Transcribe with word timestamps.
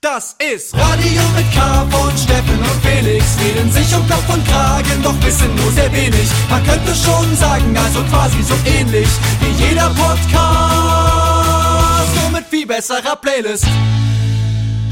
Das 0.00 0.36
ist 0.38 0.76
Radio 0.76 1.22
mit 1.34 1.52
K 1.52 1.84
von 1.90 2.16
Steffen 2.16 2.56
und 2.56 2.84
Felix. 2.84 3.36
Reden 3.40 3.68
sich 3.72 3.92
um 3.96 4.06
Kopf 4.06 4.32
und 4.32 4.46
Kragen, 4.46 5.02
doch 5.02 5.20
wissen 5.24 5.52
nur 5.56 5.72
sehr 5.72 5.92
wenig. 5.92 6.30
Man 6.48 6.62
könnte 6.62 6.94
schon 6.94 7.34
sagen, 7.34 7.76
also 7.76 8.04
quasi 8.04 8.40
so 8.44 8.54
ähnlich 8.64 9.08
wie 9.40 9.64
jeder 9.64 9.90
Podcast. 9.90 10.22
Nur 12.14 12.30
mit 12.30 12.44
viel 12.44 12.64
besserer 12.64 13.16
Playlist. 13.16 13.66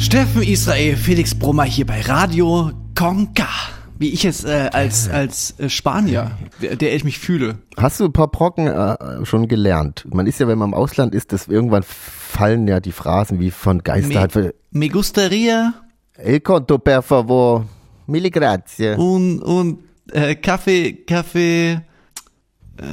Steffen 0.00 0.42
Israel, 0.42 0.96
Felix 0.96 1.36
Brummer 1.36 1.62
hier 1.62 1.86
bei 1.86 2.00
Radio 2.00 2.72
Conca. 2.96 3.46
Wie 4.00 4.12
ich 4.12 4.24
es 4.24 4.44
äh, 4.44 4.70
als, 4.72 5.08
als 5.08 5.54
äh, 5.60 5.68
Spanier, 5.70 6.32
der, 6.60 6.74
der 6.74 6.96
ich 6.96 7.04
mich 7.04 7.20
fühle. 7.20 7.58
Hast 7.76 8.00
du 8.00 8.06
ein 8.06 8.12
paar 8.12 8.28
Brocken 8.28 8.66
äh, 8.66 9.24
schon 9.24 9.46
gelernt? 9.46 10.04
Man 10.12 10.26
ist 10.26 10.40
ja, 10.40 10.48
wenn 10.48 10.58
man 10.58 10.70
im 10.70 10.74
Ausland 10.74 11.14
ist, 11.14 11.32
das 11.32 11.46
irgendwann 11.46 11.84
fallen 12.36 12.68
ja 12.68 12.80
die 12.80 12.92
Phrasen 12.92 13.38
wie 13.40 13.50
von 13.50 13.82
Geister. 13.82 14.28
Me, 14.34 14.52
me 14.70 14.88
gustaría 14.88 15.74
El 16.18 16.40
conto 16.40 16.78
per 16.78 17.02
favor. 17.02 17.64
Mille 18.06 18.30
grazie. 18.30 18.96
un, 18.96 19.42
un 19.42 19.78
äh, 20.12 20.34
Kaffee, 20.36 21.04
Kaffee, 21.06 21.80
äh, 22.78 22.84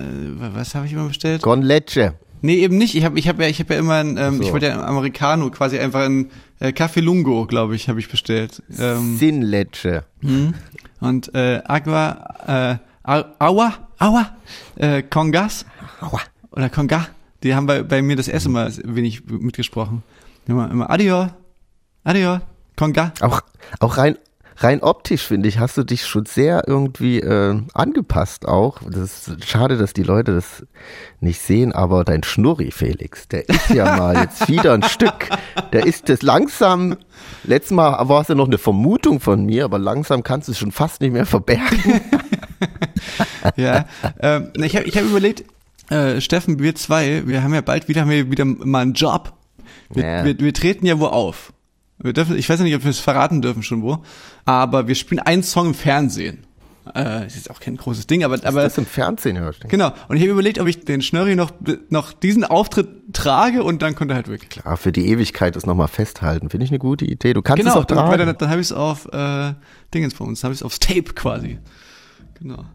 was 0.56 0.74
habe 0.76 0.86
ich 0.86 0.94
immer 0.94 1.08
bestellt? 1.08 1.42
Con 1.42 1.62
leche. 1.62 2.14
Nee, 2.42 2.56
eben 2.56 2.78
nicht. 2.78 2.96
Ich 2.96 3.06
habe 3.06 3.18
ich 3.20 3.28
hab 3.30 3.40
ja, 3.40 3.48
ich 3.48 3.60
hab 3.60 3.70
ja 3.70 3.78
immer 3.78 3.96
ein, 3.96 4.18
ähm, 4.18 4.38
So. 4.38 4.44
ich 4.44 4.52
wollte 4.52 4.66
ja 4.68 4.74
ein 4.74 4.84
Americano, 4.84 5.50
quasi 5.52 5.80
einfach 5.80 6.02
ein 6.06 6.30
äh, 6.60 6.74
Kaffee 6.74 7.00
Lungo, 7.02 7.46
glaube 7.46 7.76
ich, 7.76 7.88
habe 7.88 8.00
ich 8.00 8.10
bestellt. 8.10 8.62
Ähm, 8.80 9.18
Sin 9.18 9.42
leche. 9.42 10.04
hm. 10.22 10.54
Und 11.00 11.34
äh, 11.36 11.62
Agua, 11.66 12.80
äh, 13.06 13.10
Au- 13.10 13.26
Aua, 13.40 13.74
Aua, 14.00 14.30
äh, 14.78 15.04
Congas 15.04 15.66
Aua. 16.02 16.20
oder 16.52 16.70
Conga, 16.70 17.08
die 17.44 17.56
haben 17.56 17.66
bei, 17.66 17.84
bei 17.84 18.02
mir 18.02 18.16
das 18.16 18.28
erste 18.28 18.50
Mal 18.50 18.74
wenig 18.84 19.26
mitgesprochen. 19.28 20.04
Immer, 20.48 20.72
immer 20.72 20.90
Adio, 20.90 21.30
Adio, 22.04 22.40
Conga. 22.78 23.14
Auch, 23.22 23.42
auch 23.80 23.98
rein, 23.98 24.18
rein 24.58 24.82
optisch, 24.82 25.24
finde 25.24 25.50
ich, 25.50 25.60
hast 25.60 25.78
du 25.78 25.84
dich 25.84 26.06
schon 26.06 26.26
sehr 26.26 26.64
irgendwie 26.68 27.20
äh, 27.20 27.62
angepasst 27.74 28.48
auch. 28.48 28.80
Das 28.90 29.28
ist 29.28 29.46
schade, 29.46 29.78
dass 29.78 29.94
die 29.94 30.04
Leute 30.04 30.36
das 30.36 30.66
nicht 31.20 31.42
sehen, 31.42 31.72
aber 31.72 32.04
dein 32.04 32.24
Schnurri, 32.24 32.72
Felix, 32.72 33.28
der 33.28 33.48
ist 33.48 33.70
ja 33.70 33.96
mal 33.98 34.18
jetzt 34.18 34.48
wieder 34.48 34.74
ein 34.74 34.84
Stück. 34.84 35.30
Der 35.72 35.86
ist 35.86 36.10
das 36.10 36.22
langsam, 36.22 36.98
letztes 37.44 37.72
Mal 37.72 38.08
war 38.10 38.22
es 38.22 38.28
ja 38.28 38.36
noch 38.36 38.48
eine 38.48 38.58
Vermutung 38.58 39.20
von 39.20 39.46
mir, 39.46 39.66
aber 39.66 39.80
langsam 39.80 40.24
kannst 40.24 40.48
du 40.48 40.54
es 40.54 40.60
schon 40.60 40.72
fast 40.72 41.02
nicht 41.02 41.14
mehr 41.14 41.26
verbergen. 41.26 42.02
Ja, 43.58 43.86
ähm, 44.22 44.52
ich 44.56 44.76
habe 44.76 44.86
ich 44.86 44.98
hab 44.98 45.04
überlegt, 45.04 45.44
äh, 45.94 46.22
Steffen, 46.22 46.60
wir 46.60 46.76
zwei, 46.76 47.28
wir 47.28 47.44
haben 47.44 47.54
ja 47.54 47.62
bald 47.62 47.88
wieder, 47.88 48.02
haben 48.02 48.10
wir 48.10 48.30
wieder 48.32 48.46
mal 48.46 48.82
einen 48.82 48.94
Job. 48.94 49.34
Wir, 49.90 50.04
Ja. 50.04 50.26
wir, 50.26 50.40
wir 50.40 50.54
treten 50.54 50.86
ja 50.86 51.00
wo 51.00 51.06
auf. 51.08 51.54
Wir 52.00 52.14
dürfen, 52.14 52.38
ich 52.38 52.50
weiß 52.50 52.60
ja 52.60 52.66
nicht, 52.66 52.76
ob 52.76 52.84
wir 52.84 52.90
es 52.92 53.00
verraten 53.00 53.42
dürfen 53.42 53.64
schon 53.64 53.82
wo, 53.82 54.04
aber 54.46 54.88
wir 54.88 54.96
spielen 54.96 55.20
einen 55.20 55.44
Song 55.44 55.68
im 55.68 55.74
Fernsehen. 55.74 56.46
Äh, 56.94 57.26
ist 57.28 57.38
jetzt 57.38 57.50
auch 57.50 57.62
kein 57.62 57.78
großes 57.78 58.08
Ding, 58.08 58.26
aber, 58.26 58.40
aber 58.44 58.64
das 58.64 58.78
im 58.78 58.86
Fernsehen 58.86 59.40
hörst. 59.40 59.62
genau. 59.70 59.94
Und 60.10 60.18
ich 60.18 60.22
habe 60.24 60.32
überlegt, 60.34 60.60
ob 60.60 60.68
ich 60.68 60.84
den 60.84 61.02
Schnörri 61.02 61.34
noch 61.38 61.52
noch 61.90 62.12
diesen 62.12 62.44
Auftritt 62.44 62.90
trage 63.14 63.64
und 63.64 63.82
dann 63.82 63.96
konnte 63.96 64.14
er 64.14 64.18
halt 64.18 64.28
wirklich. 64.28 64.50
Klar, 64.50 64.76
für 64.76 64.92
die 64.92 65.08
Ewigkeit 65.08 65.56
das 65.56 65.66
nochmal 65.66 65.88
festhalten, 65.88 66.50
finde 66.50 66.66
ich 66.66 66.72
eine 66.72 66.80
gute 66.80 67.06
Idee. 67.06 67.32
Du 67.34 67.42
kannst 67.42 67.62
Genau, 67.64 67.72
es 67.76 67.78
auch 67.78 67.86
tragen. 67.86 68.18
dann, 68.26 68.36
dann 68.38 68.50
habe 68.50 68.60
ich 68.60 68.68
es 68.68 68.74
auf 68.74 69.08
äh, 69.14 69.54
Dingens 69.94 70.14
von 70.14 70.28
uns, 70.28 70.42
dann 70.42 70.50
habe 70.50 70.56
ich 70.56 70.60
es 70.60 70.64
aufs 70.64 70.80
Tape 70.80 71.14
quasi. 71.16 71.58
Genau. 72.38 72.66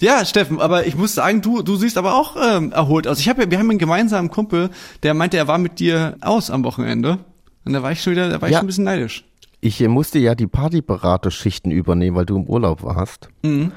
Ja, 0.00 0.24
Steffen, 0.24 0.60
aber 0.60 0.86
ich 0.86 0.96
muss 0.96 1.14
sagen, 1.14 1.40
du 1.42 1.62
du 1.62 1.76
siehst 1.76 1.96
aber 1.98 2.14
auch 2.14 2.36
ähm, 2.36 2.72
erholt 2.72 3.06
aus. 3.08 3.18
Ich 3.18 3.28
habe 3.28 3.42
ja, 3.42 3.50
wir 3.50 3.58
haben 3.58 3.70
einen 3.70 3.78
gemeinsamen 3.78 4.30
Kumpel, 4.30 4.70
der 5.02 5.14
meinte, 5.14 5.36
er 5.36 5.48
war 5.48 5.58
mit 5.58 5.78
dir 5.80 6.16
aus 6.20 6.50
am 6.50 6.64
Wochenende. 6.64 7.18
Und 7.64 7.72
da 7.72 7.82
war 7.82 7.92
ich 7.92 8.02
schon 8.02 8.12
wieder, 8.12 8.28
da 8.28 8.40
war 8.40 8.48
ich 8.48 8.52
Ja. 8.52 8.58
schon 8.58 8.66
ein 8.66 8.68
bisschen 8.68 8.84
neidisch. 8.84 9.24
Ich 9.60 9.80
äh, 9.80 9.88
musste 9.88 10.18
ja 10.18 10.34
die 10.34 10.46
Partyberaterschichten 10.46 11.70
übernehmen, 11.70 12.16
weil 12.16 12.26
du 12.26 12.36
im 12.36 12.44
Urlaub 12.44 12.82
warst. 12.82 13.28
Mhm. 13.42 13.72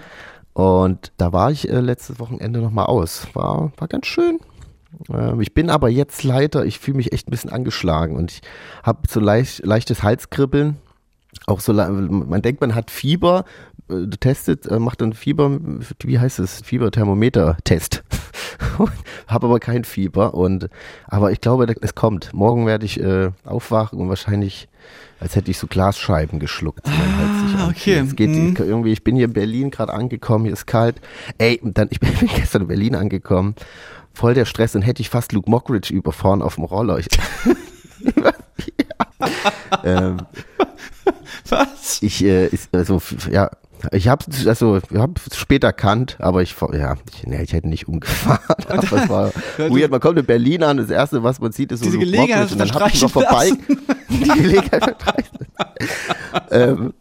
Und 0.54 1.12
da 1.18 1.34
war 1.34 1.52
ich 1.52 1.68
äh, 1.70 1.80
letztes 1.80 2.20
Wochenende 2.20 2.60
nochmal 2.60 2.86
aus. 2.86 3.28
War, 3.34 3.72
war 3.78 3.88
ganz 3.88 4.06
schön. 4.06 4.40
Ähm, 5.12 5.42
ich 5.42 5.54
bin 5.54 5.70
aber 5.70 5.90
jetzt 5.90 6.24
leider, 6.24 6.66
ich 6.66 6.80
fühle 6.80 6.98
mich 6.98 7.12
echt 7.12 7.28
ein 7.28 7.32
bisschen 7.32 7.50
angeschlagen 7.50 8.16
und 8.16 8.32
ich 8.32 8.42
habe 8.84 9.00
so 9.10 9.20
leicht, 9.20 9.66
leichtes 9.66 10.04
Halskribbeln. 10.04 10.78
Auch 11.48 11.60
so, 11.60 11.74
man 11.74 12.42
denkt, 12.44 12.62
man 12.62 12.76
hat 12.76 12.92
Fieber, 12.92 13.44
testet, 14.20 14.66
äh, 14.68 14.80
macht 14.80 15.02
dann 15.02 15.14
Fieber, 15.14 15.60
wie 16.04 16.20
heißt 16.20 16.40
es, 16.40 16.62
Fieberthermometer-Test. 16.62 18.04
habe 19.28 19.48
aber 19.48 19.60
kein 19.60 19.84
Fieber 19.84 20.34
und, 20.34 20.70
aber 21.08 21.32
ich 21.32 21.42
glaube, 21.42 21.74
es 21.82 21.96
kommt. 21.96 22.34
Morgen 22.34 22.66
werde 22.66 22.86
ich 22.86 23.00
äh, 23.00 23.32
aufwachen 23.46 24.00
und 24.00 24.10
wahrscheinlich, 24.10 24.68
als 25.20 25.36
hätte 25.36 25.52
ich 25.52 25.58
so 25.58 25.68
Glasscheiben 25.68 26.40
geschluckt. 26.40 26.86
Sich 26.86 26.96
Ah, 26.96 27.68
okay. 27.70 27.96
Es 28.00 28.16
geht 28.16 28.30
Mhm. 28.30 28.56
irgendwie, 28.58 28.92
ich 28.92 29.04
bin 29.04 29.16
hier 29.16 29.26
in 29.26 29.34
Berlin 29.34 29.72
gerade 29.72 29.94
angekommen, 29.94 30.46
hier 30.46 30.54
ist 30.54 30.68
kalt. 30.68 31.00
Ey, 31.38 31.60
dann, 31.64 31.88
ich 31.92 32.00
bin, 32.00 32.10
gestern 32.36 32.64
in 32.64 32.68
Berlin 32.68 32.96
angekommen, 32.96 33.56
voll 34.14 34.34
der 34.34 34.46
Stress 34.46 34.76
und 34.76 34.82
hätte 34.84 35.02
ich 35.02 35.10
fast 35.10 35.32
Luke 35.34 35.50
Mockridge 35.50 35.94
überfahren 35.94 36.42
auf 36.42 36.56
dem 36.56 36.64
Roller. 36.66 37.00
Ich, 37.00 37.08
ähm, 39.84 40.18
Was? 41.50 42.02
ich, 42.02 42.24
äh, 42.24 42.48
ist, 42.48 42.74
also, 42.76 43.02
ja, 43.32 43.50
ich 43.92 44.08
habe 44.08 44.26
also, 44.46 44.78
ich 44.78 44.98
habe 44.98 45.14
später 45.34 45.68
erkannt, 45.68 46.18
aber 46.20 46.42
ich, 46.42 46.56
ja, 46.74 46.96
ich, 47.12 47.28
nee, 47.28 47.42
ich 47.42 47.54
hätte 47.54 47.68
nicht 47.68 47.88
umgefahren. 47.88 48.40
Aber 48.68 49.04
es 49.04 49.10
war 49.10 49.32
weird. 49.58 49.92
Man 49.92 50.00
kommt 50.00 50.18
in 50.18 50.26
Berlin 50.26 50.64
an, 50.64 50.78
das 50.78 50.90
erste, 50.90 51.24
was 51.24 51.40
man 51.40 51.52
sieht, 51.52 51.72
ist 51.72 51.80
so 51.80 51.86
Diese 51.86 52.00
Gelegenheit 52.00 52.52
und 52.52 52.60
dann 52.60 52.72
hab 52.72 52.94
ich 52.94 53.02
noch 53.02 53.12
vorbei. 53.12 53.52
Die 54.10 54.30
Gelegenheit 54.30 54.96
ähm, 56.52 56.94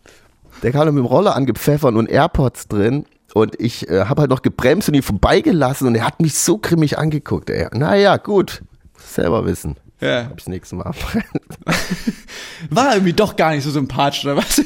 der 0.62 0.72
kam 0.72 0.86
dann 0.86 0.94
mit 0.94 1.04
dem 1.04 1.06
Roller 1.06 1.36
angepfeffert 1.36 1.94
und 1.94 2.08
AirPods 2.08 2.68
drin. 2.68 3.04
Und 3.34 3.58
ich 3.58 3.88
äh, 3.88 4.04
habe 4.04 4.22
halt 4.22 4.30
noch 4.30 4.42
gebremst 4.42 4.88
und 4.88 4.94
ihn 4.94 5.02
vorbeigelassen 5.02 5.86
und 5.86 5.94
er 5.94 6.06
hat 6.06 6.20
mich 6.20 6.34
so 6.34 6.58
grimmig 6.58 6.98
angeguckt. 6.98 7.48
Ey. 7.48 7.66
Naja, 7.72 8.18
gut. 8.18 8.62
Selber 8.98 9.46
wissen. 9.46 9.76
Ja. 10.00 10.24
Hab 10.24 10.32
ich 10.32 10.44
das 10.44 10.48
nächste 10.48 10.76
Mal. 10.76 10.92
War 12.70 12.94
irgendwie 12.94 13.12
doch 13.12 13.36
gar 13.36 13.54
nicht 13.54 13.64
so 13.64 13.70
sympathisch, 13.70 14.24
oder 14.24 14.36
was? 14.36 14.60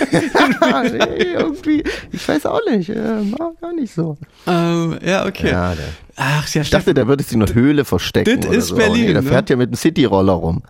nee, 0.92 1.24
irgendwie, 1.32 1.84
ich 2.12 2.28
weiß 2.28 2.46
auch 2.46 2.60
nicht. 2.68 2.88
Äh, 2.90 3.38
war 3.38 3.52
gar 3.60 3.72
nicht 3.72 3.92
so. 3.94 4.16
ähm, 4.46 4.98
ja, 5.04 5.26
okay. 5.26 5.50
Ja, 5.50 5.74
Ach, 6.16 6.48
ja, 6.54 6.62
ich 6.62 6.70
dachte, 6.70 6.94
der 6.94 7.06
würde 7.08 7.22
sich 7.22 7.34
in 7.34 7.42
einer 7.42 7.54
Höhle 7.54 7.84
verstecken. 7.84 8.40
Das 8.40 8.50
ist 8.54 8.66
so. 8.68 8.76
Berlin, 8.76 9.06
Nee, 9.06 9.12
der 9.12 9.22
ne? 9.22 9.28
fährt 9.28 9.50
ja 9.50 9.56
mit 9.56 9.70
dem 9.70 9.74
Cityroller 9.76 10.32
rum. 10.32 10.62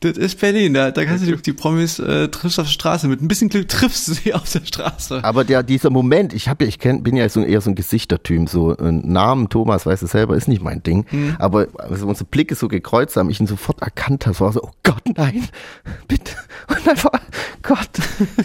Das 0.00 0.16
ist 0.16 0.40
Berlin, 0.40 0.72
da, 0.72 0.90
da 0.90 1.04
kannst 1.04 1.26
du 1.26 1.36
die, 1.36 1.42
die 1.42 1.52
Promis 1.52 1.98
äh, 1.98 2.28
triffst 2.28 2.58
auf 2.58 2.66
der 2.66 2.72
Straße. 2.72 3.06
Mit 3.06 3.20
ein 3.20 3.28
bisschen 3.28 3.50
Glück 3.50 3.68
triffst 3.68 4.08
du 4.08 4.14
sie 4.14 4.34
auf 4.34 4.50
der 4.50 4.64
Straße. 4.64 5.22
Aber 5.22 5.44
der, 5.44 5.62
dieser 5.62 5.90
Moment, 5.90 6.32
ich 6.32 6.48
habe 6.48 6.64
ja, 6.64 6.68
ich 6.68 6.78
kenn, 6.78 7.02
bin 7.02 7.16
ja 7.16 7.28
so 7.28 7.42
eher 7.42 7.60
so 7.60 7.70
ein 7.70 7.74
Gesichtertyp, 7.74 8.48
so 8.48 8.76
ein 8.76 9.06
Namen, 9.12 9.50
Thomas, 9.50 9.84
weiß 9.84 10.00
es 10.02 10.12
selber, 10.12 10.36
ist 10.36 10.48
nicht 10.48 10.62
mein 10.62 10.82
Ding. 10.82 11.04
Hm. 11.10 11.36
Aber 11.38 11.68
also 11.76 12.06
unsere 12.06 12.24
Blicke 12.24 12.54
so 12.54 12.68
gekreuzt 12.68 13.16
haben, 13.16 13.28
ich 13.28 13.40
ihn 13.40 13.46
sofort 13.46 13.82
erkannt 13.82 14.24
habe, 14.24 14.34
es 14.34 14.40
war 14.40 14.52
so, 14.52 14.62
oh 14.62 14.70
Gott, 14.82 15.02
nein, 15.16 15.46
bitte. 16.08 16.32
Und 16.68 16.86
dann 16.86 17.04
war, 17.04 17.20
Gott. 17.62 17.90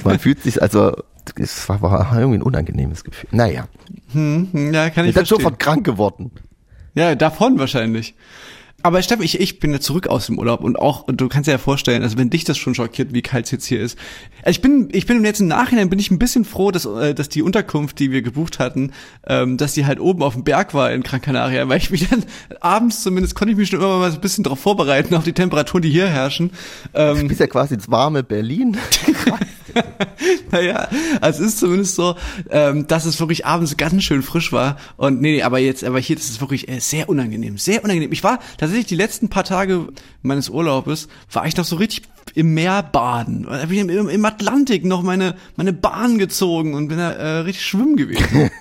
Man 0.03 0.19
fühlt 0.19 0.43
sich, 0.43 0.61
also, 0.61 0.91
es 1.37 1.69
war, 1.69 1.81
war 1.81 2.19
irgendwie 2.19 2.39
ein 2.39 2.43
unangenehmes 2.43 3.03
Gefühl. 3.03 3.29
Naja, 3.31 3.67
Hm, 4.11 4.47
hm, 4.51 4.73
ja, 4.73 4.89
kann 4.89 5.05
ich 5.05 5.09
ich 5.09 5.15
bin 5.15 5.25
sofort 5.25 5.59
krank 5.59 5.85
geworden. 5.85 6.31
Ja, 6.93 7.15
davon 7.15 7.59
wahrscheinlich. 7.59 8.15
Aber 8.85 9.01
Steffen, 9.01 9.23
ich, 9.23 9.39
ich 9.39 9.59
bin 9.59 9.71
ja 9.71 9.79
zurück 9.79 10.05
aus 10.05 10.27
dem 10.27 10.37
Urlaub 10.37 10.61
und 10.61 10.77
auch, 10.77 11.07
und 11.07 11.19
du 11.19 11.27
kannst 11.27 11.47
dir 11.47 11.53
ja 11.53 11.57
vorstellen, 11.57 12.03
also 12.03 12.19
wenn 12.19 12.29
dich 12.29 12.43
das 12.43 12.55
schon 12.55 12.75
schockiert, 12.75 13.15
wie 13.15 13.23
kalt 13.23 13.45
es 13.45 13.51
jetzt 13.51 13.65
hier 13.65 13.81
ist. 13.81 13.97
Also 14.43 14.51
ich 14.51 14.61
bin, 14.61 14.89
ich 14.91 15.07
bin 15.07 15.25
im 15.25 15.47
Nachhinein 15.47 15.89
bin 15.89 15.97
ich 15.97 16.11
ein 16.11 16.19
bisschen 16.19 16.45
froh, 16.45 16.69
dass, 16.69 16.85
äh, 16.85 17.15
dass 17.15 17.27
die 17.27 17.41
Unterkunft, 17.41 17.97
die 17.97 18.11
wir 18.11 18.21
gebucht 18.21 18.59
hatten, 18.59 18.91
ähm, 19.25 19.57
dass 19.57 19.73
die 19.73 19.87
halt 19.87 19.99
oben 19.99 20.21
auf 20.21 20.35
dem 20.35 20.43
Berg 20.43 20.75
war 20.75 20.91
in 20.91 21.01
Gran 21.01 21.19
Canaria, 21.19 21.67
weil 21.67 21.79
ich 21.79 21.89
mich 21.89 22.07
dann 22.07 22.25
abends 22.59 23.01
zumindest 23.01 23.33
konnte 23.33 23.53
ich 23.53 23.57
mich 23.57 23.69
schon 23.69 23.79
immer 23.79 23.97
mal 23.97 24.11
so 24.11 24.17
ein 24.17 24.21
bisschen 24.21 24.43
darauf 24.43 24.59
vorbereiten, 24.59 25.15
auf 25.15 25.23
die 25.23 25.33
Temperaturen, 25.33 25.81
die 25.81 25.89
hier 25.89 26.07
herrschen. 26.07 26.51
Ähm, 26.93 27.21
Du 27.21 27.27
bist 27.29 27.39
ja 27.39 27.47
quasi 27.47 27.73
ins 27.73 27.89
warme 27.89 28.21
Berlin. 28.21 28.77
Naja, 30.51 30.87
also 31.21 31.43
es 31.43 31.49
ist 31.49 31.59
zumindest 31.59 31.95
so, 31.95 32.15
ähm, 32.49 32.87
dass 32.87 33.05
es 33.05 33.19
wirklich 33.19 33.45
abends 33.45 33.77
ganz 33.77 34.03
schön 34.03 34.23
frisch 34.23 34.51
war. 34.51 34.77
Und 34.97 35.21
nee, 35.21 35.33
nee 35.33 35.43
aber 35.43 35.59
jetzt, 35.59 35.83
aber 35.83 35.99
hier 35.99 36.15
ist 36.15 36.29
es 36.29 36.41
wirklich 36.41 36.69
äh, 36.69 36.79
sehr 36.79 37.09
unangenehm, 37.09 37.57
sehr 37.57 37.83
unangenehm. 37.83 38.11
Ich 38.11 38.23
war 38.23 38.39
tatsächlich 38.57 38.87
die 38.87 38.95
letzten 38.95 39.29
paar 39.29 39.43
Tage 39.43 39.87
meines 40.21 40.49
Urlaubes, 40.49 41.07
war 41.31 41.45
ich 41.45 41.57
noch 41.57 41.65
so 41.65 41.75
richtig 41.75 42.03
im 42.33 42.53
Meer 42.53 42.83
baden. 42.83 43.45
Da 43.49 43.61
hab 43.61 43.71
ich 43.71 43.79
Im, 43.79 43.89
im, 43.89 44.25
Atlantik 44.25 44.85
noch 44.85 45.03
meine, 45.03 45.35
meine 45.55 45.73
Bahn 45.73 46.17
gezogen 46.17 46.73
und 46.73 46.87
bin 46.87 46.97
da 46.97 47.11
äh, 47.11 47.37
richtig 47.39 47.65
schwimmen 47.65 47.95
gewesen. 47.95 48.51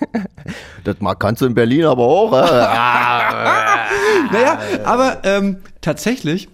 Das 0.83 0.97
mag, 0.99 1.19
kannst 1.19 1.41
du 1.41 1.47
in 1.47 1.55
Berlin 1.55 1.85
aber 1.85 2.03
auch. 2.03 2.31
Äh? 2.31 2.45
naja, 4.31 4.59
aber 4.83 5.21
ähm, 5.23 5.57
tatsächlich 5.81 6.47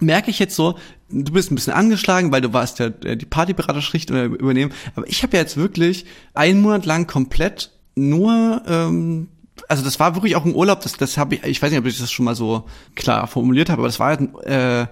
merke 0.00 0.30
ich 0.30 0.40
jetzt 0.40 0.56
so, 0.56 0.76
du 1.22 1.32
bist 1.32 1.50
ein 1.50 1.54
bisschen 1.54 1.72
angeschlagen, 1.72 2.32
weil 2.32 2.40
du 2.40 2.52
warst 2.52 2.78
ja 2.78 2.86
äh, 3.04 3.16
die 3.16 3.26
Partyberaterschicht 3.26 4.10
äh, 4.10 4.26
übernehmen. 4.26 4.72
Aber 4.96 5.06
ich 5.08 5.22
habe 5.22 5.36
ja 5.36 5.42
jetzt 5.42 5.56
wirklich 5.56 6.04
einen 6.34 6.60
Monat 6.60 6.86
lang 6.86 7.06
komplett 7.06 7.70
nur, 7.94 8.62
ähm, 8.66 9.28
also 9.68 9.84
das 9.84 10.00
war 10.00 10.16
wirklich 10.16 10.36
auch 10.36 10.44
ein 10.44 10.54
Urlaub, 10.54 10.80
das, 10.80 10.94
das 10.94 11.16
habe 11.16 11.36
ich, 11.36 11.44
ich 11.44 11.62
weiß 11.62 11.70
nicht, 11.70 11.78
ob 11.78 11.86
ich 11.86 11.98
das 11.98 12.10
schon 12.10 12.24
mal 12.24 12.34
so 12.34 12.64
klar 12.94 13.26
formuliert 13.26 13.70
habe, 13.70 13.80
aber 13.80 13.88
das 13.88 14.00
war 14.00 14.08
halt, 14.08 14.44
äh, 14.44 14.86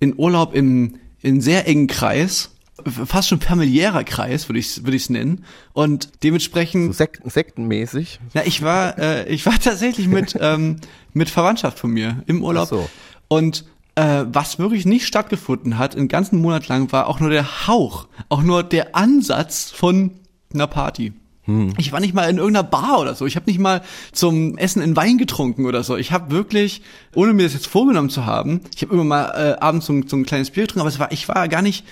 in 0.00 0.18
Urlaub 0.18 0.54
im 0.54 0.96
in 1.22 1.40
sehr 1.40 1.68
engen 1.68 1.86
Kreis, 1.86 2.50
fast 2.84 3.28
schon 3.28 3.40
familiärer 3.40 4.04
Kreis, 4.04 4.48
würde 4.48 4.58
ich 4.58 4.84
würde 4.84 4.96
ich 4.96 5.02
es 5.04 5.10
nennen. 5.10 5.44
Und 5.72 6.10
dementsprechend. 6.22 6.86
So 6.86 6.92
Sek 6.92 7.20
sektenmäßig. 7.24 8.20
Ja, 8.32 8.42
ich 8.44 8.62
war, 8.62 8.98
äh, 8.98 9.28
ich 9.28 9.44
war 9.46 9.58
tatsächlich 9.58 10.08
mit 10.08 10.36
ähm, 10.40 10.76
mit 11.12 11.28
Verwandtschaft 11.28 11.78
von 11.78 11.90
mir 11.90 12.22
im 12.26 12.42
Urlaub. 12.42 12.64
Ach 12.64 12.70
so. 12.70 12.90
Und 13.28 13.64
äh, 14.00 14.24
was 14.32 14.58
wirklich 14.58 14.86
nicht 14.86 15.06
stattgefunden 15.06 15.78
hat, 15.78 15.96
einen 15.96 16.08
ganzen 16.08 16.40
Monat 16.40 16.68
lang, 16.68 16.92
war 16.92 17.06
auch 17.08 17.20
nur 17.20 17.30
der 17.30 17.66
Hauch, 17.66 18.06
auch 18.28 18.42
nur 18.42 18.62
der 18.62 18.94
Ansatz 18.96 19.70
von 19.70 20.12
einer 20.52 20.66
Party. 20.66 21.12
Ich 21.78 21.90
war 21.90 21.98
nicht 21.98 22.14
mal 22.14 22.30
in 22.30 22.36
irgendeiner 22.38 22.62
Bar 22.68 23.00
oder 23.00 23.16
so. 23.16 23.26
Ich 23.26 23.34
habe 23.34 23.46
nicht 23.50 23.58
mal 23.58 23.82
zum 24.12 24.56
Essen 24.56 24.82
in 24.82 24.94
Wein 24.94 25.18
getrunken 25.18 25.66
oder 25.66 25.82
so. 25.82 25.96
Ich 25.96 26.12
habe 26.12 26.30
wirklich, 26.30 26.82
ohne 27.12 27.32
mir 27.32 27.42
das 27.42 27.54
jetzt 27.54 27.66
vorgenommen 27.66 28.08
zu 28.08 28.24
haben, 28.24 28.60
ich 28.76 28.82
habe 28.82 28.94
immer 28.94 29.02
mal 29.02 29.24
äh, 29.56 29.60
abends 29.60 29.86
so, 29.86 29.92
ein- 29.92 30.06
so 30.06 30.14
ein 30.16 30.24
kleines 30.26 30.50
Bier 30.50 30.64
getrunken, 30.64 30.80
aber 30.82 30.90
es 30.90 31.00
war, 31.00 31.10
ich 31.10 31.26
war 31.26 31.48
gar 31.48 31.62
nicht 31.62 31.84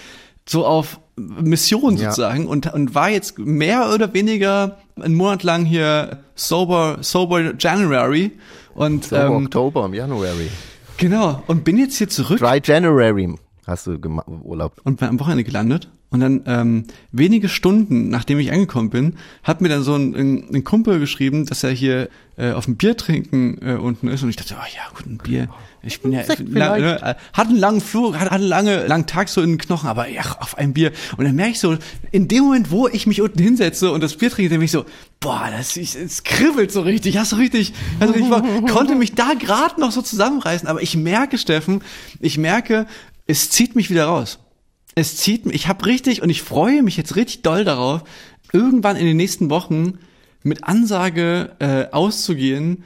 so 0.48 0.64
auf 0.64 1.00
Mission 1.16 1.96
Ja. 1.96 2.10
sozusagen 2.10 2.46
und, 2.46 2.72
und 2.72 2.94
war 2.94 3.10
jetzt 3.10 3.36
mehr 3.40 3.92
oder 3.92 4.14
weniger 4.14 4.78
einen 4.94 5.16
Monat 5.16 5.42
lang 5.42 5.64
hier 5.64 6.18
sober, 6.36 6.98
sober 7.00 7.54
January 7.58 8.30
und 8.76 9.06
So 9.06 9.16
ähm, 9.16 9.44
Oktober, 9.46 9.86
im 9.86 9.94
January. 9.94 10.50
Genau. 10.98 11.42
Und 11.46 11.64
bin 11.64 11.78
jetzt 11.78 11.96
hier 11.96 12.08
zurück. 12.08 12.38
Dry 12.38 12.60
January 12.62 13.34
hast 13.68 13.86
du 13.86 13.98
Urlaub. 14.42 14.80
und 14.84 14.98
bin 14.98 15.08
am 15.08 15.20
Wochenende 15.20 15.44
gelandet. 15.44 15.88
Und 16.10 16.20
dann 16.20 16.42
ähm, 16.46 16.84
wenige 17.12 17.50
Stunden, 17.50 18.08
nachdem 18.08 18.38
ich 18.38 18.50
angekommen 18.50 18.88
bin, 18.88 19.16
hat 19.42 19.60
mir 19.60 19.68
dann 19.68 19.82
so 19.82 19.94
ein, 19.94 20.14
ein, 20.14 20.54
ein 20.54 20.64
Kumpel 20.64 21.00
geschrieben, 21.00 21.44
dass 21.44 21.62
er 21.62 21.70
hier 21.70 22.08
äh, 22.38 22.52
auf 22.52 22.64
dem 22.64 22.76
Bier 22.76 22.96
trinken 22.96 23.58
äh, 23.60 23.74
unten 23.74 24.08
ist. 24.08 24.22
Und 24.22 24.30
ich 24.30 24.36
dachte, 24.36 24.56
oh 24.58 24.66
ja, 24.74 24.82
gut, 24.96 25.06
ein 25.06 25.18
Bier. 25.18 25.48
Ich 25.82 26.00
bin 26.00 26.12
ja, 26.12 26.24
Sekt 26.24 26.40
la, 26.48 26.74
vielleicht. 26.74 27.02
ne, 27.02 27.10
äh, 27.10 27.14
hat 27.34 27.48
einen 27.48 27.58
langen 27.58 27.80
Flug, 27.82 28.18
hat, 28.18 28.30
hat 28.30 28.40
einen 28.40 28.48
lange, 28.48 28.86
langen 28.86 29.06
Tag 29.06 29.28
so 29.28 29.42
in 29.42 29.50
den 29.50 29.58
Knochen, 29.58 29.88
aber 29.88 30.08
ja, 30.08 30.22
auf 30.40 30.56
ein 30.56 30.72
Bier. 30.72 30.92
Und 31.18 31.26
dann 31.26 31.34
merke 31.34 31.52
ich 31.52 31.60
so, 31.60 31.76
in 32.10 32.26
dem 32.26 32.44
Moment, 32.44 32.70
wo 32.70 32.88
ich 32.88 33.06
mich 33.06 33.20
unten 33.20 33.38
hinsetze 33.38 33.92
und 33.92 34.02
das 34.02 34.16
Bier 34.16 34.30
trinke, 34.30 34.48
dann 34.48 34.58
bin 34.58 34.64
ich 34.64 34.72
so, 34.72 34.86
boah, 35.20 35.48
das, 35.54 35.76
ich, 35.76 35.94
es 35.94 36.24
kribbelt 36.24 36.72
so 36.72 36.80
richtig, 36.80 37.18
hast 37.18 37.32
du 37.32 37.36
richtig, 37.36 37.74
hast 38.00 38.08
du 38.08 38.14
richtig, 38.14 38.30
Bock. 38.30 38.44
konnte 38.70 38.94
mich 38.94 39.14
da 39.14 39.34
gerade 39.38 39.78
noch 39.78 39.92
so 39.92 40.00
zusammenreißen. 40.00 40.68
Aber 40.68 40.82
ich 40.82 40.96
merke, 40.96 41.36
Steffen, 41.36 41.82
ich 42.20 42.38
merke, 42.38 42.86
es 43.28 43.50
zieht 43.50 43.76
mich 43.76 43.90
wieder 43.90 44.06
raus. 44.06 44.40
Es 44.96 45.16
zieht 45.16 45.46
mich, 45.46 45.54
ich 45.54 45.68
habe 45.68 45.86
richtig 45.86 46.22
und 46.22 46.30
ich 46.30 46.42
freue 46.42 46.82
mich 46.82 46.96
jetzt 46.96 47.14
richtig 47.14 47.42
doll 47.42 47.64
darauf, 47.64 48.02
irgendwann 48.52 48.96
in 48.96 49.06
den 49.06 49.16
nächsten 49.16 49.50
Wochen 49.50 49.98
mit 50.42 50.64
Ansage 50.64 51.52
äh, 51.60 51.86
auszugehen 51.92 52.82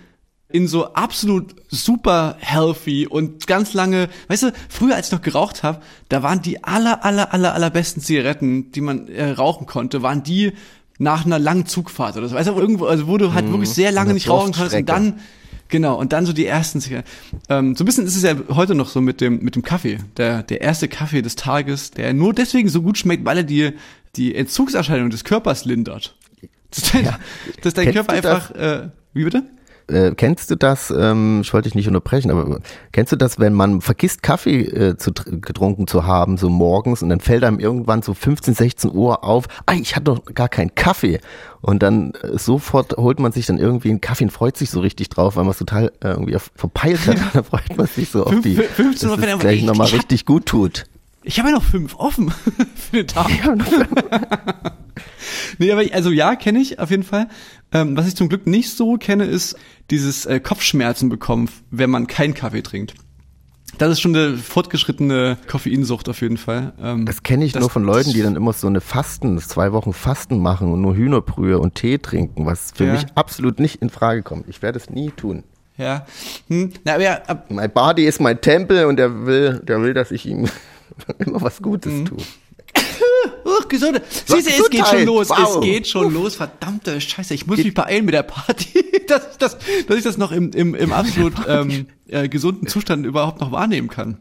in 0.51 0.69
so 0.69 0.93
absolut 0.93 1.55
super 1.69 2.37
healthy 2.39 3.07
und 3.07 3.47
ganz 3.47 3.73
lange, 3.73 4.11
weißt 4.29 4.43
du, 4.43 4.53
früher 4.69 4.97
als 4.97 5.07
ich 5.07 5.13
noch 5.13 5.23
geraucht 5.23 5.63
habe, 5.63 5.81
da 6.11 6.23
waren 6.23 6.43
die 6.43 6.63
aller 6.63 7.05
aller 7.05 7.33
aller 7.33 7.55
allerbesten 7.55 8.03
Zigaretten, 8.03 8.71
die 8.73 8.83
man 8.83 9.09
äh, 9.09 9.31
rauchen 9.31 9.67
konnte, 9.67 10.03
waren 10.03 10.23
die 10.23 10.53
nach 10.99 11.25
einer 11.25 11.39
langen 11.39 11.65
Zugfahrt 11.65 12.19
oder 12.19 12.29
so. 12.29 12.37
Weißt 12.37 12.49
du, 12.49 12.53
irgendwo, 12.53 12.85
also 12.85 13.07
wo 13.07 13.17
du 13.17 13.33
halt 13.33 13.51
wirklich 13.51 13.71
sehr 13.71 13.93
lange 13.93 14.13
nicht 14.13 14.29
rauchen 14.29 14.53
konntest 14.53 14.77
und 14.77 14.89
dann 14.89 15.21
Genau, 15.69 15.99
und 15.99 16.13
dann 16.13 16.27
so 16.27 16.33
die 16.33 16.47
ersten. 16.47 16.83
Ähm, 17.49 17.75
so 17.75 17.83
ein 17.83 17.87
bisschen 17.87 18.07
ist 18.07 18.17
es 18.17 18.23
ja 18.23 18.35
heute 18.51 18.75
noch 18.75 18.89
so 18.89 19.01
mit 19.01 19.21
dem, 19.21 19.41
mit 19.41 19.55
dem 19.55 19.63
Kaffee. 19.63 19.99
Der, 20.17 20.43
der 20.43 20.61
erste 20.61 20.89
Kaffee 20.89 21.23
des 21.23 21.37
Tages, 21.37 21.91
der 21.91 22.13
nur 22.13 22.35
deswegen 22.35 22.69
so 22.69 22.83
gut 22.83 22.99
schmeckt, 22.99 23.25
weil 23.25 23.39
er 23.39 23.45
dir 23.45 23.73
die 24.17 24.35
Entzugserscheinung 24.35 25.11
des 25.11 25.25
Körpers 25.25 25.65
lindert. 25.65 26.17
Dass 26.71 26.93
dein, 26.93 27.15
dass 27.63 27.75
dein 27.75 27.85
Kennst 27.93 28.09
Körper 28.09 28.21
das? 28.21 28.51
einfach, 28.51 28.51
äh, 28.55 28.89
wie 29.15 29.25
bitte? 29.25 29.45
Äh, 29.93 30.15
kennst 30.17 30.51
du 30.51 30.57
das, 30.57 30.91
ähm, 30.97 31.41
ich 31.43 31.53
wollte 31.53 31.69
dich 31.69 31.75
nicht 31.75 31.87
unterbrechen, 31.89 32.31
aber 32.31 32.59
kennst 32.93 33.13
du 33.13 33.17
das, 33.17 33.39
wenn 33.39 33.53
man 33.53 33.81
vergisst, 33.81 34.23
Kaffee 34.23 34.63
äh, 34.63 34.97
zu, 34.97 35.11
tr- 35.11 35.41
getrunken 35.41 35.87
zu 35.87 36.07
haben, 36.07 36.37
so 36.39 36.49
morgens, 36.49 37.03
und 37.03 37.09
dann 37.11 37.21
fällt 37.21 37.45
einem 37.45 37.59
irgendwann 37.59 38.03
so 38.03 38.15
15, 38.15 38.55
16 38.55 38.93
Uhr 38.93 39.23
auf, 39.25 39.47
ah, 39.67 39.75
ich 39.75 39.95
hatte 39.95 40.05
doch 40.05 40.25
gar 40.35 40.49
keinen 40.49 40.75
Kaffee. 40.75 41.21
Und 41.61 41.83
dann 41.83 42.13
äh, 42.23 42.39
sofort 42.39 42.97
holt 42.97 43.21
man 43.21 43.31
sich 43.33 43.47
dann 43.47 43.59
irgendwie 43.59 43.91
einen 43.91 44.01
Kaffee 44.01 44.25
und 44.25 44.31
freut 44.31 44.57
sich 44.57 44.71
so 44.71 44.81
richtig 44.81 45.11
drauf, 45.11 45.37
weil 45.37 45.45
man 45.45 45.53
es 45.53 45.59
total 45.59 45.93
äh, 46.01 46.09
irgendwie 46.09 46.35
auf- 46.37 46.51
verpeilt 46.57 47.07
hat. 47.07 47.19
dann 47.35 47.45
freut 47.45 47.77
man 47.77 47.87
sich 47.87 48.09
so 48.11 48.25
auf 48.25 48.41
die, 48.41 48.57
15 48.57 49.11
Uhr, 49.11 49.17
dass 49.17 49.27
es 49.35 49.39
gleich 49.39 49.59
ich- 49.61 49.65
nochmal 49.65 49.89
richtig 49.89 50.27
gut 50.27 50.47
tut. 50.47 50.85
Ich 51.25 51.39
habe 51.39 51.51
ja 51.51 51.55
noch 51.55 51.63
fünf 51.63 51.95
offen 51.97 52.31
für 52.75 52.97
den 53.05 53.07
Tag. 53.07 53.31
nee, 55.59 55.71
aber 55.73 55.83
ich, 55.83 55.95
also 55.95 56.11
ja, 56.11 56.35
kenne 56.37 56.59
ich 56.61 56.79
auf 56.79 56.91
jeden 56.91 57.03
Fall. 57.03 57.29
Ähm, 57.73 57.97
was 57.97 58.07
ich 58.09 58.17
zum 58.17 58.29
Glück 58.29 58.47
nicht 58.47 58.71
so 58.77 58.97
kenne, 58.97 59.25
ist 59.25 59.57
dieses 59.91 60.27
äh, 60.27 60.41
Kopfschmerzen 60.41 61.09
bekommen, 61.09 61.49
wenn 61.71 61.91
man 61.91 62.07
keinen 62.07 62.35
Kaffee 62.35 62.63
trinkt. 62.63 62.95
Das 63.79 63.91
ist 63.91 64.01
schon 64.03 64.15
eine 64.15 64.37
fortgeschrittene 64.37 65.39
Koffeinsucht 65.47 66.09
auf 66.11 66.21
jeden 66.21 66.37
Fall. 66.37 66.75
Ähm, 66.81 67.07
Das 67.07 67.23
kenne 67.23 67.45
ich 67.45 67.53
das- 67.53 67.61
nur 67.63 67.71
von 67.71 67.85
Leuten, 67.85 68.13
die 68.13 68.21
dann 68.23 68.37
immer 68.37 68.53
so 68.53 68.67
eine 68.67 68.81
Fasten, 68.83 69.39
zwei 69.39 69.73
Wochen 69.73 69.93
Fasten 69.95 70.41
machen 70.41 70.71
und 70.73 70.83
nur 70.83 70.95
Hühnerbrühe 70.95 71.59
und 71.59 71.75
Tee 71.77 71.99
trinken, 71.99 72.45
was 72.45 72.73
für 72.75 72.85
Ja. 72.85 72.93
mich 72.93 73.07
absolut 73.15 73.61
nicht 73.61 73.81
in 73.81 73.89
Frage 73.89 74.23
kommt. 74.23 74.47
Ich 74.49 74.61
werde 74.61 74.79
es 74.79 74.91
nie 74.91 75.11
tun. 75.11 75.45
Ja. 75.79 76.05
Hm. 76.49 76.71
Na, 76.85 76.95
aber 76.95 77.03
ja, 77.03 77.15
ab, 77.27 77.47
Mein 77.51 77.71
Body 77.73 78.05
ist 78.05 78.21
mein 78.21 78.41
Tempel 78.43 78.85
und 78.85 78.97
der 78.97 79.25
will, 79.25 79.61
der 79.67 79.81
will, 79.81 79.95
dass 79.95 80.11
ich 80.11 80.27
ihm 80.27 80.47
immer 81.19 81.41
was 81.41 81.61
Gutes 81.63 81.93
Mhm. 81.93 82.05
tue. 82.07 82.19
uh, 82.19 83.63
Gesundheit. 83.69 84.03
So, 84.27 84.37
Siehst 84.37 84.59
du, 84.59 84.63
es 84.65 84.71
geht 84.71 84.87
schon 84.87 85.05
los. 85.05 85.29
Wow. 85.31 85.57
Es 85.57 85.61
geht 85.61 85.89
schon 85.89 86.13
los. 86.15 86.37
Verdammte 86.37 87.01
Scheiße. 87.01 87.35
Ich 87.35 87.47
muss 87.47 87.59
mich 87.59 87.75
beeilen 87.75 88.05
mit 88.05 88.15
der 88.15 88.23
Party, 88.23 88.85
dass, 89.09 89.23
ich 89.33 89.39
das, 89.39 89.57
dass 89.87 89.97
ich 89.97 90.05
das 90.05 90.17
noch 90.19 90.33
im, 90.33 90.51
im, 90.53 90.75
im 90.75 90.93
absolut 90.93 91.35
ähm, 91.47 91.87
äh, 92.09 92.29
gesunden 92.29 92.67
Zustand 92.69 93.05
überhaupt 93.07 93.41
noch 93.41 93.53
wahrnehmen 93.53 93.89
kann. 93.89 94.19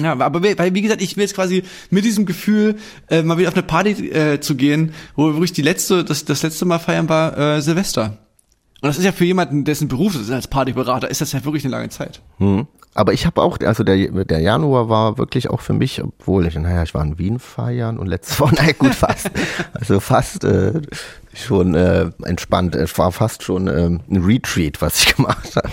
Ja, 0.00 0.18
aber 0.18 0.42
wie- 0.42 0.58
weil 0.58 0.74
wie 0.74 0.82
gesagt, 0.82 1.00
ich 1.02 1.16
will 1.16 1.22
jetzt 1.22 1.34
quasi 1.36 1.62
mit 1.90 2.04
diesem 2.04 2.26
Gefühl 2.26 2.76
äh, 3.08 3.22
mal 3.22 3.38
wieder 3.38 3.48
auf 3.48 3.54
eine 3.54 3.62
Party 3.62 4.08
äh, 4.10 4.40
zu 4.40 4.56
gehen, 4.56 4.92
wo 5.14 5.26
wirklich 5.34 5.52
die 5.52 5.62
letzte, 5.62 6.04
das, 6.04 6.24
das 6.24 6.42
letzte 6.42 6.64
Mal 6.64 6.80
feiern 6.80 7.08
war 7.08 7.38
äh, 7.38 7.62
Silvester. 7.62 8.18
Und 8.80 8.88
das 8.88 8.98
ist 8.98 9.04
ja 9.04 9.12
für 9.12 9.24
jemanden, 9.24 9.64
dessen 9.64 9.86
Beruf 9.88 10.14
es 10.16 10.22
ist 10.22 10.30
als 10.30 10.48
Partyberater, 10.48 11.08
ist 11.10 11.20
das 11.20 11.30
ja 11.32 11.44
wirklich 11.44 11.64
eine 11.64 11.70
lange 11.70 11.88
Zeit. 11.90 12.20
Hm. 12.38 12.66
Aber 12.96 13.12
ich 13.12 13.26
habe 13.26 13.42
auch, 13.42 13.58
also 13.60 13.82
der, 13.82 14.24
der 14.24 14.38
Januar 14.40 14.88
war 14.88 15.18
wirklich 15.18 15.50
auch 15.50 15.60
für 15.60 15.72
mich, 15.72 16.02
obwohl 16.02 16.46
ich, 16.46 16.54
naja, 16.54 16.84
ich 16.84 16.94
war 16.94 17.02
in 17.02 17.18
Wien 17.18 17.40
feiern 17.40 17.98
und 17.98 18.06
letzte 18.06 18.38
Woche, 18.40 18.54
naja, 18.54 18.72
gut, 18.78 18.94
fast. 18.94 19.30
Also 19.72 19.98
fast 19.98 20.44
äh, 20.44 20.80
schon 21.34 21.74
äh, 21.74 22.10
entspannt. 22.22 22.76
Es 22.76 22.96
war 22.96 23.10
fast 23.10 23.42
schon 23.42 23.66
ähm, 23.66 24.00
ein 24.08 24.24
Retreat, 24.24 24.80
was 24.80 25.02
ich 25.02 25.16
gemacht 25.16 25.56
habe. 25.56 25.70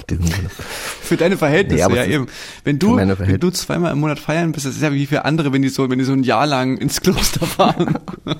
Für 1.01 1.15
deine 1.15 1.37
Verhältnisse, 1.37 1.87
Nee, 1.89 1.95
ja 1.95 2.05
eben. 2.05 2.25
Wenn 2.63 2.79
du, 2.79 2.97
wenn 2.97 3.39
du 3.39 3.49
zweimal 3.51 3.91
im 3.91 3.99
Monat 3.99 4.17
feiern 4.19 4.51
bist, 4.51 4.65
das 4.65 4.75
ist 4.75 4.81
ja 4.81 4.91
wie 4.91 5.05
für 5.05 5.23
andere, 5.23 5.53
wenn 5.53 5.61
die 5.61 5.69
so, 5.69 5.89
wenn 5.89 5.99
die 5.99 6.05
so 6.05 6.13
ein 6.13 6.23
Jahr 6.23 6.47
lang 6.47 6.77
ins 6.77 7.01
Kloster 7.01 7.45
fahren. 7.45 7.99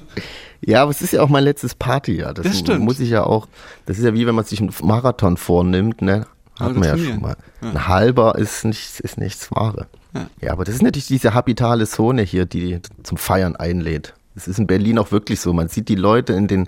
Ja, 0.64 0.84
aber 0.84 0.92
es 0.92 1.02
ist 1.02 1.14
ja 1.14 1.24
auch 1.24 1.30
mein 1.30 1.44
letztes 1.44 1.74
Partyjahr. 1.74 2.36
Das, 2.36 2.46
Das 2.46 2.60
stimmt. 2.60 2.82
muss 2.82 3.00
ich 3.00 3.10
ja 3.10 3.24
auch, 3.24 3.48
das 3.88 3.98
ist 3.98 4.04
ja 4.04 4.14
wie 4.14 4.28
wenn 4.28 4.36
man 4.36 4.46
sich 4.46 4.62
einen 4.62 4.72
Marathon 4.84 5.36
vornimmt, 5.38 6.04
ne? 6.04 6.28
Hat 6.64 6.76
man 6.76 6.84
ja 6.84 6.98
schon 6.98 7.22
mal. 7.22 7.36
Ein 7.62 7.88
halber 7.88 8.38
ist 8.38 8.66
nichts, 8.66 9.00
ist 9.00 9.18
nichts 9.18 9.52
Wahre. 9.52 9.88
Ja. 10.14 10.28
Ja. 10.42 10.52
aber 10.54 10.66
das 10.66 10.76
ist 10.76 10.82
natürlich 10.82 11.08
diese 11.08 11.34
habitale 11.34 11.88
Zone 11.88 12.22
hier, 12.24 12.46
die 12.46 12.80
zum 13.04 13.18
Feiern 13.18 13.56
einlädt. 13.56 14.14
Das 14.36 14.48
ist 14.48 14.60
in 14.60 14.68
Berlin 14.68 14.98
auch 14.98 15.12
wirklich 15.12 15.40
so. 15.40 15.54
Man 15.54 15.68
sieht 15.68 15.90
die 15.90 15.96
Leute 15.96 16.34
in 16.34 16.48
den, 16.48 16.68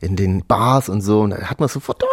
in 0.00 0.16
den 0.16 0.44
Bars 0.46 0.88
und 0.88 1.00
so, 1.00 1.20
und 1.22 1.30
da 1.30 1.38
hat 1.42 1.60
man 1.60 1.68
sofort, 1.68 2.02
"Oh, 2.02 2.06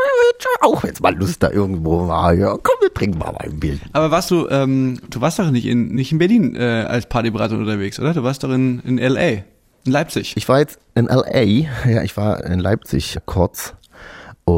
auch 0.62 0.84
jetzt 0.84 1.02
mal 1.02 1.16
Lust 1.16 1.44
da 1.44 1.50
irgendwo 1.50 2.08
war. 2.08 2.34
Ja, 2.34 2.52
komm, 2.52 2.76
wir 2.82 2.94
trinken 2.94 3.18
mal 3.20 3.36
ein 3.38 3.60
Bild. 3.60 3.82
Aber 3.94 4.12
warst 4.12 4.32
du, 4.32 4.48
ähm, 4.50 5.00
du 5.10 5.22
warst 5.22 5.40
doch 5.40 5.52
nicht 5.52 5.66
in, 5.66 5.90
nicht 5.90 6.12
in 6.12 6.18
Berlin 6.18 6.56
äh, 6.56 6.86
als 6.88 7.08
Partyberater 7.08 7.58
unterwegs, 7.58 8.00
oder? 8.00 8.14
Du 8.14 8.24
warst 8.24 8.44
doch 8.44 8.50
in, 8.52 8.80
in 8.82 8.98
L.A., 8.98 9.44
in 9.84 9.92
Leipzig. 9.92 10.34
Ich 10.38 10.48
war 10.48 10.60
jetzt 10.60 10.80
in 10.94 11.06
LA, 11.06 11.42
ja, 11.90 12.04
ich 12.04 12.16
war 12.16 12.44
in 12.44 12.60
Leipzig 12.60 13.18
kurz 13.26 13.74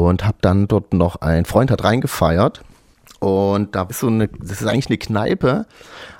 und 0.00 0.24
habe 0.24 0.36
dann 0.40 0.68
dort 0.68 0.92
noch, 0.94 1.16
ein 1.16 1.44
Freund 1.44 1.70
hat 1.70 1.84
reingefeiert 1.84 2.62
und 3.20 3.74
da 3.74 3.82
ist 3.84 4.00
so 4.00 4.08
eine, 4.08 4.28
das 4.28 4.60
ist 4.60 4.66
eigentlich 4.66 4.88
eine 4.88 4.98
Kneipe, 4.98 5.66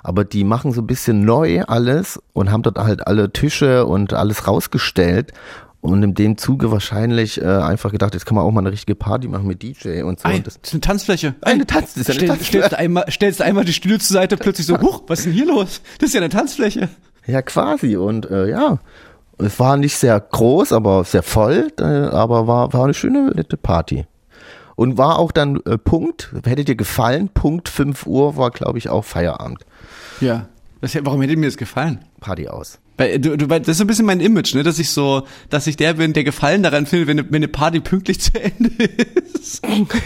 aber 0.03 0.23
die 0.23 0.43
machen 0.43 0.71
so 0.71 0.81
ein 0.81 0.87
bisschen 0.87 1.25
neu 1.25 1.61
alles 1.63 2.19
und 2.33 2.51
haben 2.51 2.63
dort 2.63 2.77
halt 2.79 3.05
alle 3.07 3.31
Tische 3.31 3.85
und 3.85 4.13
alles 4.13 4.47
rausgestellt 4.47 5.31
und 5.81 6.01
in 6.01 6.15
dem 6.15 6.37
Zuge 6.37 6.71
wahrscheinlich 6.71 7.39
äh, 7.39 7.45
einfach 7.45 7.91
gedacht, 7.91 8.15
jetzt 8.15 8.25
kann 8.25 8.33
man 8.35 8.43
auch 8.43 8.49
mal 8.51 8.61
eine 8.61 8.71
richtige 8.71 8.95
Party 8.95 9.27
machen 9.27 9.45
mit 9.45 9.61
DJ 9.61 10.01
und 10.01 10.19
so. 10.19 10.27
Ei, 10.27 10.37
Und 10.37 10.47
das 10.47 10.55
das, 10.59 10.69
ist 10.69 10.73
eine 10.73 10.81
Tanzfläche. 10.81 11.35
Eine 11.41 11.67
Tanz- 11.67 11.93
das 11.93 11.97
ist 12.01 12.09
eine 12.09 12.15
Stell, 12.17 12.27
Tanzfläche. 12.29 12.49
Stellst 12.57 12.71
du 12.71 12.77
einmal, 12.79 13.11
stellst 13.11 13.41
einmal 13.43 13.65
die 13.65 13.73
Stühle 13.73 13.99
zur 13.99 14.15
Seite, 14.15 14.35
plötzlich 14.37 14.65
so, 14.65 14.79
huch, 14.81 15.03
was 15.07 15.19
ist 15.19 15.25
denn 15.25 15.33
hier 15.33 15.45
los? 15.45 15.81
Das 15.99 16.07
ist 16.09 16.13
ja 16.15 16.21
eine 16.21 16.29
Tanzfläche. 16.29 16.89
ja, 17.27 17.41
quasi 17.43 17.97
und 17.97 18.29
äh, 18.31 18.49
ja. 18.49 18.79
Es 19.37 19.59
war 19.59 19.77
nicht 19.77 19.97
sehr 19.97 20.19
groß, 20.19 20.71
aber 20.71 21.03
sehr 21.03 21.23
voll, 21.23 21.71
äh, 21.79 21.83
aber 21.83 22.47
war, 22.47 22.73
war 22.73 22.85
eine 22.85 22.93
schöne 22.93 23.31
nette 23.31 23.57
Party. 23.57 24.05
Und 24.75 24.97
war 24.97 25.19
auch 25.19 25.31
dann 25.31 25.61
äh, 25.65 25.77
Punkt, 25.77 26.33
hätte 26.45 26.65
dir 26.65 26.75
gefallen, 26.75 27.29
Punkt 27.29 27.69
5 27.69 28.05
Uhr 28.05 28.37
war, 28.37 28.51
glaube 28.51 28.77
ich, 28.77 28.89
auch 28.89 29.05
Feierabend. 29.05 29.65
Ja. 30.19 30.47
Das, 30.81 30.95
warum 31.01 31.21
hätte 31.21 31.35
mir 31.37 31.47
das 31.47 31.57
gefallen? 31.57 32.05
Party 32.19 32.47
aus. 32.47 32.79
Weil, 32.97 33.19
du, 33.19 33.35
du, 33.37 33.49
weil 33.49 33.59
das 33.59 33.69
ist 33.69 33.77
so 33.79 33.83
ein 33.83 33.87
bisschen 33.87 34.05
mein 34.05 34.21
Image, 34.21 34.55
ne, 34.55 34.63
dass 34.63 34.79
ich 34.79 34.89
so, 34.89 35.23
dass 35.49 35.67
ich 35.67 35.75
der 35.75 35.95
bin, 35.95 36.13
der 36.13 36.23
Gefallen 36.23 36.63
daran 36.63 36.85
findet, 36.85 37.07
wenn, 37.09 37.19
eine- 37.19 37.27
wenn 37.29 37.35
eine 37.37 37.47
Party 37.49 37.81
pünktlich 37.81 38.19
zu 38.21 38.31
Ende 38.41 38.71
ist. 39.33 39.61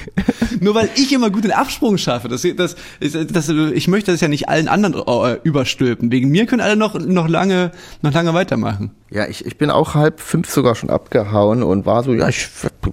Nur 0.60 0.75
weil 0.75 0.89
ich 0.96 1.12
immer 1.13 1.29
gut 1.29 1.43
den 1.43 1.51
Absprung 1.51 1.98
schaffe. 1.98 2.27
Das, 2.29 2.46
das, 2.58 2.75
das, 3.00 3.50
ich 3.50 3.88
möchte 3.88 4.12
das 4.12 4.22
ja 4.22 4.27
nicht 4.27 4.50
allen 4.50 4.67
anderen 4.67 4.96
äh, 4.96 5.38
überstülpen. 5.43 6.12
Wegen 6.12 6.29
mir 6.29 6.46
können 6.46 6.62
alle 6.62 6.75
noch, 6.75 6.96
noch 7.00 7.27
lange, 7.27 7.72
noch 8.01 8.13
lange 8.13 8.34
weitermachen. 8.34 8.91
Ja, 9.12 9.27
ich, 9.27 9.46
ich 9.46 9.58
bin 9.58 9.72
auch 9.72 9.96
halb 9.96 10.19
fünf 10.19 10.50
sogar 10.50 10.75
schon 10.75 10.89
abgehauen 10.89 11.63
und 11.63 11.86
war 11.86 12.03
so, 12.03 12.13
ja, 12.13 12.27
ich 12.29 12.48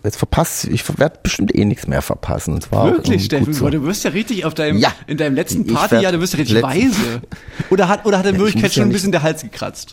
jetzt 0.04 0.16
verpasse, 0.16 0.70
ich 0.70 0.82
werde 0.98 1.18
bestimmt 1.22 1.54
eh 1.54 1.64
nichts 1.64 1.86
mehr 1.86 2.00
verpassen. 2.02 2.54
Und 2.54 2.62
zwar 2.62 2.86
Wirklich, 2.92 3.24
Steffen? 3.24 3.52
so. 3.52 3.68
Du 3.68 3.82
wirst 3.84 4.04
ja 4.04 4.10
richtig 4.10 4.44
auf 4.44 4.54
deinem, 4.54 4.78
Ja. 4.78 4.92
in 5.06 5.16
deinem 5.18 5.34
letzten 5.34 5.66
Partyjahr, 5.66 6.12
du 6.12 6.20
wirst 6.20 6.32
ja 6.34 6.38
richtig 6.38 6.62
weise. 6.62 7.22
Oder 7.70 7.88
hat, 7.88 8.06
oder 8.06 8.18
hat 8.18 8.24
er 8.26 8.32
in 8.32 8.38
Wirklichkeit 8.38 8.72
schon 8.72 8.84
ein 8.84 8.90
bisschen 8.92 9.12
der 9.12 9.22
Hals 9.22 9.42
gekratzt? 9.42 9.85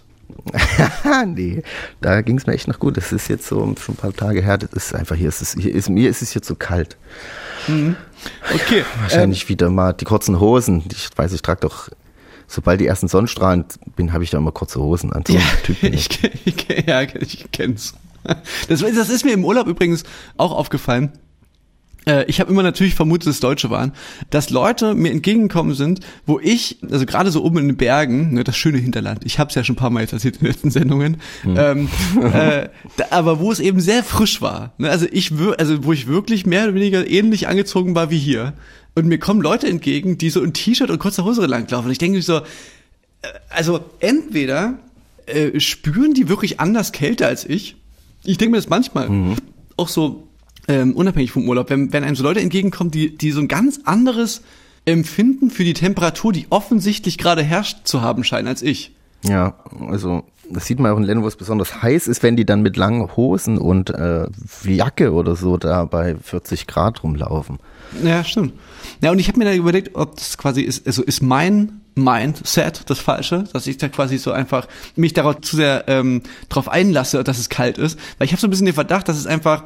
nee, 1.26 1.64
da 2.02 2.22
ging 2.22 2.38
es 2.38 2.46
mir 2.46 2.54
echt 2.54 2.68
noch 2.68 2.80
gut. 2.80 2.98
Das 2.98 3.12
ist 3.12 3.28
jetzt 3.28 3.48
so 3.48 3.60
schon 3.80 3.96
ein 3.96 3.98
paar 3.98 4.14
Tage 4.14 4.42
her. 4.42 4.58
Das 4.58 4.72
ist 4.74 4.96
einfach 4.96 5.16
hier, 5.16 5.30
ist 5.30 5.42
es, 5.42 5.54
hier 5.54 5.74
ist, 5.74 5.90
mir 5.90 6.10
ist 6.10 6.22
es 6.22 6.32
hier 6.32 6.42
zu 6.42 6.56
kalt. 6.56 6.98
Okay. 7.68 8.80
ähm, 8.80 8.86
Wahrscheinlich 9.02 9.50
wieder 9.50 9.70
mal 9.70 9.94
die 9.94 10.06
kurzen 10.06 10.40
Hosen. 10.40 10.84
Ich 10.92 11.10
weiß, 11.16 11.34
ich 11.34 11.42
trage 11.42 11.62
doch, 11.62 11.90
sobald 12.48 12.82
die 12.82 12.88
ersten 12.88 13.08
Sonnenstrahlen 13.08 13.66
bin, 13.96 14.14
habe 14.14 14.24
ich 14.24 14.30
da 14.30 14.38
immer 14.38 14.52
kurze 14.52 14.80
Hosen 14.80 15.14
an. 15.14 15.24
So 15.28 15.34
Ja, 15.34 15.42
bin 15.82 15.94
ich, 15.94 16.10
ich, 16.46 16.88
ja, 16.88 17.02
ich 17.02 17.46
kenn's. 17.52 17.94
Das, 18.70 18.80
das 18.80 19.10
ist 19.10 19.26
mir 19.26 19.34
im 19.34 19.44
Urlaub 19.44 19.68
übrigens 19.68 20.04
auch 20.38 20.52
aufgefallen. 20.54 21.12
Äh, 22.06 22.26
Ich 22.28 22.40
habe 22.40 22.52
immer 22.52 22.64
natürlich 22.64 22.96
vermutet, 22.96 23.28
dass 23.28 23.36
es 23.36 23.40
Deutsche 23.42 23.70
waren, 23.70 23.94
dass 24.30 24.50
Leute 24.50 24.94
mir 24.96 25.12
entgegengekommen 25.12 25.76
sind, 25.76 26.02
wo 26.26 26.40
ich, 26.40 26.78
also 26.90 27.06
gerade 27.06 27.32
so 27.32 27.44
oben 27.44 27.60
in 27.60 27.68
den 27.68 27.78
Bergen, 27.78 28.34
ne, 28.34 28.44
das 28.44 28.58
schöne 28.58 28.78
Hinterland, 28.78 29.22
ich 29.26 29.40
habe 29.40 29.50
es 29.50 29.56
ja 29.56 29.64
schon 29.64 29.74
ein 29.74 29.78
paar 29.78 29.90
Mal 29.90 30.02
jetzt 30.02 30.14
erzählt 30.14 30.36
in 30.36 30.42
den 30.42 30.48
letzten 30.48 30.72
Sendungen, 30.72 31.18
ähm, 31.46 31.90
äh, 32.22 32.70
da, 32.98 33.06
aber 33.12 33.40
wo 33.40 33.52
es 33.52 33.60
eben 33.60 33.80
sehr 33.80 34.04
frisch 34.04 34.42
war. 34.42 34.74
Ne? 34.78 34.90
Also 34.90 35.06
ich, 35.12 35.32
also 35.58 35.84
wo 35.86 35.94
ich 35.94 36.08
wirklich 36.08 36.46
mehr 36.46 36.66
oder 36.66 36.74
weniger 36.76 37.10
ähnlich 37.10 37.48
angezogen 37.48 37.96
war 37.96 38.10
wie 38.10 38.20
hier. 38.20 38.54
Und 38.96 39.08
mir 39.08 39.18
kommen 39.18 39.42
Leute 39.42 39.68
entgegen, 39.68 40.18
die 40.18 40.30
so 40.30 40.42
in 40.42 40.54
T-Shirt 40.54 40.92
und 40.92 41.00
kurzer 41.00 41.24
Hose 41.26 41.46
langlaufen. 41.46 41.88
Und 41.88 41.92
ich 41.92 41.98
denke 41.98 42.18
mir 42.18 42.24
so, 42.24 42.42
also 43.50 43.80
entweder 44.00 44.78
äh, 45.26 45.60
spüren 45.60 46.14
die 46.14 46.30
wirklich 46.30 46.60
anders 46.60 46.92
Kälte 46.92 47.26
als 47.26 47.46
ich. 47.46 47.76
Ich 48.24 48.38
denke 48.38 48.52
mir 48.52 48.58
das 48.58 48.70
manchmal 48.70 49.10
auch 49.78 49.88
so 49.88 50.28
ähm, 50.68 50.94
unabhängig 50.96 51.32
vom 51.32 51.48
Urlaub, 51.48 51.70
wenn, 51.70 51.92
wenn 51.94 52.04
einem 52.04 52.16
so 52.16 52.24
Leute 52.24 52.40
entgegenkommen, 52.40 52.92
die, 52.92 53.16
die 53.16 53.32
so 53.32 53.40
ein 53.40 53.48
ganz 53.48 53.82
anderes 53.86 54.42
Empfinden 54.86 55.50
für 55.50 55.64
die 55.64 55.74
Temperatur, 55.74 56.34
die 56.34 56.48
offensichtlich 56.50 57.18
gerade 57.18 57.44
herrscht, 57.44 57.86
zu 57.86 58.02
haben 58.02 58.24
scheinen 58.24 58.48
als 58.48 58.62
ich. 58.62 58.92
Ja, 59.24 59.56
also 59.88 60.24
das 60.50 60.66
sieht 60.66 60.80
man 60.80 60.92
auch 60.92 60.98
in 60.98 61.04
Ländern, 61.04 61.24
wo 61.24 61.28
es 61.28 61.38
besonders 61.38 61.82
heiß 61.82 62.08
ist, 62.08 62.24
wenn 62.24 62.36
die 62.36 62.46
dann 62.46 62.62
mit 62.62 62.76
langen 62.76 63.16
Hosen 63.16 63.58
und 63.58 63.90
äh, 63.90 64.28
Jacke 64.66 65.14
oder 65.14 65.36
so 65.36 65.58
da 65.58 65.86
bei 65.86 66.16
40 66.16 66.68
Grad 66.68 67.04
rumlaufen. 67.04 67.60
Ja, 68.04 68.24
stimmt. 68.24 68.54
Ja, 69.02 69.12
und 69.12 69.20
ich 69.20 69.28
habe 69.28 69.40
mir 69.40 69.46
dann 69.46 69.56
überlegt, 69.56 69.96
ob 69.96 70.16
das 70.16 70.38
quasi 70.38 70.62
ist, 70.62 70.86
also 70.86 71.04
ist 71.04 71.22
mein 71.22 71.82
Mindset 71.96 72.90
das 72.90 73.00
Falsche, 73.00 73.46
dass 73.54 73.68
ich 73.68 73.78
da 73.78 73.88
quasi 73.88 74.18
so 74.18 74.32
einfach 74.32 74.68
mich 74.96 75.14
darauf 75.14 75.42
zu 75.42 75.56
sehr 75.56 75.86
ähm, 75.88 76.24
drauf 76.50 76.68
einlasse, 76.68 77.24
dass 77.24 77.38
es 77.38 77.50
kalt 77.50 77.78
ist. 77.78 78.00
Weil 78.18 78.26
ich 78.26 78.32
habe 78.32 78.42
so 78.42 78.48
ein 78.48 78.50
bisschen 78.50 78.66
den 78.66 78.76
Verdacht, 78.76 79.08
dass 79.08 79.18
es 79.18 79.28
einfach, 79.28 79.64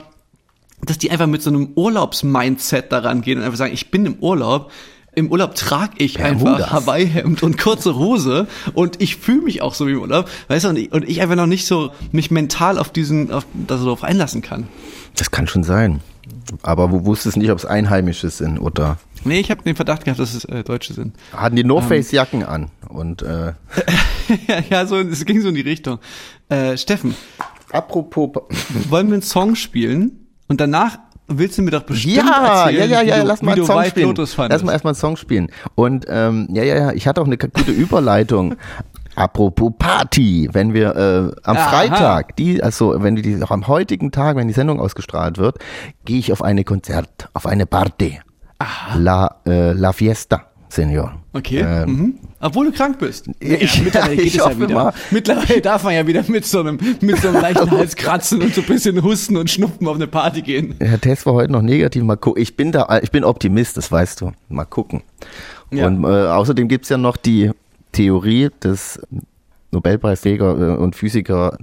dass 0.81 0.97
die 0.97 1.11
einfach 1.11 1.27
mit 1.27 1.41
so 1.41 1.49
einem 1.49 1.71
Urlaubsmindset 1.75 2.91
daran 2.91 3.21
gehen 3.21 3.39
und 3.39 3.43
einfach 3.43 3.57
sagen, 3.57 3.73
ich 3.73 3.91
bin 3.91 4.05
im 4.05 4.15
Urlaub. 4.19 4.71
Im 5.15 5.31
Urlaub 5.31 5.55
trage 5.55 5.93
ich 5.97 6.17
Bermudas. 6.17 6.61
einfach 6.61 6.71
Hawaii-Hemd 6.73 7.41
und 7.41 7.57
kurze 7.57 7.95
Hose 7.95 8.47
und 8.75 9.01
ich 9.01 9.15
fühle 9.15 9.41
mich 9.41 9.63
auch 9.63 9.73
so 9.73 9.87
wie 9.87 9.93
im 9.93 10.01
Urlaub, 10.01 10.29
weißt 10.47 10.65
du, 10.65 10.69
und 10.69 10.75
ich, 10.77 10.91
und 10.91 11.09
ich 11.09 11.21
einfach 11.21 11.35
noch 11.35 11.47
nicht 11.47 11.65
so 11.65 11.91
mich 12.11 12.29
mental 12.29 12.77
auf 12.77 12.91
diesen, 12.91 13.31
auf, 13.31 13.43
da 13.53 13.79
so 13.79 13.85
drauf 13.87 14.03
einlassen 14.03 14.43
kann. 14.43 14.67
Das 15.15 15.31
kann 15.31 15.47
schon 15.47 15.63
sein. 15.63 16.01
Aber 16.61 16.91
wo 16.91 17.05
wusstest 17.05 17.35
nicht, 17.37 17.49
ob 17.49 17.57
es 17.57 17.65
Einheimische 17.65 18.29
sind 18.29 18.59
oder 18.59 18.97
Nee, 19.23 19.39
ich 19.39 19.49
habe 19.49 19.63
den 19.63 19.75
Verdacht 19.75 20.05
gehabt, 20.05 20.19
dass 20.19 20.35
es 20.35 20.45
äh, 20.45 20.63
Deutsche 20.63 20.93
sind. 20.93 21.15
hatten 21.35 21.55
die 21.55 21.63
North 21.63 21.85
Face 21.85 22.11
Jacken 22.11 22.43
an 22.43 22.69
und 22.87 23.23
äh, 23.23 23.53
ja, 24.47 24.59
ja, 24.69 24.85
so, 24.85 24.97
es 24.97 25.25
ging 25.25 25.41
so 25.41 25.49
in 25.49 25.55
die 25.55 25.61
Richtung. 25.61 25.97
Äh, 26.49 26.77
Steffen, 26.77 27.15
apropos 27.71 28.29
wollen 28.89 29.07
wir 29.07 29.15
einen 29.15 29.21
Song 29.23 29.55
spielen? 29.55 30.26
Und 30.47 30.61
danach 30.61 30.99
willst 31.27 31.57
du 31.57 31.61
mir 31.61 31.71
doch 31.71 31.83
bestimmt 31.83 32.15
ja, 32.15 32.23
ja, 32.23 32.63
erzählen, 32.63 32.89
ja, 32.89 33.01
ja, 33.01 33.15
wie 33.15 33.21
du, 33.21 33.27
lass 33.27 33.41
mal 33.41 33.53
einen 33.53 33.65
Song 33.65 33.83
spielen. 33.83 34.15
Lass 34.15 34.63
mal 34.63 34.71
erstmal 34.71 34.91
einen 34.91 34.95
Song 34.95 35.17
spielen. 35.17 35.51
Und 35.75 36.05
ähm, 36.07 36.47
ja, 36.51 36.63
ja, 36.63 36.75
ja, 36.75 36.91
ich 36.93 37.07
hatte 37.07 37.21
auch 37.21 37.25
eine 37.25 37.37
gute 37.37 37.71
Überleitung. 37.71 38.55
Apropos 39.15 39.73
Party, 39.79 40.47
wenn 40.51 40.75
wir 40.75 40.95
äh, 40.95 41.41
am 41.41 41.57
Aha. 41.57 41.69
Freitag, 41.69 42.35
die, 42.35 42.61
also 42.61 43.01
wenn 43.01 43.15
die, 43.15 43.23
die 43.23 43.41
auch 43.41 43.49
am 43.49 43.67
heutigen 43.67 44.11
Tag, 44.11 44.35
wenn 44.35 44.47
die 44.47 44.53
Sendung 44.53 44.79
ausgestrahlt 44.79 45.39
wird, 45.39 45.57
gehe 46.05 46.19
ich 46.19 46.31
auf 46.31 46.43
eine 46.43 46.63
Konzert, 46.63 47.27
auf 47.33 47.47
eine 47.47 47.65
Party. 47.65 48.19
La, 48.95 49.37
äh, 49.47 49.71
La 49.73 49.91
Fiesta, 49.91 50.45
Senior. 50.69 51.13
Okay. 51.33 51.59
Ähm, 51.59 51.89
mhm. 51.89 52.15
Obwohl 52.39 52.67
du 52.67 52.71
krank 52.71 52.99
bist. 52.99 53.29
Ich- 53.39 53.83
mittlerweile 53.83 54.13
ich 54.21 54.33
geht 54.33 54.41
es 54.41 54.47
ja 54.47 54.59
wieder. 54.59 54.73
mal. 54.75 54.93
Mittlerweile 55.11 55.61
darf 55.61 55.83
man 55.83 55.93
ja 55.95 56.05
wieder 56.05 56.23
mit 56.27 56.45
so 56.45 56.59
einem, 56.59 56.77
mit 57.01 57.17
so 57.21 57.29
einem 57.29 57.41
leichten 57.41 57.71
Halskratzen 57.77 58.41
und 58.41 58.53
so 58.53 58.61
ein 58.61 58.67
bisschen 58.67 59.01
Husten 59.03 59.37
und 59.37 59.49
Schnupfen 59.49 59.87
auf 59.87 59.95
eine 59.95 60.07
Party 60.07 60.41
gehen. 60.41 60.75
Der 60.79 60.99
Test 60.99 61.25
war 61.25 61.33
heute 61.33 61.51
noch 61.51 61.61
negativ. 61.61 62.03
Mal 62.03 62.17
gucken. 62.17 62.41
Ich 62.41 62.55
bin 62.55 62.71
da, 62.71 62.99
ich 63.01 63.11
bin 63.11 63.23
Optimist, 63.23 63.77
das 63.77 63.91
weißt 63.91 64.21
du. 64.21 64.31
Mal 64.49 64.65
gucken. 64.65 65.03
Ja. 65.71 65.87
Und 65.87 66.03
äh, 66.03 66.07
außerdem 66.07 66.67
gibt's 66.67 66.89
ja 66.89 66.97
noch 66.97 67.17
die 67.17 67.51
Theorie 67.91 68.49
des 68.63 68.99
Nobelpreisträger 69.71 70.75
äh, 70.75 70.77
und 70.77 70.95
Physiker 70.95 71.57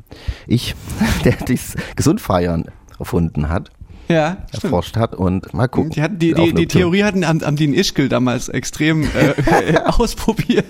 ich, 0.47 0.75
der 1.25 1.35
das 1.47 1.75
Gesundfeiern 1.97 2.65
erfunden 2.99 3.49
hat, 3.49 3.71
Ja, 4.09 4.37
stimmt. 4.49 4.65
erforscht 4.65 4.97
hat 4.97 5.15
und 5.15 5.55
mal 5.55 5.67
gucken. 5.69 5.91
Die, 5.91 6.03
hatten, 6.03 6.19
die, 6.19 6.35
die, 6.35 6.53
die. 6.53 6.67
Theorie 6.67 7.05
hatten, 7.05 7.27
haben, 7.27 7.43
haben 7.45 7.57
die 7.57 7.65
in 7.65 7.75
Ischgl 7.75 8.09
damals 8.09 8.49
extrem 8.49 9.05
äh, 9.05 9.79
ausprobiert. 9.85 10.67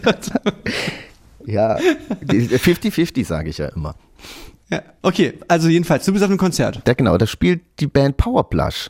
Ja, 1.44 1.78
die- 2.22 2.48
50-50 2.48 3.24
sage 3.26 3.50
ich 3.50 3.58
ja 3.58 3.66
immer. 3.68 3.96
ja. 4.70 4.82
Okay, 5.02 5.34
also 5.48 5.68
jedenfalls, 5.68 6.04
du 6.04 6.12
bist 6.12 6.24
auf 6.24 6.30
einem 6.30 6.38
Konzert. 6.38 6.80
Ja, 6.86 6.94
genau, 6.94 7.18
da 7.18 7.26
spielt 7.26 7.62
die 7.80 7.86
Band 7.86 8.16
Powerplush. 8.16 8.88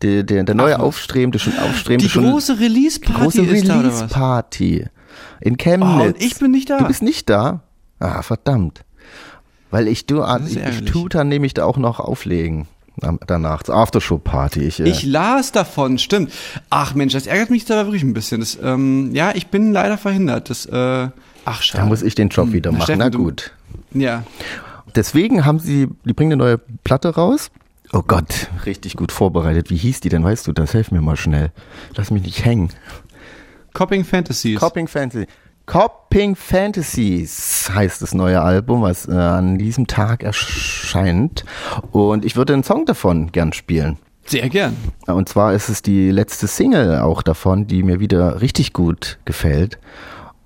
Der, 0.00 0.24
der, 0.24 0.42
der 0.42 0.54
neue 0.56 0.80
aufstrebende, 0.80 1.38
schon 1.38 1.56
aufstrebende, 1.58 2.04
Die 2.06 2.10
schon 2.10 2.24
große 2.28 2.58
Release-Party 2.58 3.20
große? 3.22 3.42
Release-Party 3.42 4.86
in 5.40 5.52
Oh, 5.54 5.56
Chemnitz. 5.56 6.06
und 6.16 6.22
ich 6.22 6.38
bin 6.40 6.50
nicht 6.50 6.70
da. 6.70 6.78
Du 6.78 6.86
bist 6.88 7.02
nicht 7.02 7.30
da? 7.30 7.62
Ah, 8.00 8.22
verdammt. 8.22 8.84
Weil 9.70 9.86
ich, 9.86 10.06
du, 10.06 10.24
ich, 10.46 10.56
ich 10.56 11.08
dann 11.10 11.28
nämlich 11.28 11.54
da 11.54 11.64
auch 11.64 11.76
noch 11.76 12.00
auflegen. 12.00 12.66
Danach, 13.26 13.62
zur 13.62 13.74
Aftershow-Party. 13.76 14.60
Ich, 14.64 14.80
äh, 14.80 14.88
Ich 14.88 15.02
las 15.04 15.50
davon, 15.52 15.98
stimmt. 15.98 16.32
Ach 16.70 16.94
Mensch, 16.94 17.14
das 17.14 17.26
ärgert 17.26 17.50
mich 17.50 17.64
da 17.64 17.84
wirklich 17.86 18.02
ein 18.02 18.12
bisschen. 18.12 18.40
Das, 18.40 18.58
ähm, 18.62 19.10
ja, 19.14 19.32
ich 19.34 19.48
bin 19.48 19.72
leider 19.72 19.96
verhindert. 19.98 20.50
Das, 20.50 20.66
äh, 20.66 21.08
ach 21.44 21.62
schade. 21.62 21.82
da 21.82 21.88
muss 21.88 22.02
ich 22.02 22.14
den 22.14 22.28
Job 22.28 22.52
wieder 22.52 22.70
Na, 22.70 22.78
machen. 22.78 22.84
Steffen, 22.84 22.98
Na 22.98 23.10
du- 23.10 23.18
gut. 23.18 23.52
Ja. 23.92 24.24
Deswegen 24.94 25.44
haben 25.46 25.58
sie, 25.58 25.88
die 26.04 26.12
bringen 26.12 26.32
eine 26.32 26.36
neue 26.42 26.58
Platte 26.84 27.14
raus. 27.14 27.50
Oh 27.94 28.02
Gott, 28.06 28.48
richtig 28.66 28.96
gut 28.96 29.10
vorbereitet. 29.12 29.70
Wie 29.70 29.76
hieß 29.76 30.00
die 30.00 30.08
denn? 30.08 30.22
Weißt 30.24 30.46
du 30.46 30.52
das? 30.52 30.72
Helf 30.74 30.90
mir 30.90 31.00
mal 31.00 31.16
schnell. 31.16 31.50
Lass 31.94 32.10
mich 32.10 32.22
nicht 32.22 32.44
hängen. 32.44 32.70
Copping 33.74 34.04
Fantasies. 34.04 34.58
Copping 34.60 34.86
Fantasy. 34.86 35.26
Copping 35.66 36.34
Fantasies 36.36 37.70
heißt 37.72 38.02
das 38.02 38.14
neue 38.14 38.40
Album, 38.42 38.82
was 38.82 39.06
äh, 39.08 39.12
an 39.12 39.58
diesem 39.58 39.86
Tag 39.86 40.22
erscheint. 40.22 41.44
Und 41.92 42.24
ich 42.24 42.36
würde 42.36 42.52
einen 42.54 42.64
Song 42.64 42.84
davon 42.86 43.30
gern 43.32 43.52
spielen. 43.52 43.98
Sehr 44.26 44.48
gern. 44.48 44.76
Und 45.06 45.28
zwar 45.28 45.52
ist 45.54 45.68
es 45.68 45.82
die 45.82 46.10
letzte 46.10 46.46
Single 46.46 47.00
auch 47.00 47.22
davon, 47.22 47.66
die 47.66 47.82
mir 47.82 48.00
wieder 48.00 48.40
richtig 48.40 48.72
gut 48.72 49.18
gefällt. 49.24 49.78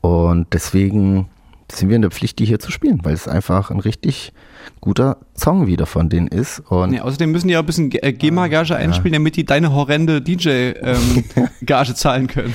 Und 0.01 0.47
deswegen 0.53 1.29
sind 1.73 1.89
wir 1.89 1.97
in 1.97 2.03
der 2.03 2.11
Pflicht, 2.11 2.39
die 2.39 2.45
hier 2.47 2.59
zu 2.59 2.71
spielen, 2.71 3.01
weil 3.03 3.15
es 3.15 3.27
einfach 3.27 3.71
ein 3.71 3.81
richtig 3.81 4.33
guter 4.81 5.19
Song 5.37 5.67
wieder 5.67 5.87
von 5.87 6.09
denen 6.09 6.29
ist. 6.29 6.61
Und 6.71 6.93
Ja, 6.93 7.03
außerdem 7.03 7.33
müssen 7.33 7.49
die 7.49 7.57
auch 7.57 7.61
ein 7.63 7.67
bisschen 7.67 7.91
G- 7.91 7.99
äh, 7.99 8.13
GEMA-Gage 8.13 8.77
einspielen, 8.77 9.15
damit 9.15 9.37
die 9.37 9.45
deine 9.45 9.73
horrende 9.75 10.23
DJ-Gage 10.23 11.95
zahlen 11.95 12.29
können. 12.29 12.55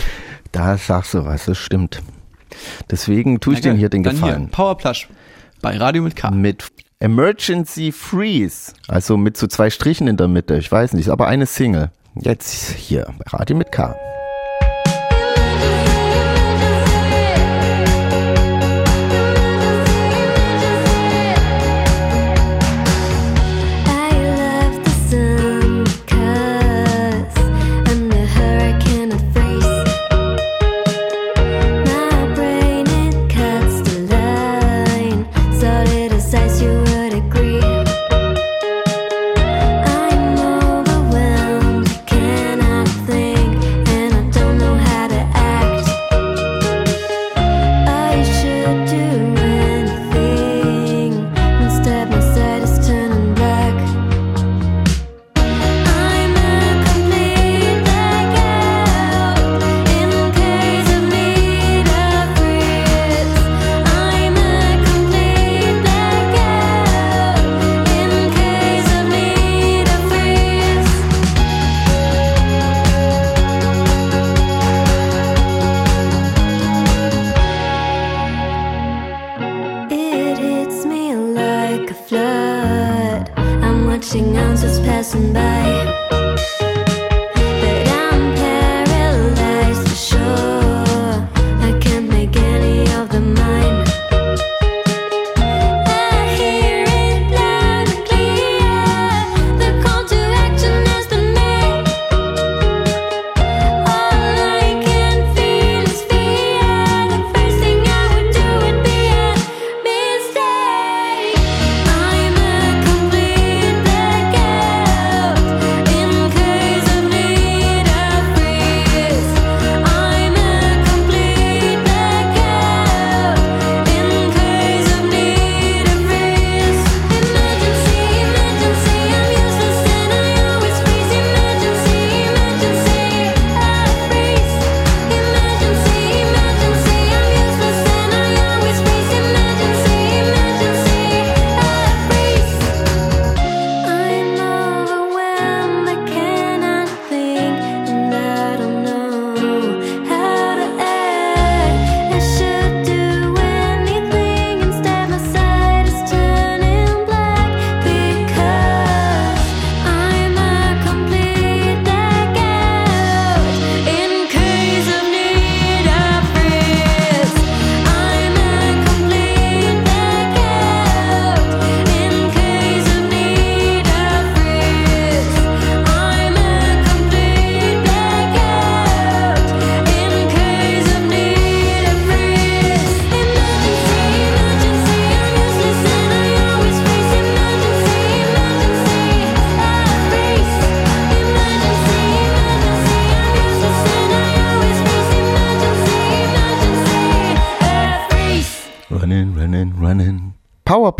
da 0.51 0.77
sagst 0.77 1.13
du 1.13 1.25
was, 1.25 1.45
das 1.45 1.57
stimmt. 1.57 2.01
Deswegen 2.89 3.39
tue 3.39 3.55
ich 3.55 3.61
denen 3.61 3.77
hier 3.77 3.89
den 3.89 4.03
Gefallen. 4.03 4.43
Hier, 4.43 4.51
Powerplush 4.51 5.09
bei 5.61 5.77
Radio 5.77 6.03
mit 6.03 6.15
K. 6.15 6.31
Mit 6.31 6.71
Emergency 6.99 7.91
Freeze, 7.91 8.73
also 8.87 9.17
mit 9.17 9.35
so 9.35 9.47
zwei 9.47 9.69
Strichen 9.69 10.07
in 10.07 10.17
der 10.17 10.27
Mitte, 10.27 10.57
ich 10.57 10.71
weiß 10.71 10.93
nicht, 10.93 11.09
aber 11.09 11.27
eine 11.27 11.45
Single. 11.45 11.91
Jetzt 12.15 12.71
hier 12.73 13.07
bei 13.17 13.37
Radio 13.37 13.55
mit 13.55 13.71
K. 13.71 13.95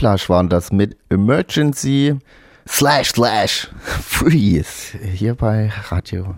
Powerplush 0.01 0.29
waren 0.29 0.49
das 0.49 0.71
mit 0.71 0.97
Emergency 1.09 2.17
slash 2.67 3.09
slash 3.09 3.69
freeze. 3.83 4.97
Hier 4.97 5.35
bei 5.35 5.71
Radio 5.89 6.37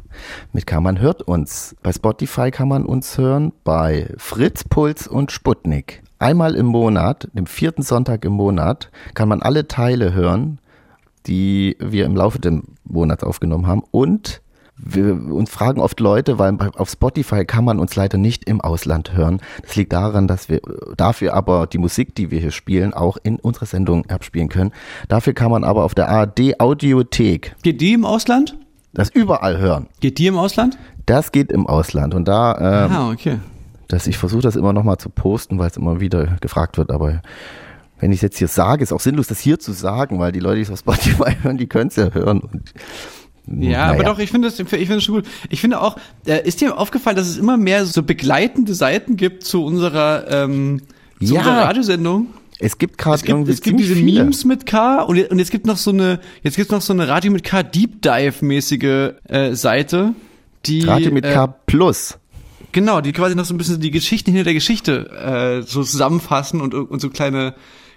mit 0.51 0.67
K. 0.67 0.81
Man 0.81 0.99
hört 0.99 1.21
uns. 1.21 1.73
Bei 1.81 1.93
Spotify 1.93 2.51
kann 2.51 2.67
man 2.67 2.85
uns 2.85 3.17
hören, 3.17 3.53
bei 3.63 4.13
Fritz, 4.17 4.65
Puls 4.65 5.07
und 5.07 5.31
Sputnik. 5.31 6.03
Einmal 6.19 6.55
im 6.55 6.65
Monat, 6.65 7.29
dem 7.31 7.45
vierten 7.45 7.83
Sonntag 7.83 8.25
im 8.25 8.33
Monat, 8.33 8.91
kann 9.13 9.29
man 9.29 9.41
alle 9.41 9.65
Teile 9.69 10.13
hören, 10.13 10.59
die 11.25 11.77
wir 11.79 12.05
im 12.05 12.17
Laufe 12.17 12.39
des 12.39 12.61
Monats 12.83 13.23
aufgenommen 13.23 13.67
haben. 13.67 13.83
Und 13.91 14.41
wir 14.85 15.13
uns 15.33 15.49
fragen 15.49 15.79
oft 15.79 15.99
Leute, 15.99 16.39
weil 16.39 16.57
auf 16.75 16.89
Spotify 16.89 17.45
kann 17.45 17.63
man 17.65 17.79
uns 17.79 17.95
leider 17.95 18.17
nicht 18.17 18.47
im 18.49 18.61
Ausland 18.61 19.13
hören. 19.13 19.39
Das 19.61 19.75
liegt 19.75 19.93
daran, 19.93 20.27
dass 20.27 20.49
wir 20.49 20.61
dafür 20.97 21.33
aber 21.33 21.67
die 21.67 21.77
Musik, 21.77 22.15
die 22.15 22.31
wir 22.31 22.39
hier 22.39 22.51
spielen, 22.51 22.93
auch 22.93 23.17
in 23.23 23.37
unserer 23.37 23.65
Sendung 23.65 24.05
abspielen 24.09 24.49
können. 24.49 24.71
Dafür 25.07 25.33
kann 25.33 25.51
man 25.51 25.63
aber 25.63 25.83
auf 25.85 25.95
der 25.95 26.09
ARD 26.09 26.59
Audiothek 26.59 27.55
Geht 27.63 27.81
die 27.81 27.93
im 27.93 28.05
Ausland? 28.05 28.57
das 28.93 29.09
überall 29.09 29.57
hören. 29.57 29.87
Geht 30.01 30.19
die 30.19 30.27
im 30.27 30.37
Ausland? 30.37 30.77
Das 31.07 31.31
geht 31.31 31.51
im 31.51 31.65
Ausland 31.65 32.13
und 32.13 32.27
da, 32.27 32.85
ähm, 32.85 32.91
Ah, 32.91 33.09
okay. 33.11 33.39
dass 33.87 34.05
ich 34.07 34.17
versuche 34.17 34.41
das 34.43 34.55
immer 34.55 34.71
noch 34.73 34.83
mal 34.83 34.97
zu 34.99 35.09
posten, 35.09 35.57
weil 35.59 35.67
es 35.67 35.77
immer 35.77 35.99
wieder 35.99 36.37
gefragt 36.41 36.77
wird, 36.77 36.91
aber 36.91 37.21
wenn 37.99 38.11
ich 38.11 38.17
es 38.17 38.21
jetzt 38.21 38.37
hier 38.37 38.47
sage, 38.49 38.83
ist 38.83 38.91
auch 38.91 38.99
sinnlos, 38.99 39.27
das 39.27 39.39
hier 39.39 39.59
zu 39.59 39.71
sagen, 39.71 40.19
weil 40.19 40.31
die 40.31 40.39
Leute, 40.41 40.57
die 40.57 40.61
es 40.63 40.69
auf 40.71 40.79
Spotify 40.79 41.31
hören, 41.41 41.57
die 41.57 41.67
können 41.67 41.87
es 41.87 41.95
ja 41.95 42.09
hören. 42.13 42.41
Und, 42.41 42.73
Ja, 43.47 43.87
aber 43.87 44.03
doch, 44.03 44.19
ich 44.19 44.31
finde 44.31 44.47
das, 44.47 44.57
ich 44.59 44.67
finde 44.69 44.95
das 44.95 45.03
schon 45.03 45.15
gut. 45.15 45.25
Ich 45.49 45.59
finde 45.59 45.81
auch, 45.81 45.97
äh, 46.25 46.47
ist 46.47 46.61
dir 46.61 46.77
aufgefallen, 46.77 47.17
dass 47.17 47.27
es 47.27 47.37
immer 47.37 47.57
mehr 47.57 47.85
so 47.85 48.01
begleitende 48.01 48.73
Seiten 48.73 49.17
gibt 49.17 49.43
zu 49.43 49.65
unserer, 49.65 50.25
ähm, 50.29 50.81
zu 51.21 51.33
Ja. 51.33 51.39
unserer 51.41 51.57
Radiosendung? 51.63 52.27
Es 52.59 52.77
gibt 52.77 52.97
gerade 52.97 53.21
irgendwie 53.25 53.51
es 53.51 53.61
gibt 53.61 53.79
diese 53.79 53.95
viele. 53.95 54.23
Memes 54.23 54.45
mit 54.45 54.65
K 54.65 55.01
und, 55.01 55.19
und 55.29 55.39
jetzt 55.39 55.51
gibt 55.51 55.65
noch 55.65 55.75
so 55.75 55.91
eine, 55.91 56.21
jetzt 56.43 56.55
gibt's 56.55 56.71
noch 56.71 56.81
so 56.81 56.93
eine 56.93 57.09
Radio 57.09 57.31
mit 57.31 57.43
K 57.43 57.63
Deep 57.63 58.01
Dive 58.01 58.35
mäßige 58.45 59.13
äh, 59.27 59.53
Seite, 59.55 60.13
die 60.65 60.81
Radio 60.81 61.11
mit 61.11 61.25
äh, 61.25 61.33
K 61.33 61.47
plus. 61.47 62.17
Genau, 62.71 63.01
die 63.01 63.11
quasi 63.11 63.35
noch 63.35 63.43
so 63.45 63.53
ein 63.53 63.57
bisschen 63.57 63.81
die 63.81 63.91
Geschichten 63.91 64.31
hinter 64.31 64.45
der 64.45 64.53
Geschichte 64.53 65.09
äh, 65.11 65.67
so 65.67 65.83
zusammenfassen 65.83 66.61
und, 66.61 66.73
und 66.73 67.01
so 67.01 67.09
kleine 67.09 67.53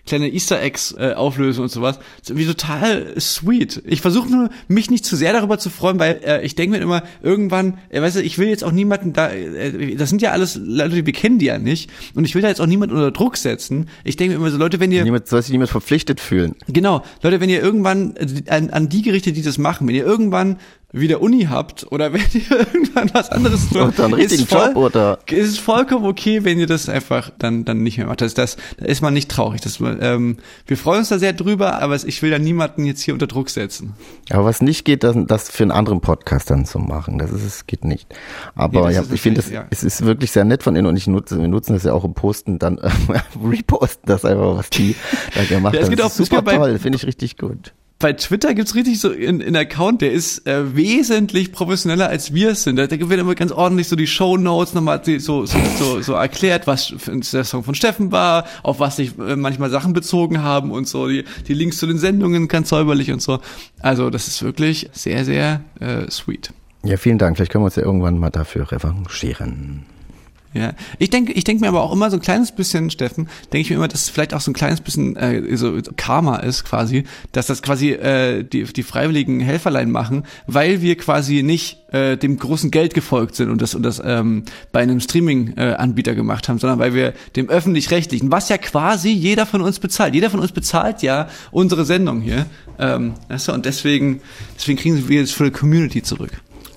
kleine 0.07 0.33
Easter 0.33 0.63
Eggs 0.63 0.95
äh, 0.99 1.13
auflösen 1.15 1.63
und 1.63 1.71
sowas. 1.71 1.99
Irgendwie 2.27 2.47
total 2.47 3.15
sweet. 3.21 3.83
Ich 3.85 4.01
versuche 4.01 4.31
nur, 4.31 4.51
mich 4.69 4.91
nicht 4.91 5.05
zu 5.05 5.17
sehr 5.17 5.33
darüber 5.33 5.59
zu 5.59 5.69
freuen, 5.71 5.99
weil 5.99 6.21
äh, 6.25 6.45
ich 6.45 6.55
denke 6.55 6.77
mir 6.77 6.83
immer, 6.83 7.03
irgendwann, 7.23 7.79
äh, 7.91 8.01
weißt 8.01 8.17
du, 8.17 8.23
ich 8.23 8.39
will 8.39 8.49
jetzt 8.49 8.65
auch 8.65 8.73
niemanden 8.73 9.13
da, 9.13 9.31
äh, 9.31 9.97
das 9.97 10.09
sind 10.09 10.23
ja 10.23 10.31
alles 10.31 10.59
Leute, 10.63 11.05
wir 11.05 11.13
kennen 11.13 11.39
die 11.39 11.47
ja 11.47 11.59
nicht 11.59 11.91
und 12.15 12.25
ich 12.25 12.35
will 12.35 12.43
da 12.43 12.49
jetzt 12.49 12.61
auch 12.61 12.67
niemanden 12.67 12.95
unter 12.95 13.11
Druck 13.11 13.37
setzen. 13.37 13.89
Ich 14.05 14.17
denke 14.17 14.35
mir 14.35 14.41
immer 14.41 14.51
so, 14.51 14.59
Leute, 14.59 14.81
wenn 14.81 14.93
ihr 14.93 15.05
Niemand 15.05 15.27
soll 15.29 15.43
sich 15.43 15.51
niemand 15.51 15.71
verpflichtet 15.71 16.21
fühlen. 16.21 16.55
Genau, 16.69 17.03
Leute, 17.23 17.41
wenn 17.41 17.51
ihr 17.51 17.61
irgendwann 17.61 18.15
äh, 18.17 18.49
an, 18.49 18.71
an 18.71 18.89
die 18.89 19.03
Gerichte, 19.03 19.33
die 19.33 19.43
das 19.43 19.59
machen, 19.59 19.89
wenn 19.89 19.95
ihr 19.95 20.07
irgendwann 20.07 20.59
wieder 20.99 21.21
Uni 21.21 21.45
habt 21.51 21.87
oder 21.93 22.13
wenn 22.13 22.23
ihr 22.33 22.51
irgendwann 22.59 23.11
was 23.13 23.31
anderes 23.31 23.69
tut, 23.69 23.77
Oder 23.77 24.05
einen 24.07 24.15
richtigen 24.15 24.43
ist 24.43 24.51
voll, 24.53 24.67
Job 24.69 24.77
oder- 24.77 25.19
ist 25.31 25.49
es 25.51 25.59
vollkommen 25.59 26.07
okay, 26.07 26.45
wenn 26.45 26.59
ihr 26.59 26.67
das 26.67 26.89
einfach 26.89 27.31
dann 27.39 27.65
dann 27.65 27.83
nicht 27.83 27.99
mehr 27.99 28.07
macht. 28.07 28.21
Das, 28.21 28.35
das, 28.35 28.57
da 28.79 28.87
ist 28.87 29.03
man 29.03 29.15
nicht 29.15 29.31
traurig. 29.31 29.61
Das, 29.61 29.79
ähm, 29.81 30.39
wir 30.67 30.77
freuen 30.77 31.01
uns 31.01 31.09
da 31.11 31.19
sehr 31.19 31.33
drüber, 31.33 31.81
aber 31.83 31.95
ich 31.97 32.23
will 32.23 32.31
da 32.31 32.39
niemanden 32.39 32.85
jetzt 32.85 33.03
hier 33.03 33.15
unter 33.15 33.27
Druck 33.27 33.51
setzen. 33.51 33.95
Aber 34.31 34.45
was 34.45 34.61
nicht 34.63 34.85
geht, 34.85 35.05
das, 35.05 35.17
das 35.27 35.51
für 35.51 35.63
einen 35.65 35.73
anderen 35.73 36.01
Podcast 36.01 36.51
dann 36.51 36.65
zu 36.67 36.79
machen. 36.79 37.19
Das 37.19 37.31
ist, 37.31 37.45
es 37.45 37.67
geht 37.67 37.85
nicht. 37.85 38.07
Aber 38.55 38.89
Nee, 38.89 38.95
ja, 38.95 39.03
ich 39.13 39.21
finde, 39.21 39.43
ja. 39.53 39.67
es 39.71 39.85
ist 39.85 40.05
wirklich 40.05 40.31
sehr 40.33 40.45
nett 40.45 40.63
von 40.63 40.75
Ihnen 40.77 40.87
und 40.87 40.97
ich 40.97 41.07
nutze, 41.07 41.41
wir 41.41 41.49
nutzen 41.49 41.75
das 41.75 41.85
ja 41.85 41.93
auch 41.93 42.05
im 42.05 42.15
Posten, 42.15 42.59
dann 42.59 42.79
äh, 42.79 42.91
reposten 43.45 44.03
das 44.07 44.25
einfach, 44.25 44.57
was 44.57 44.71
die 44.71 44.95
da 45.35 45.45
gemacht 45.45 45.75
Ja, 45.75 45.83
haben. 45.83 45.91
geht 45.91 45.99
Das 45.99 46.19
ist 46.19 46.29
super 46.31 46.43
bei- 46.43 46.57
toll, 46.57 46.79
finde 46.79 46.97
ich 46.97 47.07
richtig 47.07 47.37
gut. 47.37 47.73
Bei 47.99 48.13
Twitter 48.13 48.55
gibt's 48.55 48.75
richtig 48.75 49.01
so 49.01 49.11
einen 49.11 49.41
in 49.41 49.57
Account, 49.57 50.03
der 50.03 50.13
ist 50.13 50.47
äh, 50.47 50.77
wesentlich 50.77 51.51
professioneller 51.51 52.09
als 52.09 52.35
wir 52.35 52.51
es 52.51 52.65
sind. 52.65 52.77
Da, 52.77 52.87
da 52.87 53.09
wird 53.09 53.19
immer 53.19 53.35
ganz 53.35 53.53
ordentlich 53.53 53.89
so 53.89 53.97
die 53.97 54.07
Show 54.07 54.37
Notes 54.37 54.75
nochmal 54.75 55.01
so, 55.03 55.47
so, 55.47 55.47
so, 55.79 56.03
so 56.03 56.13
erklärt, 56.13 56.67
was 56.67 56.93
der 57.33 57.45
Song 57.45 57.65
von 57.65 57.75
Steffen 57.75 58.13
war, 58.13 58.45
auf 58.63 58.81
was 58.81 58.97
sich 58.97 59.19
äh, 59.19 59.35
manchmal 59.37 59.71
Sachen 59.71 59.95
bezogen 59.95 60.43
haben 60.43 60.73
und 60.73 60.87
so, 60.87 61.09
die, 61.09 61.25
die 61.49 61.55
Links 61.55 61.79
zu 61.79 61.87
den 61.87 61.97
Sendungen 61.97 62.49
ganz 62.49 62.69
säuberlich 62.69 63.11
und 63.13 63.23
so. 63.23 63.41
Also 63.81 64.11
das 64.11 64.29
ist 64.29 64.43
wirklich 64.43 64.91
sehr, 64.93 65.25
sehr 65.25 65.63
äh, 65.81 66.11
sweet. 66.11 66.53
Ja, 66.85 66.99
vielen 66.99 67.17
Dank. 67.17 67.37
Vielleicht 67.37 67.51
können 67.51 67.63
wir 67.63 67.67
uns 67.67 67.77
ja 67.77 67.83
irgendwann 67.83 68.19
mal 68.19 68.31
dafür 68.31 68.71
revanchieren. 68.71 69.87
Ja, 70.57 70.73
ich 70.99 71.11
denke, 71.11 71.33
ich 71.33 71.45
denke 71.45 71.61
mir 71.61 71.69
aber 71.69 71.83
auch 71.83 71.93
immer 71.93 72.11
so 72.11 72.17
ein 72.17 72.23
kleines 72.23 72.51
bisschen, 72.51 72.89
Steffen, 72.91 73.29
denke 73.53 73.61
ich 73.61 73.71
mir 73.71 73.77
immer, 73.77 73.89
dass 73.89 74.05
es 74.05 74.09
vielleicht 74.09 74.33
auch 74.33 74.41
so 74.41 74.51
ein 74.51 74.55
kleines 74.55 74.81
bisschen 74.81 75.15
äh, 75.17 75.55
so 75.57 75.79
Karma 75.97 76.37
ist 76.37 76.65
quasi, 76.65 77.05
dass 77.33 77.47
das 77.47 77.61
quasi 77.61 77.91
äh, 77.91 78.43
die 78.43 78.65
die 78.65 78.83
freiwilligen 78.83 79.41
Helferlein 79.41 79.91
machen, 79.91 80.25
weil 80.47 80.81
wir 80.81 80.97
quasi 80.97 81.43
nicht 81.43 81.93
äh, 81.93 82.17
dem 82.17 82.39
großen 82.39 82.71
Geld 82.71 82.95
gefolgt 82.95 83.35
sind 83.37 83.51
und 83.51 83.61
das 83.61 83.75
und 83.75 83.83
das 83.83 84.01
ähm, 84.03 84.45
bei 84.73 84.81
einem 84.81 85.01
Streaming-Anbieter 85.01 86.13
äh, 86.13 86.17
gemacht 86.17 86.49
haben, 86.49 86.59
sondern 86.59 86.79
weil 86.79 86.95
wir 86.95 87.13
dem 87.37 87.51
öffentlich-rechtlichen, 87.51 88.33
was 88.33 88.49
ja 88.49 88.57
quasi 88.57 89.11
jeder 89.11 89.45
von 89.45 89.61
uns 89.61 89.79
bezahlt, 89.79 90.15
jeder 90.15 90.31
von 90.31 90.41
uns 90.41 90.53
bezahlt 90.53 91.03
ja 91.03 91.29
unsere 91.51 91.85
Sendung 91.85 92.23
hier, 92.23 92.47
ähm, 92.79 93.13
weißt 93.29 93.49
du, 93.49 93.53
und 93.53 93.67
deswegen 93.67 94.21
deswegen 94.57 94.79
kriegen 94.79 95.09
wir 95.09 95.21
jetzt 95.21 95.35
für 95.35 95.45
die 95.45 95.51
Community 95.51 96.03
zurück. 96.03 96.31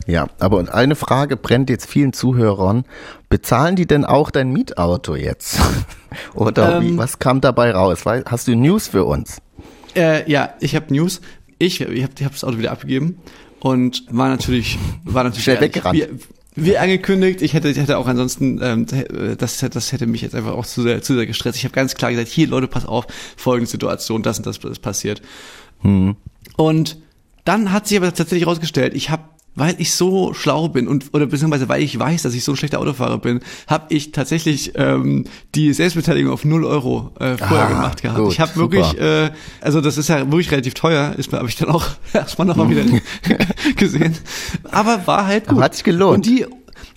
Ja, 0.09 0.27
aber 0.39 0.73
eine 0.73 0.95
Frage 0.95 1.37
brennt 1.37 1.69
jetzt 1.69 1.87
vielen 1.87 2.13
Zuhörern. 2.13 2.83
Bezahlen 3.29 3.75
die 3.75 3.85
denn 3.85 4.05
auch 4.05 4.31
dein 4.31 4.51
Mietauto 4.51 5.15
jetzt? 5.15 5.59
Oder 6.33 6.81
wie, 6.81 6.89
Ähm. 6.89 6.97
was 6.97 7.19
kam 7.19 7.41
dabei 7.41 7.71
raus? 7.71 8.05
Hast 8.05 8.47
du 8.47 8.55
News 8.55 8.87
für 8.87 9.05
uns? 9.05 9.37
Äh, 9.95 10.29
ja, 10.29 10.53
ich 10.59 10.75
habe 10.75 10.91
News. 10.93 11.21
Ich, 11.59 11.81
ich 11.81 12.03
habe 12.03 12.13
ich 12.15 12.25
hab 12.25 12.31
das 12.31 12.43
Auto 12.43 12.57
wieder 12.57 12.71
abgegeben 12.71 13.19
und 13.59 14.03
war 14.09 14.29
natürlich, 14.29 14.79
war 15.03 15.23
natürlich 15.23 15.43
Schnell 15.43 15.61
weggerannt. 15.61 15.95
Wie, 15.95 16.07
wie 16.55 16.77
angekündigt, 16.77 17.41
ich 17.43 17.53
hätte, 17.53 17.69
ich 17.69 17.77
hätte 17.77 17.97
auch 17.97 18.07
ansonsten, 18.07 18.59
ähm, 18.63 18.87
das, 19.37 19.59
das 19.59 19.91
hätte 19.91 20.07
mich 20.07 20.21
jetzt 20.21 20.33
einfach 20.33 20.53
auch 20.53 20.65
zu 20.65 20.81
sehr, 20.81 21.03
zu 21.03 21.13
sehr 21.13 21.27
gestresst. 21.27 21.57
Ich 21.57 21.65
habe 21.65 21.73
ganz 21.75 21.93
klar 21.93 22.11
gesagt, 22.11 22.29
hier 22.29 22.47
Leute, 22.47 22.67
pass 22.67 22.85
auf, 22.85 23.05
folgende 23.37 23.69
Situation, 23.69 24.23
das 24.23 24.39
und 24.39 24.47
das 24.47 24.57
ist 24.57 24.81
passiert. 24.81 25.21
Und 25.83 26.97
dann 27.45 27.71
hat 27.71 27.87
sich 27.87 27.97
aber 27.97 28.07
tatsächlich 28.07 28.45
herausgestellt, 28.45 28.93
ich 28.95 29.09
habe 29.09 29.23
weil 29.55 29.75
ich 29.79 29.91
so 29.93 30.33
schlau 30.33 30.69
bin 30.69 30.87
und 30.87 31.05
oder 31.13 31.25
beziehungsweise 31.25 31.67
weil 31.67 31.81
ich 31.83 31.97
weiß, 31.99 32.21
dass 32.21 32.33
ich 32.33 32.43
so 32.43 32.53
ein 32.53 32.55
schlechter 32.55 32.79
Autofahrer 32.79 33.17
bin, 33.17 33.41
habe 33.67 33.85
ich 33.89 34.11
tatsächlich 34.11 34.71
ähm, 34.75 35.25
die 35.55 35.73
Selbstbeteiligung 35.73 36.31
auf 36.31 36.45
0 36.45 36.63
Euro 36.65 37.11
äh, 37.19 37.35
vorher 37.37 37.65
Ah, 37.67 37.69
gemacht 37.69 38.01
gehabt. 38.01 38.19
gut, 38.19 38.31
ich 38.33 38.39
habe 38.39 38.55
wirklich, 38.55 38.97
äh, 38.99 39.31
also 39.61 39.81
das 39.81 39.97
ist 39.97 40.07
ja 40.09 40.19
wirklich 40.31 40.51
relativ 40.51 40.75
teuer, 40.75 41.13
ist 41.17 41.31
mir, 41.31 41.39
habe 41.39 41.49
ich 41.49 41.55
dann 41.57 41.69
auch 41.69 41.85
erstmal 42.13 42.47
nochmal 42.47 42.69
wieder 42.69 42.83
gesehen. 43.75 44.15
Aber 44.71 45.05
war 45.07 45.25
halt 45.27 45.45
gut. 45.47 45.53
Aber 45.57 45.63
hat 45.65 45.75
sich 45.75 45.83
gelohnt. 45.83 46.15
Und 46.17 46.25
die 46.25 46.45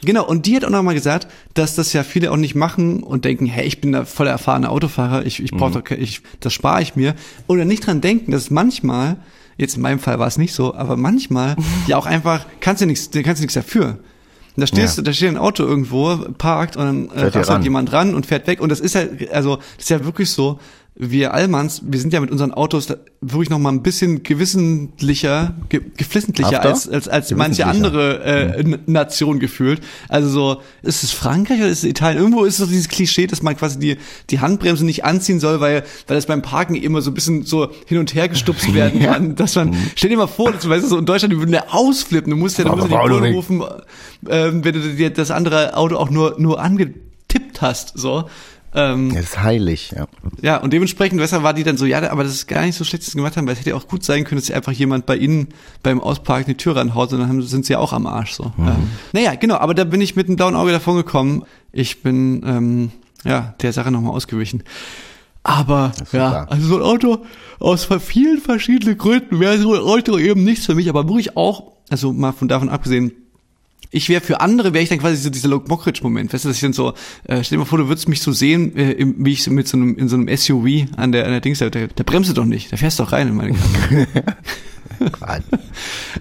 Genau, 0.05 0.27
und 0.27 0.47
die 0.47 0.57
hat 0.57 0.65
auch 0.65 0.71
nochmal 0.71 0.95
gesagt, 0.95 1.29
dass 1.55 1.77
das 1.77 1.93
ja 1.93 2.03
viele 2.03 2.33
auch 2.33 2.37
nicht 2.37 2.57
machen 2.57 3.03
und 3.05 3.25
denken, 3.25 3.47
hey, 3.47 3.67
ich 3.67 3.81
bin 3.81 3.93
da 3.93 4.05
voll 4.05 4.27
erfahrener 4.27 4.71
Autofahrer, 4.71 5.25
ich, 5.27 5.41
ich 5.43 5.53
brauche 5.53 5.71
Mhm. 5.79 5.85
doch, 5.85 5.91
ich, 5.97 6.23
das 6.41 6.53
spare 6.53 6.83
ich 6.83 6.97
mir. 6.97 7.15
Oder 7.47 7.65
nicht 7.65 7.87
dran 7.87 8.01
denken, 8.01 8.33
dass 8.33 8.51
manchmal, 8.51 9.17
jetzt 9.57 9.77
in 9.77 9.83
meinem 9.83 9.99
Fall 9.99 10.19
war 10.19 10.27
es 10.27 10.39
nicht 10.39 10.55
so, 10.55 10.75
aber 10.75 10.97
manchmal 10.97 11.57
ja 11.87 11.97
auch 11.97 12.07
einfach, 12.07 12.45
kannst 12.61 12.83
du 12.83 12.87
nichts, 12.87 13.11
kannst 13.13 13.41
du 13.41 13.45
nichts 13.45 13.55
dafür. 13.55 13.99
Und 14.55 14.61
da 14.61 14.67
stehst 14.67 14.97
Ja. 14.99 15.03
du, 15.03 15.07
da 15.09 15.13
steht 15.15 15.29
ein 15.31 15.39
Auto 15.39 15.63
irgendwo, 15.65 16.15
parkt 16.37 16.77
und 16.77 16.85
dann 16.85 17.09
äh, 17.17 17.25
rasselt 17.27 17.49
ran. 17.49 17.63
jemand 17.63 17.93
ran 17.93 18.15
und 18.15 18.27
fährt 18.27 18.47
weg. 18.47 18.61
Und 18.61 18.69
das 18.69 18.81
ist 18.81 18.95
ja, 18.95 19.03
also, 19.33 19.57
das 19.57 19.85
ist 19.85 19.89
ja 19.91 20.05
wirklich 20.05 20.31
so, 20.31 20.59
wir 20.95 21.33
Allmanns, 21.33 21.83
wir 21.87 21.99
sind 21.99 22.13
ja 22.13 22.21
mit 22.21 22.31
unseren 22.31 22.53
Autos 22.53 22.89
wirklich 23.23 23.49
noch 23.49 23.59
mal 23.59 23.71
ein 23.73 23.83
bisschen 23.83 24.23
gewissentlicher, 24.23 25.55
ge 25.71 25.81
geflissentlicher 25.97 26.57
Hafter? 26.57 26.69
als, 26.69 26.89
als, 26.89 27.09
als 27.09 27.31
manche 27.35 27.67
andere 27.67 28.23
äh, 28.25 28.61
N- 28.61 28.79
Nation 28.87 29.39
gefühlt. 29.41 29.81
Also 30.11 30.29
so, 30.29 30.61
ist 30.83 31.03
es 31.03 31.11
Frankreich 31.11 31.61
oder 31.61 31.69
ist 31.71 31.79
es 31.79 31.85
Italien? 31.85 32.21
Irgendwo 32.23 32.45
ist 32.45 32.59
so 32.59 32.67
dieses 32.67 32.89
Klischee, 32.89 33.27
dass 33.27 33.43
man 33.43 33.57
quasi 33.57 33.79
die, 33.79 33.97
die 34.29 34.41
Handbremse 34.41 34.85
nicht 34.85 35.05
anziehen 35.05 35.41
soll, 35.41 35.61
weil, 35.61 35.83
weil 36.09 36.17
es 36.19 36.27
beim 36.27 36.43
Parken 36.43 36.75
immer 36.75 37.01
so 37.01 37.11
ein 37.11 37.15
bisschen 37.15 37.45
so 37.45 37.71
hin 37.87 37.99
und 37.99 38.15
her 38.15 38.29
gestupst 38.29 38.73
werden 38.75 39.01
kann. 39.01 39.35
Dass 39.35 39.55
man, 39.55 39.75
stell 39.97 40.11
dir 40.11 40.19
mal 40.19 40.27
vor, 40.27 40.53
dass 40.53 40.63
du 40.63 40.69
weißt, 40.69 40.87
so 40.89 40.99
in 40.99 41.07
Deutschland, 41.07 41.33
die 41.33 41.39
würden 41.39 41.55
ja 41.55 41.65
ausflippen. 41.71 42.31
Du 42.31 42.37
musst 42.37 42.59
ja, 42.59 42.65
du 42.65 42.71
musst 42.77 42.91
ja 42.91 43.03
die 43.03 43.09
Bullen 43.09 43.35
rufen, 43.35 43.63
ähm, 44.29 44.63
wenn 44.65 44.75
du 44.75 44.81
dir 44.95 45.09
das 45.11 45.31
andere 45.31 45.75
Auto 45.77 45.97
auch 45.97 46.11
nur, 46.11 46.37
nur 46.39 46.61
angetippt 46.61 47.63
hast, 47.63 47.97
so. 47.97 48.25
Ähm, 48.75 49.13
Das 49.15 49.25
ist 49.25 49.43
heilig, 49.43 49.93
ja. 49.95 50.07
ja, 50.41 50.57
und 50.57 50.73
dementsprechend, 50.73 51.21
weshalb 51.21 51.43
war 51.43 51.53
die 51.53 51.63
dann 51.63 51.77
so, 51.77 51.85
ja, 51.85 52.11
aber 52.11 52.25
das 52.25 52.33
ist 52.33 52.47
gar 52.47 52.63
nicht 52.65 52.77
so 52.77 52.85
schlecht, 52.85 53.03
was 53.05 53.13
sie 53.13 53.19
gemacht 53.19 53.37
haben, 53.37 53.47
weil 53.47 53.53
es 53.53 53.61
hätte 53.61 53.71
ja 53.71 53.77
auch 53.77 53.87
gut 53.87 54.03
sein 54.05 54.25
können, 54.25 54.41
dass 54.41 54.47
sie 54.47 54.55
einfach 54.55 54.73
jemand 54.73 55.05
bei 55.05 55.17
ihnen 55.17 55.49
beim 55.83 56.01
Ausparken 56.01 56.47
die 56.47 56.57
Tür 56.57 56.77
ranhaut 56.77 57.13
und 57.13 57.21
dann 57.21 57.29
haben, 57.29 57.43
sind 57.43 57.67
sie 57.67 57.75
ja 57.75 57.79
auch 57.79 57.93
am 57.93 58.07
Arsch 58.07 58.33
so. 58.33 58.53
Ja. 58.57 58.77
Naja, 59.13 59.35
genau, 59.35 59.57
aber 59.57 59.75
da 59.75 59.85
bin 59.85 60.01
ich 60.01 60.17
mit 60.17 60.29
einem 60.29 60.37
blauen 60.37 60.57
Auge 60.57 60.73
davon 60.73 60.97
gekommen. 60.97 61.45
Ich 61.73 62.03
bin, 62.03 62.43
ähm, 62.47 62.93
ja, 63.25 63.55
der 63.61 63.73
Sache 63.73 63.91
nochmal 63.91 64.13
ausgewichen. 64.13 64.63
Aber, 65.45 65.93
ja, 66.13 66.45
also 66.45 66.69
so 66.69 66.77
ein 66.77 66.83
Auto 66.83 67.25
aus 67.59 67.89
vielen 68.01 68.41
verschiedenen 68.41 68.97
Gründen 68.97 69.41
wäre 69.41 69.59
so 69.59 69.75
ein 69.75 69.81
Auto 69.81 70.17
eben 70.17 70.45
nichts 70.45 70.67
für 70.67 70.75
mich, 70.75 70.89
aber 70.89 71.09
wirklich 71.09 71.37
auch, 71.37 71.73
also 71.91 72.13
mal 72.13 72.33
von 72.33 72.47
davon 72.49 72.69
abgesehen, 72.69 73.13
ich 73.93 74.09
wäre 74.09 74.23
für 74.23 74.41
andere, 74.41 74.73
wäre 74.73 74.83
ich 74.83 74.89
dann 74.89 74.99
quasi 74.99 75.17
so 75.17 75.31
dieser 75.31 75.49
Luke 75.49 75.69
Mockridge-Moment. 75.69 76.33
Weißt 76.33 76.45
du, 76.45 76.49
dass 76.49 76.57
ich 76.57 76.63
dann 76.63 76.73
so, 76.73 76.95
äh, 77.25 77.45
stell 77.45 77.57
dir 77.57 77.59
mal 77.59 77.65
vor, 77.67 77.79
du 77.79 77.89
würdest 77.89 78.09
mich 78.09 78.23
so 78.23 78.33
sehen, 78.33 78.75
äh, 78.75 78.93
im, 78.93 79.25
wie 79.25 79.33
ich 79.33 79.45
so 79.45 79.51
mit 79.51 79.69
so 79.69 79.77
einem, 79.77 79.97
in 79.97 80.09
so 80.09 80.17
einem 80.17 80.35
SUV 80.35 80.89
an 80.97 81.13
der, 81.13 81.27
an 81.27 81.31
der 81.31 81.41
Dings, 81.41 81.59
da, 81.59 81.69
da 81.69 81.87
bremst 82.05 82.31
du 82.31 82.35
doch 82.35 82.47
nicht, 82.47 82.73
da 82.73 82.79
fährst 82.79 82.99
du 82.99 83.05
doch 83.05 83.13
rein 83.13 83.29
in 83.29 83.37
meine 83.37 83.53
Karre. 83.53 84.07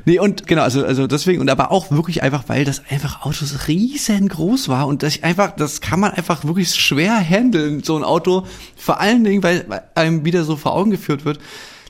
Nee, 0.06 0.20
und 0.20 0.48
genau, 0.48 0.64
also, 0.64 0.84
also 0.84 1.06
deswegen, 1.06 1.42
und 1.42 1.50
aber 1.50 1.72
auch 1.72 1.92
wirklich 1.92 2.24
einfach, 2.24 2.46
weil 2.48 2.66
das 2.66 2.82
einfach 2.90 3.24
Autos 3.24 3.68
riesengroß 3.68 4.70
war 4.70 4.88
und 4.88 5.04
das 5.04 5.18
ich 5.18 5.24
einfach, 5.24 5.56
das 5.56 5.82
kann 5.82 6.00
man 6.00 6.12
einfach 6.12 6.46
wirklich 6.46 6.74
schwer 6.74 7.18
handeln, 7.18 7.84
so 7.84 7.96
ein 7.96 8.04
Auto. 8.04 8.48
Vor 8.76 9.00
allen 9.00 9.24
Dingen, 9.24 9.44
weil 9.44 9.84
einem 9.94 10.26
wieder 10.26 10.44
so 10.44 10.56
vor 10.56 10.74
Augen 10.74 10.90
geführt 10.90 11.26
wird, 11.26 11.40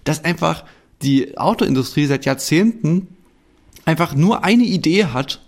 dass 0.04 0.26
einfach 0.26 0.66
die 1.02 1.38
Autoindustrie 1.38 2.08
seit 2.08 2.26
Jahrzehnten 2.26 3.08
einfach 3.86 4.16
nur 4.16 4.44
eine 4.44 4.64
Idee 4.64 5.06
hat. 5.06 5.42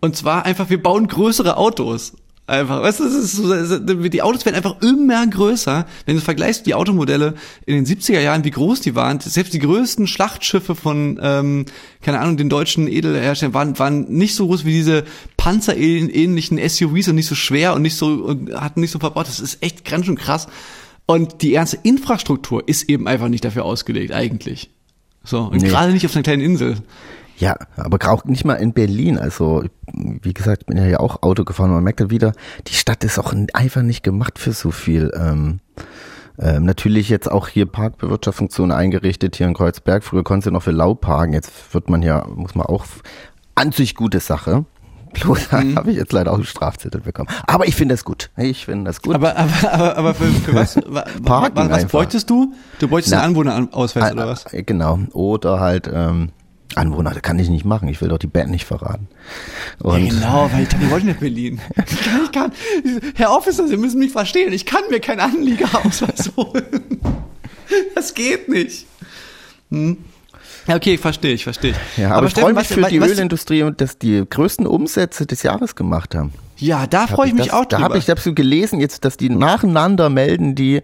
Und 0.00 0.16
zwar 0.16 0.44
einfach, 0.46 0.70
wir 0.70 0.82
bauen 0.82 1.06
größere 1.08 1.56
Autos. 1.56 2.14
Einfach, 2.46 2.82
weißt 2.82 2.98
du, 2.98 3.04
das 3.04 3.14
ist 3.14 3.32
so, 3.36 3.78
die 4.08 4.22
Autos 4.22 4.44
werden 4.44 4.56
einfach 4.56 4.82
immer 4.82 5.24
größer. 5.24 5.86
Wenn 6.04 6.16
du 6.16 6.20
vergleichst 6.20 6.66
die 6.66 6.74
Automodelle 6.74 7.34
in 7.64 7.76
den 7.76 7.86
70er 7.86 8.18
Jahren, 8.18 8.42
wie 8.42 8.50
groß 8.50 8.80
die 8.80 8.96
waren, 8.96 9.20
selbst 9.20 9.52
die 9.54 9.60
größten 9.60 10.08
Schlachtschiffe 10.08 10.74
von, 10.74 11.20
ähm, 11.22 11.66
keine 12.02 12.18
Ahnung, 12.18 12.36
den 12.36 12.48
deutschen 12.48 12.88
Edelherstellern 12.88 13.54
waren, 13.54 13.78
waren 13.78 14.08
nicht 14.08 14.34
so 14.34 14.48
groß 14.48 14.64
wie 14.64 14.72
diese 14.72 15.04
panzerähnlichen 15.36 16.58
SUVs 16.58 17.06
und 17.08 17.14
nicht 17.14 17.28
so 17.28 17.36
schwer 17.36 17.74
und 17.74 17.82
nicht 17.82 17.94
so, 17.96 18.06
und 18.08 18.52
hatten 18.52 18.80
nicht 18.80 18.90
so 18.90 18.98
verbaut. 18.98 19.28
Das 19.28 19.38
ist 19.38 19.62
echt 19.62 19.84
ganz 19.84 20.06
schön 20.06 20.16
krass. 20.16 20.48
Und 21.06 21.42
die 21.42 21.52
ganze 21.52 21.78
Infrastruktur 21.82 22.66
ist 22.66 22.88
eben 22.88 23.06
einfach 23.06 23.28
nicht 23.28 23.44
dafür 23.44 23.64
ausgelegt, 23.64 24.12
eigentlich. 24.12 24.70
So, 25.22 25.40
und 25.40 25.62
Nee. 25.62 25.68
gerade 25.68 25.92
nicht 25.92 26.06
auf 26.06 26.14
einer 26.16 26.22
kleinen 26.22 26.42
Insel. 26.42 26.78
Ja, 27.40 27.56
aber 27.76 27.98
auch 28.10 28.24
nicht 28.26 28.44
mal 28.44 28.54
in 28.54 28.74
Berlin. 28.74 29.18
Also, 29.18 29.64
wie 29.92 30.34
gesagt, 30.34 30.62
ich 30.62 30.66
bin 30.66 30.76
ja 30.76 30.84
hier 30.84 31.00
auch 31.00 31.22
Auto 31.22 31.44
gefahren. 31.44 31.70
Man 31.70 31.82
merkt 31.82 32.00
ja 32.00 32.10
wieder, 32.10 32.32
die 32.68 32.74
Stadt 32.74 33.02
ist 33.02 33.18
auch 33.18 33.32
einfach 33.54 33.80
nicht 33.80 34.02
gemacht 34.02 34.38
für 34.38 34.52
so 34.52 34.70
viel. 34.70 35.10
Ähm, 35.16 35.60
ähm, 36.38 36.64
natürlich 36.64 37.08
jetzt 37.08 37.30
auch 37.30 37.48
hier 37.48 37.64
Parkbewirtschaftsfunktionen 37.64 38.76
eingerichtet, 38.76 39.36
hier 39.36 39.46
in 39.46 39.54
Kreuzberg. 39.54 40.04
Früher 40.04 40.22
konntest 40.22 40.48
du 40.48 40.50
noch 40.50 40.62
für 40.62 40.70
Lau 40.70 40.94
parken. 40.94 41.32
Jetzt 41.32 41.50
wird 41.72 41.88
man 41.88 42.02
ja, 42.02 42.26
muss 42.28 42.54
man 42.54 42.66
auch, 42.66 42.84
an 43.54 43.72
sich 43.72 43.94
gute 43.94 44.20
Sache. 44.20 44.66
Bloß 45.14 45.50
habe 45.50 45.90
ich 45.90 45.96
jetzt 45.96 46.12
leider 46.12 46.30
auch 46.32 46.36
einen 46.36 46.44
Strafzettel 46.44 47.00
bekommen. 47.00 47.28
Aber 47.46 47.66
ich 47.66 47.74
finde 47.74 47.94
das 47.94 48.04
gut. 48.04 48.30
Ich 48.36 48.66
finde 48.66 48.84
das 48.84 49.02
gut. 49.02 49.14
Aber, 49.14 49.36
aber, 49.36 49.72
aber, 49.72 49.96
aber 49.96 50.14
für, 50.14 50.26
für 50.26 50.54
was, 50.54 50.76
wa, 50.86 51.04
Parken 51.24 51.56
wa, 51.56 51.68
was 51.70 51.84
einfach. 51.84 51.90
bräuchtest 51.90 52.30
du? 52.30 52.52
Du 52.78 52.86
bräuchtest 52.88 53.14
Na. 53.14 53.22
einen 53.22 53.30
Anwohnerausweis 53.30 54.12
oder 54.12 54.26
was? 54.28 54.52
Äh, 54.52 54.62
Genau. 54.62 54.98
Oder 55.12 55.58
halt, 55.58 55.90
ähm, 55.92 56.30
Anwohner, 56.76 57.10
das 57.10 57.22
kann 57.22 57.38
ich 57.38 57.48
nicht 57.48 57.64
machen. 57.64 57.88
Ich 57.88 58.00
will 58.00 58.08
doch 58.08 58.18
die 58.18 58.26
Band 58.28 58.50
nicht 58.50 58.64
verraten. 58.64 59.08
Und 59.80 60.08
genau, 60.08 60.48
weil 60.52 60.62
ich 60.62 60.68
dachte, 60.68 60.82
wir 60.82 60.90
wollten 60.90 61.06
nicht 61.08 61.20
Berlin. 61.20 61.60
Ich 61.76 62.00
kann, 62.02 62.20
ich 62.24 62.32
kann, 62.32 62.52
Herr 63.16 63.32
Officer, 63.36 63.66
Sie 63.68 63.76
müssen 63.76 63.98
mich 63.98 64.12
verstehen. 64.12 64.52
Ich 64.52 64.66
kann 64.66 64.82
mir 64.90 65.00
keinen 65.00 65.20
Anliegerausweis 65.20 66.30
holen. 66.36 67.00
Das 67.94 68.14
geht 68.14 68.48
nicht. 68.48 68.86
Hm. 69.70 69.98
Ja, 70.66 70.76
okay, 70.76 70.98
verstehe 70.98 71.32
ich, 71.34 71.44
verstehe 71.44 71.72
ich. 71.72 71.98
Ja, 71.98 72.12
aber, 72.12 72.26
ich 72.26 72.34
freue 72.34 72.52
mich 72.52 72.62
was- 72.68 72.72
für 72.72 72.82
was- 72.82 72.90
die 72.90 73.00
was- 73.00 73.10
Ölindustrie 73.10 73.62
und 73.62 73.80
dass 73.80 73.98
die 73.98 74.24
größten 74.28 74.66
Umsätze 74.66 75.26
des 75.26 75.42
Jahres 75.42 75.74
gemacht 75.74 76.14
haben. 76.14 76.32
Ja, 76.56 76.86
da 76.86 77.06
freue 77.06 77.28
ich 77.28 77.34
mich 77.34 77.46
das, 77.46 77.54
auch 77.54 77.64
Da 77.64 77.78
drüber. 77.78 77.94
habe 77.94 77.98
ich 77.98 78.22
so 78.22 78.34
gelesen 78.34 78.80
jetzt, 78.80 79.04
dass 79.04 79.16
die 79.16 79.30
nacheinander 79.30 80.10
melden, 80.10 80.54
die 80.54 80.82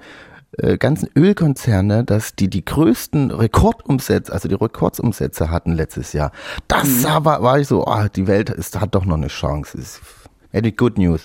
äh, 0.59 0.79
ganzen 0.79 1.09
Ölkonzerne, 1.16 2.05
dass 2.05 2.35
die 2.35 2.49
die 2.49 2.64
größten 2.64 3.31
Rekordumsätze, 3.31 4.33
also 4.33 4.49
die 4.49 4.55
Rekordsumsätze 4.55 5.51
hatten 5.51 5.73
letztes 5.73 6.12
Jahr. 6.12 6.33
Das 6.69 6.87
Mhm. 6.88 7.25
war, 7.25 7.42
war 7.42 7.59
ich 7.61 7.69
so, 7.69 7.87
ah, 7.87 8.09
die 8.09 8.27
Welt 8.27 8.51
ist, 8.51 8.81
hat 8.81 8.95
doch 8.95 9.05
noch 9.05 9.16
eine 9.16 9.29
Chance. 9.29 9.77
Ist, 9.79 10.01
very 10.53 10.73
good 10.73 10.97
news. 10.99 11.23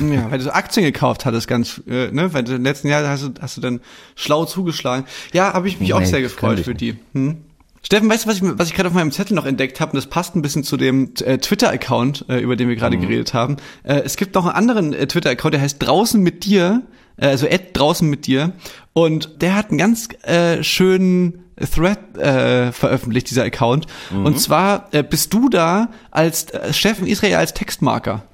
Ja, 0.00 0.30
weil 0.30 0.38
du 0.38 0.44
so 0.44 0.50
Aktien 0.52 0.84
gekauft 0.86 1.24
hattest, 1.26 1.46
ganz, 1.48 1.82
äh, 1.86 2.10
ne, 2.10 2.32
weil 2.32 2.44
du 2.44 2.54
im 2.54 2.62
letzten 2.64 2.88
Jahr 2.88 3.06
hast 3.06 3.22
du, 3.24 3.30
hast 3.40 3.56
du 3.56 3.60
dann 3.60 3.80
schlau 4.14 4.44
zugeschlagen. 4.46 5.04
Ja, 5.32 5.52
habe 5.52 5.68
ich 5.68 5.78
mich 5.80 5.92
auch 5.92 6.00
Nee, 6.00 6.06
sehr 6.06 6.22
das 6.22 6.32
gefreut 6.32 6.60
für 6.60 6.74
die. 6.74 6.96
Hm? 7.12 7.38
Steffen, 7.84 8.08
weißt 8.08 8.24
du, 8.24 8.28
was 8.28 8.36
ich, 8.36 8.42
was 8.44 8.68
ich 8.68 8.74
gerade 8.74 8.88
auf 8.90 8.94
meinem 8.94 9.10
Zettel 9.10 9.34
noch 9.34 9.44
entdeckt 9.44 9.80
habe? 9.80 9.90
Und 9.90 9.96
das 9.96 10.06
passt 10.06 10.36
ein 10.36 10.40
bisschen 10.42 10.62
zu 10.62 10.76
dem 10.76 11.12
äh, 11.24 11.38
Twitter-Account, 11.38 12.26
äh, 12.28 12.38
über 12.38 12.54
den 12.54 12.68
wir 12.68 12.76
Mhm. 12.76 12.80
gerade 12.80 12.96
geredet 12.96 13.34
haben. 13.34 13.56
Äh, 13.82 14.02
es 14.04 14.16
gibt 14.16 14.36
noch 14.36 14.46
einen 14.46 14.54
anderen 14.54 14.92
äh, 14.92 15.06
Twitter-Account, 15.08 15.54
der 15.54 15.60
heißt 15.60 15.76
draußen 15.82 16.22
mit 16.22 16.44
dir, 16.44 16.82
also 17.16 17.46
Ed 17.46 17.70
draußen 17.74 18.08
mit 18.08 18.26
dir. 18.26 18.52
Und 18.92 19.42
der 19.42 19.54
hat 19.54 19.70
einen 19.70 19.78
ganz 19.78 20.08
äh, 20.22 20.62
schönen 20.62 21.44
Thread 21.56 22.16
äh, 22.18 22.72
veröffentlicht, 22.72 23.30
dieser 23.30 23.44
Account. 23.44 23.86
Mhm. 24.10 24.26
Und 24.26 24.40
zwar 24.40 24.88
äh, 24.92 25.02
bist 25.02 25.32
du 25.32 25.48
da 25.48 25.90
als 26.10 26.50
äh, 26.50 26.72
Steffen 26.72 27.06
Israel 27.06 27.36
als 27.36 27.54
Textmarker. 27.54 28.24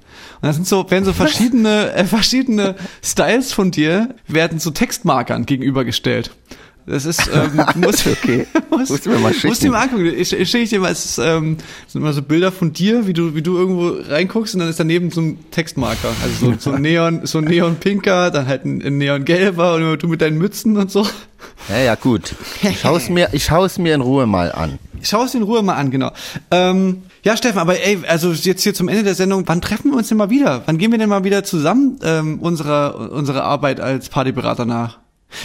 Und 0.41 0.47
das 0.47 0.55
sind 0.55 0.67
so, 0.67 0.89
werden 0.89 1.05
so 1.05 1.13
verschiedene, 1.13 1.91
äh, 1.93 2.05
verschiedene 2.05 2.75
Styles 3.03 3.51
von 3.51 3.71
dir, 3.71 4.15
werden 4.27 4.59
so 4.59 4.71
Textmarkern 4.71 5.45
gegenübergestellt. 5.45 6.31
Das 6.85 7.05
ist, 7.05 7.27
ähm, 7.33 7.63
du 7.73 7.79
musst, 7.79 8.07
Okay. 8.07 8.47
musst, 8.71 8.89
Musst 8.91 9.05
du 9.05 9.09
mir 9.11 9.19
mal 9.19 9.29
musst 9.29 9.43
du 9.43 9.47
schicken. 9.49 9.59
dir 9.65 9.71
mal 9.71 9.81
angucken. 9.83 10.05
Ich, 10.07 10.33
ich 10.33 10.49
schicke 10.49 10.63
ich 10.63 10.69
dir 10.71 10.79
mal, 10.79 10.91
es 10.91 11.05
ist, 11.05 11.17
ähm, 11.19 11.57
sind 11.87 12.01
immer 12.01 12.13
so 12.13 12.21
Bilder 12.21 12.51
von 12.51 12.73
dir, 12.73 13.05
wie 13.05 13.13
du, 13.13 13.35
wie 13.35 13.41
du 13.41 13.57
irgendwo 13.57 13.95
reinguckst 14.11 14.55
und 14.55 14.61
dann 14.61 14.69
ist 14.69 14.79
daneben 14.79 15.11
so 15.11 15.21
ein 15.21 15.37
Textmarker. 15.51 16.09
Also 16.23 16.51
so, 16.53 16.55
so 16.57 16.71
ein 16.71 16.81
Neon, 16.81 17.21
so 17.25 17.37
ein 17.39 17.43
Neon-Pinker, 17.45 18.31
dann 18.31 18.47
halt 18.47 18.65
ein, 18.65 18.81
ein 18.81 18.97
Neon-Gelber 18.97 19.75
und 19.75 20.01
du 20.01 20.07
mit 20.07 20.21
deinen 20.21 20.37
Mützen 20.37 20.77
und 20.77 20.89
so. 20.89 21.07
Ja, 21.69 21.77
ja, 21.77 21.95
gut. 21.95 22.33
Ich 22.63 22.79
schaue 22.79 22.97
es 22.97 23.09
mir, 23.09 23.29
ich 23.33 23.43
schaue 23.45 23.65
es 23.67 23.77
mir 23.77 23.93
in 23.93 24.01
Ruhe 24.01 24.25
mal 24.25 24.51
an. 24.51 24.79
Schau 25.01 25.23
es 25.23 25.33
in 25.35 25.43
Ruhe 25.43 25.61
mal 25.61 25.75
an, 25.75 25.91
genau. 25.91 26.11
Ähm, 26.51 27.03
ja, 27.23 27.37
Steffen, 27.37 27.59
aber 27.59 27.79
ey, 27.79 27.99
also 28.07 28.31
jetzt 28.31 28.63
hier 28.63 28.73
zum 28.73 28.89
Ende 28.89 29.03
der 29.03 29.15
Sendung, 29.15 29.43
wann 29.45 29.61
treffen 29.61 29.91
wir 29.91 29.97
uns 29.97 30.09
denn 30.09 30.17
mal 30.17 30.29
wieder? 30.29 30.63
Wann 30.65 30.77
gehen 30.77 30.91
wir 30.91 30.97
denn 30.97 31.07
mal 31.09 31.23
wieder 31.23 31.43
zusammen 31.43 31.99
ähm, 32.03 32.39
unserer, 32.39 33.11
unserer 33.11 33.43
Arbeit 33.43 33.79
als 33.79 34.09
Partyberater 34.09 34.65
nach? 34.65 34.97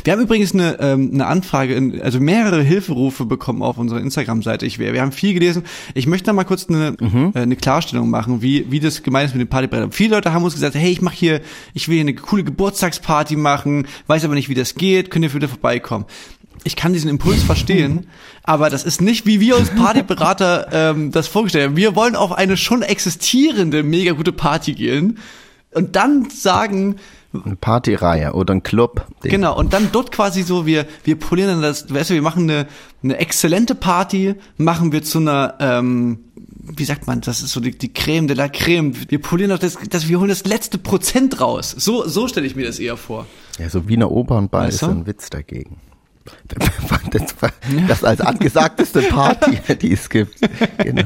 Wir 0.03 0.13
haben 0.13 0.21
übrigens 0.21 0.55
eine, 0.55 0.79
ähm, 0.81 1.11
eine 1.13 1.27
Anfrage, 1.27 2.01
also 2.03 2.19
mehrere 2.21 2.63
Hilferufe 2.63 3.27
bekommen 3.27 3.63
auf 3.63 3.77
unserer 3.77 4.01
Instagram-Seite. 4.01 4.65
Ich, 4.65 4.79
wir, 4.79 4.93
wir 4.93 5.03
haben 5.03 5.13
viel 5.13 5.35
gelesen. 5.35 5.65
Ich 5.95 6.07
möchte 6.07 6.27
da 6.27 6.33
mal 6.33 6.45
kurz 6.45 6.69
eine, 6.69 6.97
äh, 7.35 7.39
eine 7.39 7.57
Klarstellung 7.57 8.09
machen, 8.09 8.41
wie, 8.41 8.71
wie 8.71 8.81
das 8.81 9.03
gemeint 9.03 9.29
ist 9.29 9.35
mit 9.35 9.43
dem 9.43 9.49
Partybrettern. 9.49 9.93
Viele 9.93 10.17
Leute 10.17 10.33
haben 10.33 10.45
uns 10.45 10.55
gesagt, 10.55 10.75
hey, 10.75 10.91
ich 10.91 11.03
mache 11.03 11.17
hier, 11.17 11.41
ich 11.75 11.89
will 11.89 11.95
hier 11.95 12.03
eine 12.03 12.15
coole 12.15 12.45
Geburtstagsparty 12.45 13.37
machen, 13.37 13.87
weiß 14.07 14.25
aber 14.25 14.35
nicht, 14.35 14.49
wie 14.49 14.55
das 14.55 14.75
geht, 14.75 15.11
könnt 15.11 15.25
ihr 15.25 15.35
wieder 15.35 15.49
vorbeikommen. 15.49 16.07
Ich 16.63 16.77
kann 16.77 16.95
diesen 16.95 17.11
Impuls 17.11 17.43
verstehen, 17.45 18.07
aber 18.43 18.71
das 18.71 18.85
ist 18.85 19.03
nicht, 19.03 19.27
wie 19.27 19.41
wir 19.41 19.57
uns 19.59 19.71
Partyberater 19.71 20.69
ähm, 20.73 21.11
das 21.13 21.29
vorgestellt 21.29 21.67
haben. 21.69 21.77
Wir 21.77 21.95
wollen 21.95 22.17
auf 22.17 22.33
eine 22.33 22.57
schon 22.57 22.83
existierende, 22.83 23.83
mega 23.83 24.13
gute 24.13 24.33
Party 24.33 24.73
gehen 24.73 25.19
und 25.73 25.97
dann 25.97 26.31
sagen, 26.31 26.97
Eine 27.45 27.57
Partyreihe 27.57 28.33
oder 28.33 28.55
ein 28.55 28.63
Club. 28.63 29.07
Genau, 29.23 29.57
und 29.59 29.73
dann 29.73 29.89
dort 29.93 30.13
quasi 30.13 30.43
so, 30.43 30.67
wir, 30.67 30.87
wir 31.03 31.19
polieren 31.19 31.49
dann 31.49 31.63
das, 31.63 31.93
weißt 31.93 32.11
du, 32.11 32.15
wir 32.15 32.23
machen 32.23 32.49
eine, 32.49 32.67
eine 33.03 33.19
exzellente 33.19 33.75
Party, 33.75 34.37
machen 34.57 34.93
wir 34.93 35.03
zu 35.03 35.19
einer, 35.19 35.55
ähm, 35.59 36.21
wie 36.37 36.85
sagt 36.85 37.07
man, 37.07 37.21
das 37.21 37.43
ist 37.43 37.53
so 37.53 37.61
die, 37.61 37.77
die 37.77 37.93
Creme 37.93 38.29
de 38.29 38.37
la 38.37 38.49
Creme. 38.49 38.95
Wir 39.09 39.21
polieren 39.21 39.51
doch 39.51 39.59
das, 39.59 39.77
das, 39.91 40.09
wir 40.09 40.19
holen 40.19 40.29
das 40.29 40.45
letzte 40.45 40.79
Prozent 40.79 41.41
raus. 41.41 41.75
So, 41.77 42.07
so 42.07 42.29
stelle 42.29 42.47
ich 42.47 42.57
mir 42.57 42.67
das 42.67 42.79
eher 42.79 42.97
vor. 42.97 43.27
Ja, 43.59 43.69
so 43.69 43.89
Wiener 43.89 44.11
Opernball 44.11 44.67
Weißt 44.67 44.75
ist 44.75 44.83
du? 44.83 44.87
so 44.87 44.93
ein 44.93 45.07
Witz 45.07 45.31
dagegen. 45.31 45.77
Das, 47.11 47.35
war, 47.41 47.51
das 47.89 48.05
als 48.05 48.21
angesagteste 48.21 49.03
Party, 49.03 49.59
die 49.81 49.93
es 49.93 50.09
gibt. 50.09 50.35
Genau. 50.79 51.05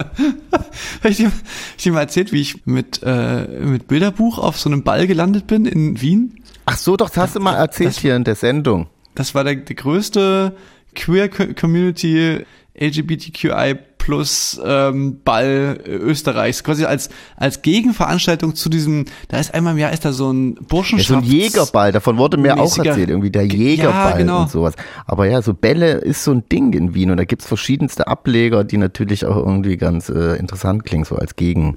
Habe 1.00 1.08
ich 1.10 1.16
dir, 1.18 1.32
ich 1.76 1.82
dir 1.84 1.92
mal 1.92 2.00
erzählt, 2.00 2.32
wie 2.32 2.40
ich 2.40 2.66
mit, 2.66 3.00
äh, 3.04 3.46
mit 3.46 3.88
Bilderbuch 3.88 4.38
auf 4.38 4.58
so 4.58 4.68
einem 4.70 4.82
Ball 4.82 5.06
gelandet 5.06 5.46
bin 5.46 5.66
in 5.66 6.00
Wien? 6.00 6.42
Ach 6.66 6.76
so, 6.76 6.96
doch, 6.96 7.08
das 7.08 7.16
hast 7.18 7.36
du 7.36 7.40
mal 7.40 7.54
erzählt 7.56 7.90
das- 7.90 7.98
hier 7.98 8.16
in 8.16 8.24
der 8.24 8.34
Sendung. 8.34 8.86
Das 9.14 9.34
war 9.34 9.44
der, 9.44 9.56
der 9.56 9.76
größte 9.76 10.54
Queer 10.94 11.28
Co- 11.28 11.52
Community 11.58 12.44
LGBTQI 12.78 13.76
plus 14.00 14.60
ähm, 14.64 15.18
Ball 15.24 15.78
äh, 15.84 15.90
Österreichs, 15.90 16.64
quasi 16.64 16.84
als 16.86 17.10
als 17.36 17.62
Gegenveranstaltung 17.62 18.54
zu 18.56 18.68
diesem, 18.68 19.04
da 19.28 19.38
ist 19.38 19.54
einmal 19.54 19.74
im 19.74 19.78
Jahr 19.78 19.92
ist 19.92 20.04
da 20.04 20.12
so 20.12 20.32
ein 20.32 20.54
Ja, 20.54 20.56
so 20.58 20.64
Burschenschafts... 20.66 21.12
ein 21.28 21.30
Jägerball, 21.30 21.92
davon 21.92 22.16
wurde 22.18 22.36
mir 22.38 22.58
auch 22.58 22.76
erzählt, 22.78 23.08
irgendwie 23.10 23.30
der 23.30 23.46
Ja, 23.46 23.54
Jägerball 23.54 24.18
genau. 24.18 24.42
und 24.42 24.50
sowas. 24.50 24.74
Aber 25.06 25.26
ja, 25.28 25.42
so 25.42 25.54
Bälle 25.54 25.92
ist 25.92 26.24
so 26.24 26.32
ein 26.32 26.42
Ding 26.50 26.72
in 26.72 26.94
Wien 26.94 27.10
und 27.12 27.18
da 27.18 27.24
gibt's 27.24 27.46
verschiedenste 27.46 28.08
Ableger, 28.08 28.64
die 28.64 28.78
natürlich 28.78 29.24
auch 29.26 29.36
irgendwie 29.36 29.76
ganz 29.76 30.08
äh, 30.08 30.36
interessant 30.36 30.84
klingen, 30.84 31.04
so 31.04 31.14
als 31.16 31.36
Gegen. 31.36 31.76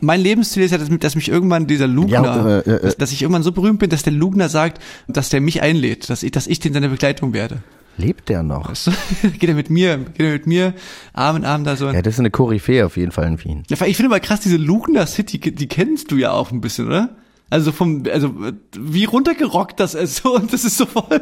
Mein 0.00 0.20
Lebensziel 0.20 0.64
ist 0.64 0.72
ja, 0.72 0.78
dass, 0.78 0.90
mich- 0.90 0.98
dass 0.98 1.14
mich 1.14 1.28
irgendwann 1.28 1.68
dieser 1.68 1.86
Lugner, 1.86 2.22
Ja, 2.24 2.58
äh, 2.58 2.70
äh, 2.70 2.82
dass, 2.82 2.96
dass 2.96 3.12
ich 3.12 3.22
irgendwann 3.22 3.44
so 3.44 3.52
berühmt 3.52 3.78
bin, 3.78 3.88
dass 3.88 4.02
der 4.02 4.12
Lugner 4.12 4.48
sagt, 4.48 4.82
dass 5.06 5.28
der 5.28 5.40
mich 5.40 5.62
einlädt, 5.62 6.10
dass 6.10 6.24
ich, 6.24 6.32
dass 6.32 6.48
ich 6.48 6.58
den 6.58 6.72
seine 6.72 6.88
Begleitung 6.88 7.32
werde. 7.32 7.62
Lebt 7.96 8.28
der 8.28 8.42
noch? 8.42 8.70
Weißt 8.70 8.88
du? 8.88 9.30
geht 9.38 9.48
er 9.48 9.54
mit 9.54 9.70
mir, 9.70 9.98
geht 9.98 10.26
er 10.26 10.32
mit 10.32 10.46
mir, 10.46 10.74
Arm 11.12 11.36
in 11.36 11.44
Arm 11.44 11.64
da 11.64 11.76
so. 11.76 11.90
Ja, 11.90 12.02
das 12.02 12.14
ist 12.14 12.20
eine 12.20 12.30
Koryphäe 12.30 12.86
auf 12.86 12.96
jeden 12.96 13.12
Fall 13.12 13.26
in 13.26 13.42
Wien. 13.44 13.62
Ja, 13.68 13.86
ich 13.86 13.96
finde 13.96 14.10
mal 14.10 14.20
krass, 14.20 14.40
diese 14.40 14.56
Lugner 14.56 15.06
City, 15.06 15.38
die 15.38 15.68
kennst 15.68 16.10
du 16.10 16.16
ja 16.16 16.32
auch 16.32 16.50
ein 16.52 16.60
bisschen, 16.60 16.86
oder? 16.86 17.10
Also 17.50 17.70
vom, 17.70 18.04
also 18.10 18.34
wie 18.78 19.04
runtergerockt 19.04 19.78
das 19.78 19.92
ist 19.92 20.16
so 20.22 20.36
und 20.36 20.52
das 20.54 20.64
ist 20.64 20.78
so 20.78 20.86
voll. 20.86 21.20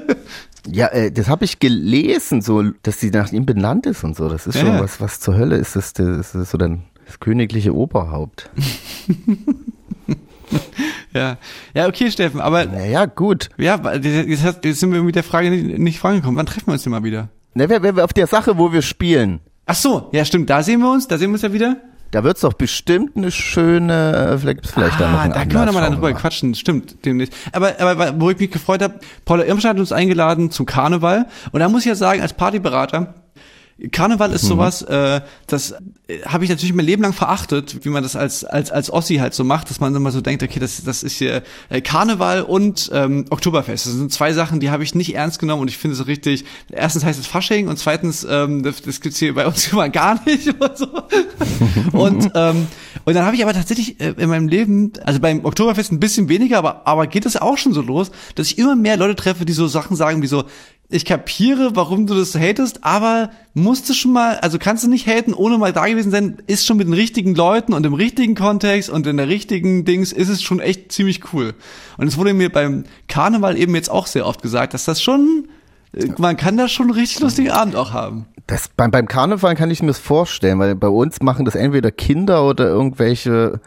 Ja, 0.71 0.87
äh, 0.87 1.11
das 1.11 1.29
habe 1.29 1.45
ich 1.45 1.59
gelesen, 1.59 2.41
so, 2.41 2.63
dass 2.83 3.01
sie 3.01 3.11
nach 3.11 3.33
ihm 3.33 3.47
benannt 3.47 3.87
ist 3.87 4.05
und 4.05 4.17
so. 4.17 4.29
Das 4.29 4.47
ist 4.47 4.57
schon 4.57 4.69
ja. 4.69 4.81
was, 4.81 5.01
was 5.01 5.19
zur 5.19 5.37
Hölle 5.37 5.57
ist. 5.57 5.75
Das, 5.75 5.93
das 5.93 6.35
ist 6.35 6.51
so 6.51 6.57
dann 6.57 6.85
das 7.05 7.19
königliche 7.19 7.75
Oberhaupt. 7.75 8.49
Ja, 11.13 11.39
ja, 11.75 11.89
okay, 11.89 12.11
Steffen, 12.11 12.41
aber 12.41 12.67
Naja, 12.67 13.07
gut. 13.07 13.49
ja, 13.59 13.81
jetzt, 13.95 14.65
jetzt 14.65 14.81
sind 14.81 14.93
wir 14.93 15.03
mit 15.03 15.17
der 15.17 15.25
Frage 15.25 15.51
nicht, 15.51 15.79
nicht 15.79 15.99
vorangekommen. 15.99 16.37
Wann 16.37 16.47
treffen 16.47 16.69
wir 16.69 16.73
uns 16.75 16.83
denn 16.85 16.93
mal 16.93 17.03
wieder? 17.05 17.29
Na, 17.55 17.69
wer, 17.69 17.83
wer 17.83 18.05
auf 18.05 18.13
der 18.13 18.27
Sache, 18.29 18.59
wo 18.59 18.73
wir 18.73 18.83
spielen, 18.83 19.41
Ach 19.67 19.75
so, 19.75 20.09
ja, 20.13 20.25
stimmt, 20.25 20.51
da 20.51 20.63
sehen 20.65 20.81
wir 20.81 20.91
uns, 20.91 21.07
da 21.07 21.17
sehen 21.19 21.31
wir 21.31 21.35
uns 21.35 21.43
ja 21.43 21.53
wieder. 21.53 21.77
da 22.11 22.25
wird's 22.25 22.41
doch 22.41 22.55
bestimmt 22.55 23.17
eine 23.17 23.31
schöne, 23.31 24.33
äh, 24.35 24.39
vielleicht 24.39 24.67
vielleicht 24.67 24.99
da 25.01 25.11
noch 25.11 25.19
ah, 25.19 25.23
einen 25.23 25.33
da 25.33 25.41
können 25.41 25.55
wir 25.55 25.67
nochmal 25.67 25.83
dann 25.83 25.93
drüber 25.95 26.09
wir 26.09 26.15
quatschen, 26.15 26.55
stimmt, 26.57 27.05
demnächst. 27.05 27.33
Aber, 27.53 27.79
aber 27.81 28.21
wo 28.21 28.31
ich 28.31 28.39
mich 28.39 28.51
gefreut 28.51 28.83
habe, 28.83 28.99
Paula 29.25 29.45
Irmstadt 29.45 29.75
hat 29.75 29.79
uns 29.79 29.93
eingeladen 29.93 30.51
zum 30.51 30.67
Karneval 30.67 31.27
und 31.53 31.61
da 31.61 31.69
muss 31.69 31.83
ich 31.83 31.87
ja 31.87 31.95
sagen, 31.95 32.21
als 32.21 32.33
Partyberater, 32.33 33.15
Karneval 33.93 34.29
Mhm. 34.29 34.35
ist 34.35 34.43
sowas, 34.43 34.83
äh, 34.83 35.21
das 35.47 35.73
äh, 36.07 36.21
habe 36.27 36.45
ich 36.45 36.51
natürlich 36.51 36.75
mein 36.75 36.85
Leben 36.87 37.03
lang 37.03 37.13
verachtet, 37.13 37.85
wie 37.85 37.89
man 37.89 38.03
das 38.03 38.17
als 38.17 38.45
als 38.45 38.71
als 38.71 38.93
Ossi 38.93 39.17
halt 39.17 39.35
so 39.35 39.45
macht, 39.45 39.71
dass 39.71 39.81
man 39.81 39.95
immer 39.95 40.11
so 40.11 40.21
denkt, 40.21 40.43
okay, 40.43 40.61
das 40.61 40.85
das 40.85 41.03
ist 41.03 41.17
hier 41.17 41.43
äh, 41.69 41.81
Karneval 41.81 42.43
und 42.43 42.91
ähm, 42.93 43.25
Oktoberfest. 43.31 43.87
Das 43.87 43.93
sind 43.95 44.13
zwei 44.13 44.33
Sachen, 44.33 44.61
die 44.61 44.71
habe 44.71 44.83
ich 44.83 44.95
nicht 44.95 45.15
ernst 45.15 45.39
genommen 45.39 45.63
und 45.63 45.69
ich 45.69 45.79
finde 45.79 45.93
es 45.93 45.99
so 45.99 46.05
richtig. 46.05 46.45
Erstens 46.71 47.05
heißt 47.05 47.19
es 47.19 47.27
Fasching 47.27 47.69
und 47.69 47.79
zweitens 47.79 48.27
ähm, 48.29 48.63
das, 48.63 48.83
das 48.83 49.01
gibt's 49.01 49.19
hier 49.19 49.35
bei 49.35 49.47
uns 49.47 49.67
immer 49.73 49.89
gar 49.89 50.23
nicht 50.27 50.49
und 50.61 50.77
so. 50.79 50.89
und 51.93 52.31
ähm, 52.35 52.67
und 53.05 53.15
dann 53.15 53.25
habe 53.25 53.35
ich 53.37 53.43
aber 53.43 53.55
tatsächlich 53.55 54.01
äh, 54.01 54.15
in 54.17 54.29
meinem 54.29 54.49
Leben, 54.49 54.93
also 55.05 55.21
beim 55.21 55.45
Oktoberfest 55.45 55.91
ein 55.93 56.01
bisschen 56.01 56.29
weniger, 56.29 56.59
aber 56.59 56.87
aber 56.87 57.07
geht 57.07 57.25
es 57.25 57.37
auch 57.37 57.57
schon 57.57 57.73
so 57.73 57.81
los, 57.81 58.11
dass 58.35 58.49
ich 58.49 58.59
immer 58.59 58.77
mehr 58.77 58.97
Leute 58.97 59.15
treffe, 59.17 59.45
die 59.45 59.53
so 59.53 59.67
Sachen 59.69 59.97
sagen 59.97 60.23
wie 60.23 60.27
so 60.27 60.45
ich 60.91 61.05
kapiere, 61.05 61.77
warum 61.77 62.07
du 62.07 62.15
das 62.15 62.35
hatest, 62.35 62.83
aber 62.83 63.31
musst 63.55 63.89
du 63.89 63.95
schon 63.95 64.13
mal, 64.13 64.39
also 64.39 64.59
kannst 64.59 64.83
du 64.83 64.89
nicht 64.89 65.07
haten, 65.07 65.35
ohne 65.35 65.57
mal 65.57 65.73
da 65.73 65.87
gewesen 65.87 66.11
sein, 66.11 66.39
ist 66.49 66.67
schon 66.67 66.77
mit 66.77 66.89
den 66.89 66.95
richtigen 66.95 67.35
Leuten 67.35 67.73
und 67.73 67.87
im 67.87 67.95
richtigen 67.95 68.35
Kontext 68.35 68.91
und 68.91 69.07
in 69.07 69.17
der 69.17 69.29
richtigen 69.29 69.85
Dings 69.85 70.13
ist 70.13 70.29
es 70.29 70.43
schon 70.43 70.59
echt 70.59 70.91
ziemlich 70.91 71.33
cool. 71.33 71.55
Und 71.97 72.09
es 72.09 72.19
wurde 72.19 72.35
mir 72.35 72.51
beim 72.51 72.85
Karneval 73.07 73.57
eben 73.57 73.75
jetzt 73.77 73.91
auch 73.91 74.09
sehr 74.09 74.27
oft 74.27 74.43
gesagt, 74.43 74.75
dass 74.75 74.85
das 74.85 75.01
schon, 75.01 75.49
äh, 75.93 76.09
man 76.19 76.37
kann 76.37 76.57
da 76.57 76.67
schon 76.67 76.87
einen 76.87 76.99
richtig 76.99 77.21
lustigen 77.21 77.51
Abend 77.51 77.77
auch 77.77 77.93
haben. 77.93 78.27
Das, 78.49 78.69
beim, 78.69 78.91
beim 78.91 79.07
Karneval 79.07 79.55
kann 79.55 79.71
ich 79.71 79.83
mir 79.83 79.89
das 79.89 80.01
vorstellen, 80.01 80.59
weil 80.59 80.75
bei 80.75 80.89
uns 80.89 81.21
machen 81.23 81.45
das 81.45 81.55
entweder 81.55 81.93
Kinder 81.93 82.45
oder 82.45 82.67
irgendwelche 82.67 83.61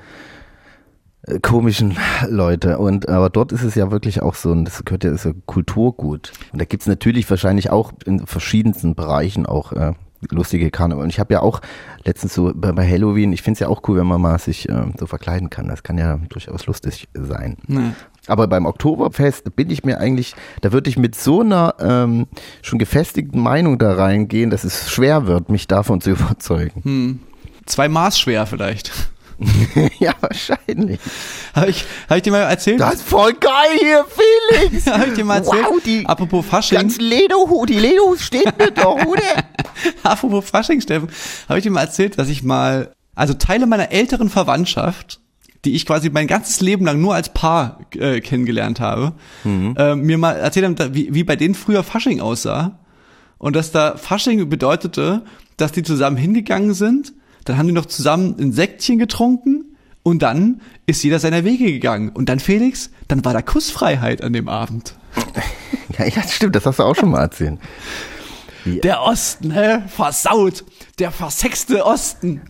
komischen 1.41 1.97
Leute. 2.27 2.77
Und 2.77 3.09
aber 3.09 3.29
dort 3.29 3.51
ist 3.51 3.63
es 3.63 3.75
ja 3.75 3.91
wirklich 3.91 4.21
auch 4.21 4.35
so, 4.35 4.51
und 4.51 4.65
das 4.65 4.83
gehört 4.83 5.03
ja 5.03 5.11
ist 5.11 5.25
ja 5.25 5.31
Kulturgut. 5.45 6.31
Und 6.51 6.61
da 6.61 6.65
gibt's 6.65 6.87
natürlich 6.87 7.29
wahrscheinlich 7.29 7.69
auch 7.69 7.93
in 8.05 8.25
verschiedensten 8.25 8.95
Bereichen 8.95 9.45
auch 9.45 9.71
äh, 9.71 9.93
lustige 10.29 10.71
Karneval. 10.71 11.03
Und 11.03 11.09
ich 11.09 11.19
habe 11.19 11.33
ja 11.33 11.41
auch 11.41 11.61
letztens 12.03 12.33
so 12.33 12.51
bei, 12.53 12.71
bei 12.71 12.87
Halloween, 12.87 13.33
ich 13.33 13.41
find's 13.41 13.59
ja 13.59 13.67
auch 13.67 13.81
cool, 13.87 13.97
wenn 13.97 14.07
man 14.07 14.21
mal 14.21 14.37
sich 14.39 14.67
äh, 14.69 14.85
so 14.97 15.05
verkleiden 15.05 15.49
kann. 15.49 15.67
Das 15.67 15.83
kann 15.83 15.97
ja 15.97 16.17
durchaus 16.29 16.65
lustig 16.65 17.07
sein. 17.13 17.57
Ne. 17.67 17.95
Aber 18.27 18.47
beim 18.47 18.65
Oktoberfest 18.65 19.55
bin 19.55 19.69
ich 19.69 19.83
mir 19.83 19.99
eigentlich, 19.99 20.35
da 20.61 20.71
würde 20.71 20.89
ich 20.89 20.97
mit 20.97 21.15
so 21.15 21.41
einer 21.41 21.75
ähm, 21.79 22.27
schon 22.61 22.79
gefestigten 22.79 23.41
Meinung 23.41 23.77
da 23.77 23.93
reingehen, 23.93 24.49
dass 24.49 24.63
es 24.63 24.89
schwer 24.89 25.27
wird, 25.27 25.49
mich 25.49 25.67
davon 25.67 25.99
zu 25.99 26.09
überzeugen. 26.11 27.19
Zwei 27.65 27.87
Maß 27.87 28.19
schwer 28.19 28.45
vielleicht. 28.45 29.12
ja, 29.99 30.13
wahrscheinlich. 30.19 30.99
Habe 31.53 31.69
ich, 31.69 31.85
hab 32.09 32.17
ich 32.17 32.23
dir 32.23 32.31
mal 32.31 32.39
erzählt? 32.39 32.79
Das 32.79 32.95
ist 32.95 33.03
voll 33.03 33.33
geil 33.33 33.77
hier, 33.79 34.05
Felix. 34.05 34.85
Habe 34.91 35.07
ich 35.07 35.13
dir 35.13 35.25
mal 35.25 35.37
erzählt? 35.37 35.65
Wow, 35.65 35.81
die 35.83 36.05
Apropos 36.05 36.45
Fasching. 36.45 36.77
ganz 36.77 36.97
Lederhut, 36.97 37.69
die 37.69 37.79
Lederhut 37.79 38.19
steht 38.19 38.57
mir 38.57 38.71
doch, 38.71 39.05
oder? 39.05 39.21
Apropos 40.03 40.49
Fasching, 40.49 40.81
Steffen, 40.81 41.09
habe 41.47 41.59
ich 41.59 41.63
dir 41.63 41.71
mal 41.71 41.81
erzählt, 41.81 42.17
dass 42.17 42.29
ich 42.29 42.43
mal, 42.43 42.93
also 43.15 43.33
Teile 43.33 43.65
meiner 43.65 43.91
älteren 43.91 44.29
Verwandtschaft, 44.29 45.19
die 45.65 45.75
ich 45.75 45.85
quasi 45.85 46.09
mein 46.09 46.27
ganzes 46.27 46.61
Leben 46.61 46.85
lang 46.85 46.99
nur 46.99 47.15
als 47.15 47.29
Paar 47.29 47.79
äh, 47.95 48.19
kennengelernt 48.19 48.79
habe, 48.79 49.13
äh, 49.45 49.95
mir 49.95 50.17
mal 50.17 50.33
erzählt 50.33 50.65
haben, 50.65 50.95
wie, 50.95 51.13
wie 51.13 51.23
bei 51.23 51.35
denen 51.35 51.55
früher 51.55 51.83
Fasching 51.83 52.19
aussah. 52.19 52.79
Und 53.37 53.55
dass 53.55 53.71
da 53.71 53.97
Fasching 53.97 54.49
bedeutete, 54.49 55.23
dass 55.57 55.71
die 55.71 55.83
zusammen 55.83 56.17
hingegangen 56.17 56.73
sind, 56.73 57.13
dann 57.43 57.57
haben 57.57 57.67
die 57.67 57.73
noch 57.73 57.85
zusammen 57.85 58.35
ein 58.39 58.53
Sektchen 58.53 58.99
getrunken 58.99 59.65
und 60.03 60.21
dann 60.21 60.61
ist 60.85 61.03
jeder 61.03 61.19
seiner 61.19 61.43
Wege 61.43 61.65
gegangen. 61.65 62.09
Und 62.09 62.29
dann, 62.29 62.39
Felix, 62.39 62.89
dann 63.07 63.23
war 63.25 63.33
da 63.33 63.41
Kussfreiheit 63.41 64.21
an 64.21 64.33
dem 64.33 64.47
Abend. 64.49 64.95
Ja, 65.99 66.05
ja, 66.07 66.23
stimmt, 66.27 66.55
das 66.55 66.65
hast 66.65 66.79
du 66.79 66.83
auch 66.83 66.95
schon 66.95 67.11
mal 67.11 67.21
erzählt. 67.21 67.59
Der 68.65 69.03
Osten, 69.03 69.51
hä? 69.51 69.83
Versaut. 69.87 70.63
Der 70.97 71.11
versexte 71.11 71.85
Osten. 71.85 72.41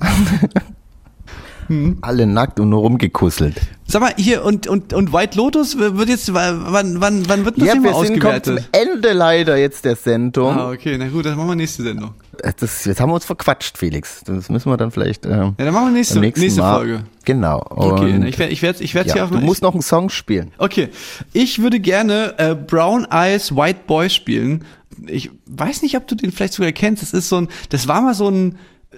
Alle 2.01 2.25
nackt 2.25 2.59
und 2.59 2.69
nur 2.69 2.81
rumgekusselt. 2.81 3.59
Sag 3.85 4.01
mal, 4.01 4.13
hier 4.17 4.45
und, 4.45 4.67
und, 4.67 4.93
und 4.93 5.11
White 5.11 5.37
Lotus 5.37 5.77
wird 5.77 6.07
jetzt, 6.09 6.33
wann, 6.33 7.01
wann, 7.01 7.27
wann 7.27 7.45
wird 7.45 7.57
das 7.59 7.67
Ja, 7.67 7.73
Thema 7.73 7.85
wir 7.85 8.05
sind 8.05 8.19
kommen 8.19 8.43
zum 8.43 8.55
ausgewertet? 8.57 8.69
Ende 8.71 9.13
leider 9.13 9.57
jetzt 9.57 9.83
der 9.85 9.95
Sendung. 9.95 10.57
Ah, 10.57 10.69
okay, 10.71 10.95
na 10.97 11.07
gut, 11.07 11.25
dann 11.25 11.35
machen 11.37 11.49
wir 11.49 11.55
nächste 11.55 11.83
Sendung. 11.83 12.13
Das, 12.59 12.85
jetzt 12.85 12.99
haben 12.99 13.09
wir 13.09 13.15
uns 13.15 13.25
verquatscht, 13.25 13.77
Felix. 13.77 14.21
Das 14.25 14.49
müssen 14.49 14.69
wir 14.71 14.77
dann 14.77 14.91
vielleicht 14.91 15.25
ähm, 15.25 15.55
Ja, 15.57 15.65
dann 15.65 15.73
machen 15.73 15.87
wir 15.87 15.91
nächste, 15.93 16.19
nächste 16.19 16.61
Mal. 16.61 16.75
Folge. 16.77 17.03
Genau. 17.25 17.63
Okay, 17.69 18.27
ich 18.27 18.39
werde 18.39 18.51
ich 18.51 18.61
werd, 18.61 18.81
ich 18.81 18.95
werd 18.95 19.07
hier 19.07 19.17
ja, 19.17 19.23
auf 19.25 19.31
du 19.31 19.37
musst 19.37 19.61
noch 19.61 19.73
einen 19.73 19.81
Song 19.81 20.09
spielen. 20.09 20.51
Okay, 20.57 20.89
ich 21.31 21.61
würde 21.61 21.79
gerne 21.79 22.33
äh, 22.37 22.55
Brown 22.55 23.05
Eyes 23.09 23.55
White 23.55 23.81
Boy 23.87 24.09
spielen. 24.09 24.65
Ich 25.07 25.29
weiß 25.45 25.81
nicht, 25.83 25.95
ob 25.95 26.07
du 26.07 26.15
den 26.15 26.31
vielleicht 26.31 26.53
sogar 26.53 26.71
kennst. 26.71 27.03
Das 27.03 27.13
ist 27.13 27.29
so 27.29 27.37
ein, 27.37 27.49
das 27.69 27.87
war 27.87 28.01
mal 28.01 28.13
so 28.13 28.29
ein, 28.29 28.57
äh, 28.91 28.95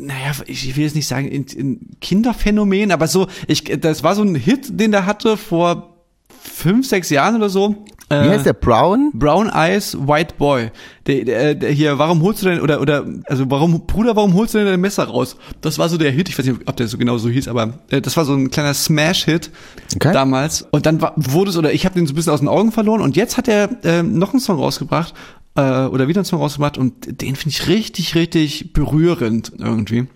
naja, 0.00 0.32
ich 0.46 0.76
will 0.76 0.84
jetzt 0.84 0.96
nicht 0.96 1.08
sagen 1.08 1.28
in, 1.28 1.44
in 1.44 1.80
Kinderphänomen, 2.00 2.90
aber 2.90 3.06
so, 3.06 3.28
ich, 3.46 3.64
das 3.64 4.02
war 4.02 4.14
so 4.14 4.22
ein 4.22 4.34
Hit, 4.34 4.80
den 4.80 4.92
der 4.92 5.06
hatte 5.06 5.36
vor 5.36 5.94
fünf, 6.42 6.86
sechs 6.86 7.10
Jahren 7.10 7.36
oder 7.36 7.48
so. 7.48 7.84
Wie 8.10 8.14
heißt 8.30 8.46
der? 8.46 8.54
Brown? 8.54 9.10
Brown 9.12 9.50
Eyes 9.52 9.94
White 9.94 10.36
Boy. 10.38 10.70
Der, 11.06 11.24
der, 11.26 11.54
der 11.54 11.70
hier, 11.70 11.98
warum 11.98 12.22
holst 12.22 12.42
du 12.42 12.46
denn 12.48 12.60
oder 12.62 12.80
oder 12.80 13.04
also 13.26 13.50
warum 13.50 13.86
Bruder, 13.86 14.16
warum 14.16 14.32
holst 14.32 14.54
du 14.54 14.58
denn 14.58 14.66
dein 14.66 14.80
Messer 14.80 15.04
raus? 15.04 15.36
Das 15.60 15.78
war 15.78 15.90
so 15.90 15.98
der 15.98 16.10
Hit. 16.10 16.30
Ich 16.30 16.38
weiß 16.38 16.46
nicht, 16.46 16.60
ob 16.66 16.76
der 16.76 16.88
so 16.88 16.96
genau 16.96 17.18
so 17.18 17.28
hieß, 17.28 17.48
aber 17.48 17.80
äh, 17.90 18.00
das 18.00 18.16
war 18.16 18.24
so 18.24 18.32
ein 18.32 18.50
kleiner 18.50 18.72
Smash-Hit 18.72 19.50
Okay. 19.96 20.12
damals. 20.12 20.62
Und 20.70 20.86
dann 20.86 21.02
war, 21.02 21.12
wurde 21.16 21.50
es 21.50 21.56
oder 21.58 21.72
ich 21.72 21.84
habe 21.84 21.94
den 21.96 22.06
so 22.06 22.12
ein 22.12 22.16
bisschen 22.16 22.32
aus 22.32 22.40
den 22.40 22.48
Augen 22.48 22.72
verloren. 22.72 23.02
Und 23.02 23.14
jetzt 23.16 23.36
hat 23.36 23.46
er 23.46 23.70
äh, 23.84 24.02
noch 24.02 24.32
einen 24.32 24.40
Song 24.40 24.58
rausgebracht 24.58 25.12
äh, 25.56 25.60
oder 25.60 26.08
wieder 26.08 26.20
einen 26.20 26.24
Song 26.26 26.40
rausgebracht 26.40 26.78
und 26.78 27.20
den 27.20 27.36
finde 27.36 27.50
ich 27.56 27.68
richtig 27.68 28.14
richtig 28.14 28.72
berührend 28.72 29.52
irgendwie. 29.58 30.06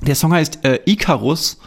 Der 0.00 0.16
Song 0.16 0.32
heißt 0.32 0.64
äh, 0.64 0.80
Icarus 0.86 1.58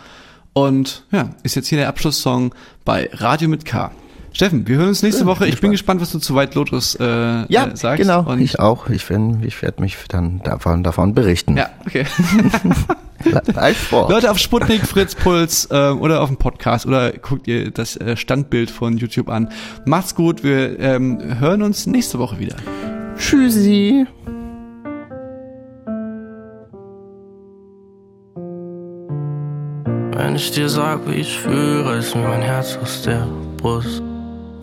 und 0.51 1.05
ja 1.11 1.29
ist 1.43 1.55
jetzt 1.55 1.67
hier 1.69 1.77
der 1.77 1.87
Abschlusssong 1.87 2.53
bei 2.83 3.09
Radio 3.13 3.47
mit 3.47 3.63
K. 3.63 3.91
Steffen, 4.35 4.67
wir 4.67 4.75
hören 4.75 4.89
uns 4.89 5.01
nächste 5.01 5.25
Woche. 5.25 5.47
Ich 5.47 5.61
bin 5.61 5.71
gespannt, 5.71 6.01
was 6.01 6.11
du 6.11 6.19
zu 6.19 6.35
White 6.35 6.55
Lotus 6.59 6.95
äh, 6.95 7.05
Ja, 7.47 7.67
äh, 7.67 7.77
sagst. 7.77 8.01
genau. 8.01 8.29
Und 8.29 8.41
ich 8.41 8.59
auch. 8.59 8.89
Ich, 8.89 9.09
ich 9.09 9.61
werde 9.61 9.81
mich 9.81 9.95
dann 10.09 10.41
davon, 10.43 10.83
davon 10.83 11.13
berichten. 11.13 11.55
ja, 11.55 11.69
okay. 11.85 12.05
Vor. 13.89 14.09
Leute 14.09 14.29
auf 14.29 14.37
Sputnik, 14.37 14.85
Fritz 14.85 15.15
Puls 15.15 15.69
äh, 15.71 15.91
oder 15.91 16.21
auf 16.21 16.27
dem 16.27 16.35
Podcast 16.35 16.85
oder 16.85 17.13
guckt 17.13 17.47
ihr 17.47 17.71
das 17.71 17.95
äh, 17.95 18.17
Standbild 18.17 18.69
von 18.69 18.97
YouTube 18.97 19.29
an. 19.29 19.49
Macht's 19.85 20.15
gut, 20.15 20.43
wir 20.43 20.77
ähm, 20.81 21.39
hören 21.39 21.61
uns 21.61 21.87
nächste 21.87 22.19
Woche 22.19 22.37
wieder. 22.37 22.57
Tschüssi. 23.17 24.05
Wenn 30.11 30.35
ich 30.35 30.51
dir 30.51 30.67
sag, 30.67 31.07
wie 31.07 31.13
ich 31.15 31.39
fühle, 31.39 31.95
ist 31.97 32.13
mir 32.13 32.27
mein 32.27 32.41
Herz 32.41 32.77
aus 32.81 33.01
der 33.03 33.25
Brust. 33.57 34.03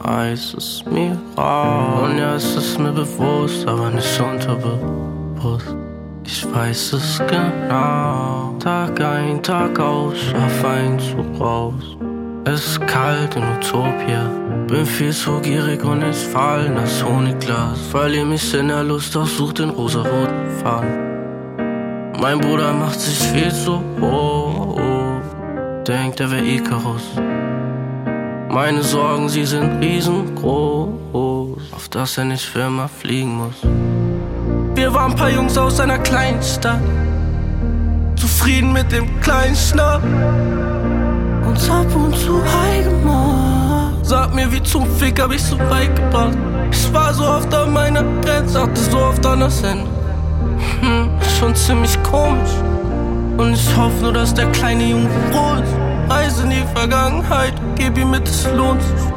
Weiß 0.04 0.54
es 0.54 0.84
mir 0.84 1.16
raus. 1.38 2.10
Und 2.10 2.18
ja, 2.18 2.34
es 2.34 2.56
ist 2.56 2.76
mir 2.78 2.90
bewusst, 2.90 3.66
aber 3.68 3.88
nicht 3.90 4.20
unterbewusst. 4.20 5.76
Ich 6.24 6.44
weiß 6.52 6.94
es 6.94 7.22
genau. 7.28 8.56
Tag 8.58 9.00
ein, 9.00 9.40
Tag 9.42 9.78
aus, 9.78 10.14
schaff 10.18 10.64
ein 10.64 10.98
Zug 10.98 11.40
raus. 11.40 11.96
Es 12.44 12.66
ist 12.66 12.86
kalt 12.88 13.36
in 13.36 13.44
Utopia. 13.44 14.28
Bin 14.66 14.84
viel 14.84 15.12
zu 15.12 15.38
gierig 15.40 15.84
und 15.84 16.02
ich 16.02 16.16
fall 16.16 16.66
in 16.66 16.74
das 16.74 17.04
Honigglas. 17.04 17.78
Verlier 17.92 18.24
mich 18.24 18.52
in 18.54 18.68
der 18.68 18.82
Lust, 18.82 19.14
doch 19.14 19.26
such 19.26 19.52
den 19.52 19.70
rosaroten 19.70 20.50
Faden. 20.62 22.12
Mein 22.20 22.40
Bruder 22.40 22.72
macht 22.72 23.00
sich 23.00 23.18
viel 23.28 23.52
zu 23.52 23.80
hoch. 24.00 24.80
Denkt, 25.86 26.18
er 26.20 26.30
wär 26.30 26.42
Icarus. 26.42 27.02
Meine 28.52 28.82
Sorgen, 28.82 29.30
sie 29.30 29.46
sind 29.46 29.80
riesengroß. 29.80 30.90
Auf 31.72 31.88
dass 31.88 32.18
er 32.18 32.24
nicht 32.26 32.44
für 32.44 32.60
immer 32.60 32.86
fliegen 32.86 33.34
muss. 33.38 33.54
Wir 34.74 34.92
waren 34.92 35.12
ein 35.12 35.16
paar 35.16 35.30
Jungs 35.30 35.56
aus 35.56 35.80
einer 35.80 35.98
kleinen 35.98 36.42
Stadt. 36.42 36.82
Zufrieden 38.14 38.74
mit 38.74 38.92
dem 38.92 39.08
kleinen 39.22 39.56
Schnapp. 39.56 40.02
Uns 41.46 41.70
ab 41.70 41.96
und 41.96 42.14
zu 42.14 42.44
high 42.44 42.84
gemacht. 42.84 43.94
Sag 44.02 44.34
mir, 44.34 44.52
wie 44.52 44.62
zum 44.62 44.84
Fick 44.98 45.18
hab 45.18 45.32
ich 45.32 45.42
so 45.42 45.58
weit 45.70 45.96
gebracht. 45.96 46.36
Ich 46.70 46.92
war 46.92 47.14
so 47.14 47.24
oft 47.24 47.54
an 47.54 47.72
meiner 47.72 48.04
Grenze, 48.20 48.58
dachte 48.58 48.80
so 48.82 48.98
oft 48.98 49.24
an 49.24 49.40
das 49.40 49.62
Ende. 49.62 49.88
Hm, 50.82 51.08
schon 51.40 51.54
ziemlich 51.54 51.96
komisch. 52.02 52.52
Und 53.38 53.54
ich 53.54 53.76
hoffe 53.78 54.02
nur, 54.02 54.12
dass 54.12 54.34
der 54.34 54.52
kleine 54.52 54.90
Junge 54.90 55.08
froh 55.30 55.54
ist. 55.54 55.74
Reise 56.10 56.42
in 56.42 56.50
die 56.50 56.64
Vergangenheit, 56.74 57.51
gib 57.76 57.98
ihm 57.98 58.10
mit, 58.10 58.26
es 58.28 58.46
lohnt 58.52 58.82
sich. 58.82 59.12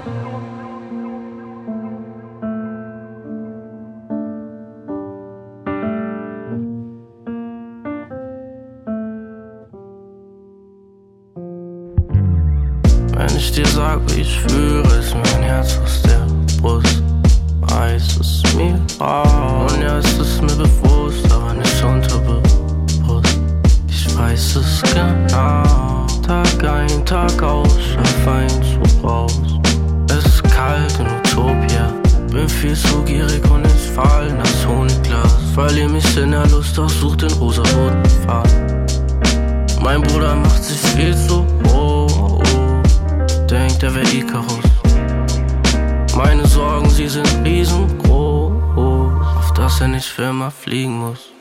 Wenn 13.17 13.37
ich 13.37 13.51
dir 13.51 13.65
sag, 13.67 13.99
wie 14.09 14.21
ich 14.21 14.39
fühle, 14.41 14.81
ist 14.99 15.13
mein 15.13 15.43
Herz 15.43 15.79
aus 15.83 16.01
der 16.03 16.25
Brust. 16.61 17.01
Weiß 17.61 18.17
es 18.19 18.43
mir 18.55 18.79
raus. 18.99 19.71
Und 19.73 19.81
ja, 19.81 19.97
es 19.97 20.17
ist 20.17 20.41
mir 20.41 20.55
bewusst, 20.55 21.31
aber 21.31 21.53
nicht 21.53 21.83
unterbewusst. 21.83 23.39
Ich 23.87 24.17
weiß 24.17 24.55
es 24.57 24.81
genau. 24.93 25.85
Tag 26.27 26.63
ein, 26.63 27.05
Tag 27.05 27.43
aus, 27.43 27.77
ein 28.25 28.49
Zug 28.49 29.03
raus. 29.03 29.39
Es 30.09 30.25
ist 30.25 30.43
kalt 30.43 30.99
in 30.99 31.05
Utopia. 31.05 31.93
Bin 32.31 32.49
viel 32.49 32.75
zu 32.75 33.03
gierig 33.03 33.43
und 33.51 33.63
ich 33.67 33.91
fall 33.93 34.29
in 34.29 34.39
das 34.39 34.67
Honigglas. 34.67 35.38
Verlier 35.53 35.88
mich 35.88 36.17
in 36.17 36.31
der 36.31 36.47
Lust, 36.47 36.75
doch 36.79 36.89
such 36.89 37.17
den 37.17 37.31
rosaroten 37.33 38.03
Faden. 38.25 38.85
Mein 39.83 40.01
Bruder 40.01 40.33
macht 40.35 40.63
sich 40.63 40.79
viel 40.79 41.15
zu 41.15 41.45
hoch. 41.71 42.41
Denkt, 43.47 43.83
er 43.83 43.93
wär 43.93 44.11
Icarus. 44.11 44.65
Meine 46.15 46.47
Sorgen, 46.47 46.89
sie 46.89 47.07
sind 47.07 47.29
riesengroß. 47.43 48.51
Auf 48.75 49.53
dass 49.53 49.79
er 49.79 49.89
nicht 49.89 50.07
für 50.07 50.23
immer 50.23 50.49
fliegen 50.49 50.97
muss. 50.97 51.35